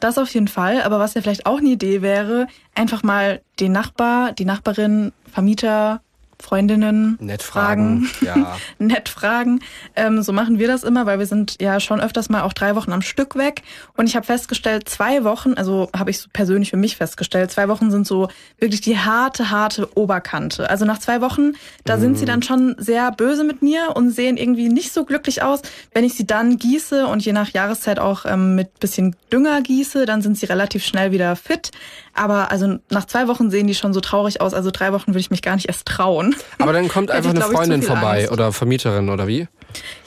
Das 0.00 0.18
auf 0.18 0.32
jeden 0.34 0.48
Fall. 0.48 0.82
Aber 0.82 0.98
was 0.98 1.14
ja 1.14 1.22
vielleicht 1.22 1.46
auch 1.46 1.58
eine 1.58 1.70
Idee 1.70 2.02
wäre, 2.02 2.46
einfach 2.74 3.02
mal 3.02 3.40
den 3.60 3.72
Nachbar, 3.72 4.32
die 4.32 4.44
Nachbarin, 4.44 5.12
Vermieter, 5.30 6.02
Freundinnen 6.40 7.16
nett 7.20 7.42
fragen, 7.42 8.02
fragen. 8.02 8.40
Ja. 8.40 8.56
nett 8.78 9.08
fragen. 9.08 9.60
Ähm, 9.96 10.22
so 10.22 10.32
machen 10.32 10.58
wir 10.58 10.68
das 10.68 10.82
immer, 10.84 11.06
weil 11.06 11.18
wir 11.18 11.26
sind 11.26 11.60
ja 11.60 11.80
schon 11.80 12.00
öfters 12.00 12.28
mal 12.28 12.42
auch 12.42 12.52
drei 12.52 12.74
Wochen 12.76 12.92
am 12.92 13.02
Stück 13.02 13.36
weg. 13.36 13.62
Und 13.96 14.06
ich 14.06 14.16
habe 14.16 14.26
festgestellt, 14.26 14.88
zwei 14.88 15.24
Wochen, 15.24 15.54
also 15.54 15.90
habe 15.96 16.10
ich 16.10 16.20
so 16.20 16.28
persönlich 16.32 16.70
für 16.70 16.76
mich 16.76 16.96
festgestellt, 16.96 17.50
zwei 17.50 17.68
Wochen 17.68 17.90
sind 17.90 18.06
so 18.06 18.28
wirklich 18.58 18.80
die 18.80 18.98
harte, 18.98 19.50
harte 19.50 19.88
Oberkante. 19.96 20.68
Also 20.68 20.84
nach 20.84 20.98
zwei 20.98 21.20
Wochen, 21.20 21.52
da 21.84 21.96
mm. 21.96 22.00
sind 22.00 22.18
sie 22.18 22.24
mhm. 22.24 22.28
dann 22.28 22.42
schon 22.42 22.76
sehr 22.78 23.10
böse 23.12 23.44
mit 23.44 23.62
mir 23.62 23.92
und 23.94 24.10
sehen 24.10 24.36
irgendwie 24.36 24.68
nicht 24.68 24.92
so 24.92 25.04
glücklich 25.04 25.42
aus. 25.42 25.62
Wenn 25.92 26.04
ich 26.04 26.14
sie 26.14 26.26
dann 26.26 26.56
gieße 26.56 27.06
und 27.06 27.24
je 27.24 27.32
nach 27.32 27.50
Jahreszeit 27.50 27.98
auch 27.98 28.24
ähm, 28.26 28.54
mit 28.54 28.80
bisschen 28.80 29.16
Dünger 29.32 29.62
gieße, 29.62 30.06
dann 30.06 30.22
sind 30.22 30.38
sie 30.38 30.46
relativ 30.46 30.84
schnell 30.84 31.12
wieder 31.12 31.36
fit. 31.36 31.70
Aber 32.14 32.50
also 32.50 32.78
nach 32.90 33.06
zwei 33.06 33.28
Wochen 33.28 33.50
sehen 33.50 33.66
die 33.66 33.74
schon 33.74 33.92
so 33.92 34.00
traurig 34.00 34.40
aus. 34.40 34.54
Also 34.54 34.70
drei 34.70 34.92
Wochen 34.92 35.08
würde 35.08 35.20
ich 35.20 35.30
mich 35.30 35.42
gar 35.42 35.54
nicht 35.56 35.66
erst 35.66 35.86
trauen. 35.86 36.34
Aber 36.58 36.72
dann 36.72 36.88
kommt 36.88 37.10
einfach 37.10 37.30
eine 37.30 37.42
Freundin 37.42 37.82
vorbei 37.82 38.20
Angst. 38.20 38.32
oder 38.32 38.52
Vermieterin 38.52 39.10
oder 39.10 39.26
wie? 39.26 39.48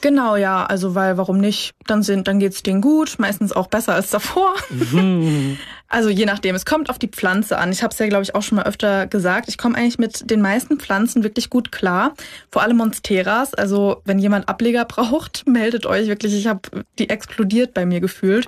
Genau, 0.02 0.36
ja. 0.36 0.66
Also 0.66 0.96
weil 0.96 1.18
warum 1.18 1.40
nicht? 1.40 1.74
Dann 1.86 2.04
sind, 2.04 2.28
dann 2.28 2.40
geht's 2.40 2.64
denen 2.64 2.82
gut. 2.82 3.16
Meistens 3.18 3.52
auch 3.52 3.68
besser 3.68 3.94
als 3.94 4.10
davor. 4.10 4.54
Mhm. 4.70 5.58
Also 5.90 6.10
je 6.10 6.26
nachdem. 6.26 6.54
Es 6.54 6.66
kommt 6.66 6.90
auf 6.90 7.00
die 7.00 7.08
Pflanze 7.08 7.58
an. 7.58 7.72
Ich 7.72 7.82
habe 7.82 7.94
es 7.94 8.00
ja, 8.00 8.08
glaube 8.08 8.24
ich, 8.24 8.36
auch 8.36 8.42
schon 8.42 8.58
mal 8.58 8.66
öfter 8.66 9.08
gesagt. 9.08 9.48
Ich 9.48 9.58
komme 9.58 9.78
eigentlich 9.78 9.98
mit 9.98 10.30
den 10.30 10.42
meisten 10.42 10.80
Pflanzen 10.80 11.24
wirklich 11.24 11.50
gut 11.50 11.72
klar. 11.72 12.14
Vor 12.52 12.62
allem 12.62 12.78
Monsteras. 12.78 13.54
Also 13.54 14.02
wenn 14.04 14.20
jemand 14.20 14.50
Ableger 14.50 14.84
braucht, 14.84 15.48
meldet 15.48 15.86
euch 15.86 16.08
wirklich. 16.08 16.34
Ich 16.34 16.48
habe 16.48 16.60
die 17.00 17.10
explodiert 17.10 17.74
bei 17.74 17.86
mir 17.86 18.02
gefühlt. 18.02 18.48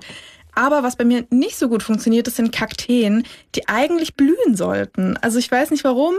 Aber 0.53 0.83
was 0.83 0.95
bei 0.95 1.05
mir 1.05 1.25
nicht 1.29 1.57
so 1.57 1.69
gut 1.69 1.83
funktioniert, 1.83 2.27
das 2.27 2.35
sind 2.35 2.51
Kakteen, 2.51 3.25
die 3.55 3.67
eigentlich 3.67 4.15
blühen 4.15 4.55
sollten. 4.55 5.17
Also 5.17 5.39
ich 5.39 5.51
weiß 5.51 5.71
nicht 5.71 5.83
warum, 5.83 6.15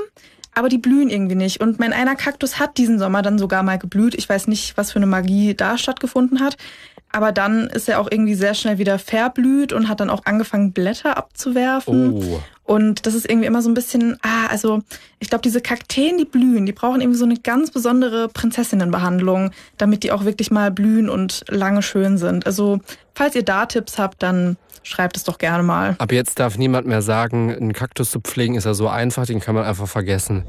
aber 0.55 0.69
die 0.69 0.79
blühen 0.79 1.11
irgendwie 1.11 1.37
nicht. 1.37 1.61
Und 1.61 1.79
mein 1.79 1.93
einer 1.93 2.17
Kaktus 2.17 2.59
hat 2.59 2.77
diesen 2.77 2.99
Sommer 2.99 3.23
dann 3.23 3.39
sogar 3.39 3.63
mal 3.63 3.79
geblüht. 3.79 4.15
Ich 4.15 4.29
weiß 4.29 4.49
nicht, 4.49 4.77
was 4.77 4.93
für 4.93 4.99
eine 4.99 5.07
Magie 5.07 5.55
da 5.55 5.79
stattgefunden 5.79 6.41
hat. 6.41 6.57
Aber 7.13 7.33
dann 7.33 7.67
ist 7.67 7.89
er 7.89 8.01
auch 8.01 8.09
irgendwie 8.11 8.35
sehr 8.35 8.55
schnell 8.55 8.79
wieder 8.79 8.99
verblüht 8.99 9.73
und 9.73 9.89
hat 9.89 10.01
dann 10.01 10.11
auch 10.11 10.27
angefangen, 10.27 10.73
Blätter 10.73 11.17
abzuwerfen. 11.17 12.13
Oh. 12.13 12.41
Und 12.65 13.05
das 13.05 13.15
ist 13.15 13.29
irgendwie 13.29 13.49
immer 13.49 13.63
so 13.63 13.69
ein 13.69 13.75
bisschen, 13.75 14.17
ah, 14.23 14.47
also 14.49 14.83
ich 15.19 15.29
glaube, 15.29 15.43
diese 15.43 15.61
Kakteen, 15.61 16.19
die 16.19 16.25
blühen, 16.25 16.67
die 16.67 16.73
brauchen 16.73 17.01
irgendwie 17.01 17.19
so 17.19 17.25
eine 17.25 17.37
ganz 17.37 17.73
besondere 17.73 18.29
Prinzessinnenbehandlung, 18.29 19.51
damit 19.77 20.05
die 20.05 20.13
auch 20.13 20.25
wirklich 20.25 20.53
mal 20.53 20.71
blühen 20.71 21.09
und 21.09 21.45
lange 21.49 21.83
schön 21.83 22.17
sind. 22.17 22.47
Also, 22.47 22.79
falls 23.13 23.35
ihr 23.35 23.45
da 23.45 23.67
Tipps 23.67 23.99
habt, 23.99 24.23
dann 24.23 24.57
schreibt 24.83 25.17
es 25.17 25.25
doch 25.25 25.39
gerne 25.39 25.63
mal. 25.63 25.97
Ab 25.99 26.13
jetzt 26.13 26.39
darf 26.39 26.59
niemand 26.59 26.87
mehr 26.87 27.03
sagen, 27.03 27.55
einen 27.55 27.73
Kaktus 27.73 28.11
zu 28.11 28.21
pflegen 28.21 28.55
ist 28.55 28.65
ja 28.65 28.75
so 28.75 28.89
einfach, 28.89 29.27
den 29.27 29.41
kann 29.41 29.55
man 29.55 29.65
einfach 29.65 29.87
vergessen. 29.87 30.45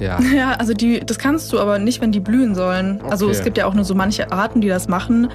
Ja, 0.00 0.20
ja 0.34 0.52
also 0.52 0.74
die, 0.74 1.00
das 1.00 1.18
kannst 1.18 1.52
du 1.52 1.60
aber 1.60 1.78
nicht, 1.78 2.00
wenn 2.00 2.12
die 2.12 2.20
blühen 2.20 2.54
sollen. 2.54 3.00
Okay. 3.00 3.10
Also 3.10 3.30
es 3.30 3.42
gibt 3.42 3.58
ja 3.58 3.66
auch 3.66 3.74
nur 3.74 3.84
so 3.84 3.94
manche 3.94 4.32
Arten, 4.32 4.60
die 4.60 4.68
das 4.68 4.88
machen. 4.88 5.30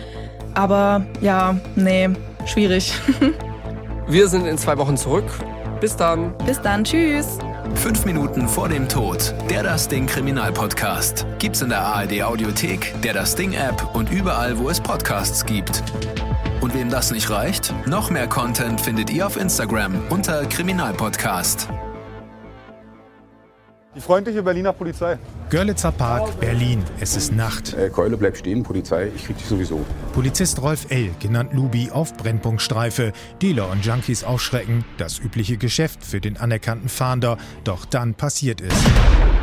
Aber 0.54 1.06
ja, 1.22 1.60
nee, 1.76 2.10
schwierig. 2.46 2.94
Wir 4.08 4.28
sind 4.28 4.48
in 4.48 4.58
zwei 4.58 4.78
Wochen 4.78 4.98
zurück. 4.98 5.26
Bis 5.80 5.96
dann. 5.96 6.34
Bis 6.46 6.60
dann. 6.62 6.84
Tschüss. 6.84 7.38
Fünf 7.76 8.06
Minuten 8.06 8.48
vor 8.48 8.70
dem 8.70 8.88
Tod. 8.88 9.34
Der 9.50 9.64
Das 9.64 9.88
Ding 9.88 10.06
Kriminalpodcast. 10.06 11.26
Gibt's 11.40 11.62
in 11.62 11.70
der 11.70 11.82
ARD 11.82 12.24
Audiothek, 12.24 12.94
der 13.02 13.14
Das 13.14 13.36
Ding 13.36 13.54
App 13.54 13.96
und 13.96 14.12
überall, 14.12 14.58
wo 14.58 14.70
es 14.70 14.80
Podcasts 14.80 15.46
gibt. 15.46 15.84
Und 16.62 16.74
wem 16.74 16.90
das 16.90 17.12
nicht 17.12 17.30
reicht, 17.30 17.74
noch 17.88 18.10
mehr 18.10 18.28
Content 18.28 18.82
findet 18.82 19.10
ihr 19.10 19.26
auf 19.26 19.38
Instagram 19.38 20.02
unter 20.10 20.46
Kriminalpodcast. 20.46 21.68
Die 23.96 24.02
freundliche 24.02 24.44
Berliner 24.44 24.72
Polizei. 24.72 25.18
Görlitzer 25.50 25.92
Park, 25.92 26.40
Berlin. 26.40 26.84
Es 27.00 27.18
ist 27.18 27.34
Nacht. 27.34 27.74
Äh, 27.74 27.90
Keule, 27.90 28.18
bleib 28.18 28.38
stehen, 28.38 28.62
Polizei. 28.62 29.12
Ich 29.16 29.26
krieg 29.26 29.36
dich 29.38 29.48
sowieso. 29.48 29.84
Polizist 30.14 30.62
Rolf 30.62 30.92
L., 30.92 31.10
genannt 31.20 31.54
Lubi, 31.54 31.90
auf 31.92 32.16
Brennpunktstreife. 32.16 33.14
Dealer 33.42 33.72
und 33.72 33.84
Junkies 33.84 34.24
aufschrecken. 34.24 34.86
Das 35.00 35.18
übliche 35.18 35.58
Geschäft 35.58 36.06
für 36.06 36.22
den 36.22 36.38
anerkannten 36.38 36.88
Fahnder. 36.88 37.40
Doch 37.64 37.86
dann 37.86 38.14
passiert 38.14 38.62
es. 38.62 38.74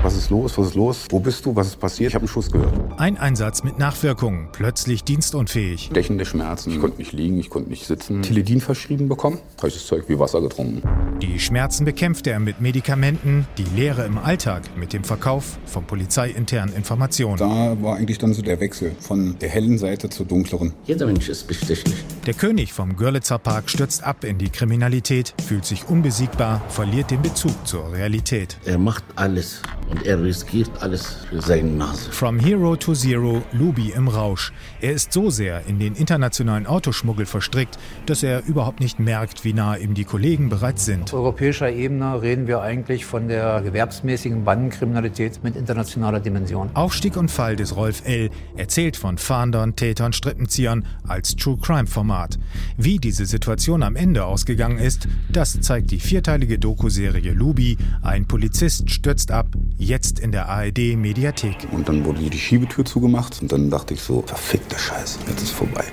Was 0.04 0.14
ist 0.16 0.30
los? 0.30 0.56
Was 0.56 0.68
ist 0.68 0.74
los? 0.76 1.06
Wo 1.10 1.18
bist 1.18 1.44
du? 1.44 1.56
Was 1.56 1.66
ist 1.66 1.80
passiert? 1.80 2.10
Ich 2.10 2.14
habe 2.14 2.22
einen 2.22 2.28
Schuss 2.28 2.48
gehört. 2.48 2.72
Ein 2.98 3.18
Einsatz 3.18 3.64
mit 3.64 3.80
Nachwirkungen. 3.80 4.50
Plötzlich 4.52 5.02
dienstunfähig. 5.02 5.88
Stechende 5.90 6.24
Schmerzen. 6.24 6.70
Ich 6.70 6.80
konnte 6.80 6.98
nicht 6.98 7.12
liegen, 7.12 7.40
ich 7.40 7.50
konnte 7.50 7.68
nicht 7.68 7.84
sitzen. 7.84 8.22
Teledin 8.22 8.60
verschrieben 8.60 9.08
bekommen. 9.08 9.40
Heißes 9.60 9.88
Zeug 9.88 10.04
wie 10.06 10.20
Wasser 10.20 10.40
getrunken. 10.40 10.82
Die 11.22 11.40
Schmerzen 11.40 11.86
bekämpfte 11.86 12.30
er 12.30 12.40
mit 12.40 12.60
Medikamenten. 12.60 13.46
Die 13.56 13.64
Lehre 13.74 14.04
im 14.04 14.18
Alltag 14.18 14.76
mit 14.76 14.92
dem 14.92 15.02
Verkauf 15.02 15.58
von 15.64 15.84
polizeiinternen 15.84 16.74
Informationen. 16.74 17.38
Da 17.38 17.82
war 17.82 17.96
eigentlich 17.96 18.18
dann 18.18 18.34
so 18.34 18.42
der 18.42 18.60
Wechsel 18.60 18.92
von 19.00 19.38
der 19.38 19.48
hellen 19.48 19.78
Seite 19.78 20.10
zur 20.10 20.26
dunkleren. 20.26 20.74
Jeder 20.84 21.06
Mensch 21.06 21.30
ist 21.30 21.48
bestechlich. 21.48 22.04
Der 22.26 22.34
König 22.34 22.74
vom 22.74 22.96
Görlitzer 22.96 23.38
Park 23.38 23.70
stürzt 23.70 24.04
ab 24.04 24.24
in 24.24 24.36
die 24.36 24.50
Kriminalität, 24.50 25.32
fühlt 25.46 25.64
sich 25.64 25.88
unbesiegbar, 25.88 26.60
verliert 26.68 27.10
den 27.10 27.22
Bezug 27.22 27.66
zur 27.66 27.92
Realität. 27.92 28.58
Er 28.66 28.76
macht 28.76 29.04
alles 29.14 29.62
und 29.88 30.04
er 30.04 30.22
riskiert 30.22 30.70
alles 30.80 31.18
für 31.30 31.40
seine 31.40 31.70
Nase. 31.70 32.10
From 32.12 32.38
Hero 32.38 32.76
to 32.76 32.92
Zero, 32.92 33.42
Lubi 33.52 33.92
im 33.92 34.08
Rausch. 34.08 34.52
Er 34.82 34.92
ist 34.92 35.14
so 35.14 35.30
sehr 35.30 35.64
in 35.66 35.78
den 35.78 35.94
internationalen 35.94 36.66
Autoschmuggel 36.66 37.24
verstrickt, 37.24 37.78
dass 38.04 38.22
er 38.22 38.44
überhaupt 38.44 38.80
nicht 38.80 38.98
merkt, 38.98 39.44
wie 39.44 39.54
nah 39.54 39.76
ihm 39.76 39.94
die 39.94 40.04
Kollegen 40.04 40.50
bereits 40.50 40.84
sind. 40.84 41.05
Auf 41.06 41.12
europäischer 41.12 41.70
Ebene 41.70 42.20
reden 42.20 42.48
wir 42.48 42.62
eigentlich 42.62 43.04
von 43.04 43.28
der 43.28 43.60
gewerbsmäßigen 43.62 44.42
Bandenkriminalität 44.42 45.38
mit 45.44 45.54
internationaler 45.54 46.18
Dimension. 46.18 46.68
Aufstieg 46.74 47.16
und 47.16 47.30
Fall 47.30 47.54
des 47.54 47.76
Rolf 47.76 48.02
L. 48.04 48.28
erzählt 48.56 48.96
von 48.96 49.16
Fahndern, 49.16 49.76
Tätern, 49.76 50.12
Strippenziehern 50.12 50.84
als 51.06 51.36
True 51.36 51.58
Crime 51.62 51.86
Format. 51.86 52.40
Wie 52.76 52.98
diese 52.98 53.24
Situation 53.24 53.84
am 53.84 53.94
Ende 53.94 54.24
ausgegangen 54.24 54.78
ist, 54.78 55.06
das 55.28 55.60
zeigt 55.60 55.92
die 55.92 56.00
vierteilige 56.00 56.58
Doku-Serie 56.58 57.32
Lubi. 57.32 57.78
Ein 58.02 58.26
Polizist 58.26 58.90
stürzt 58.90 59.30
ab, 59.30 59.46
jetzt 59.78 60.18
in 60.18 60.32
der 60.32 60.48
ARD 60.48 60.96
Mediathek. 60.96 61.68
Und 61.70 61.88
dann 61.88 62.04
wurde 62.04 62.18
die 62.18 62.36
Schiebetür 62.36 62.84
zugemacht 62.84 63.40
und 63.40 63.52
dann 63.52 63.70
dachte 63.70 63.94
ich 63.94 64.00
so, 64.00 64.22
verfickte 64.22 64.76
Scheiße, 64.76 65.20
jetzt 65.28 65.42
ist 65.42 65.52
vorbei. 65.52 65.84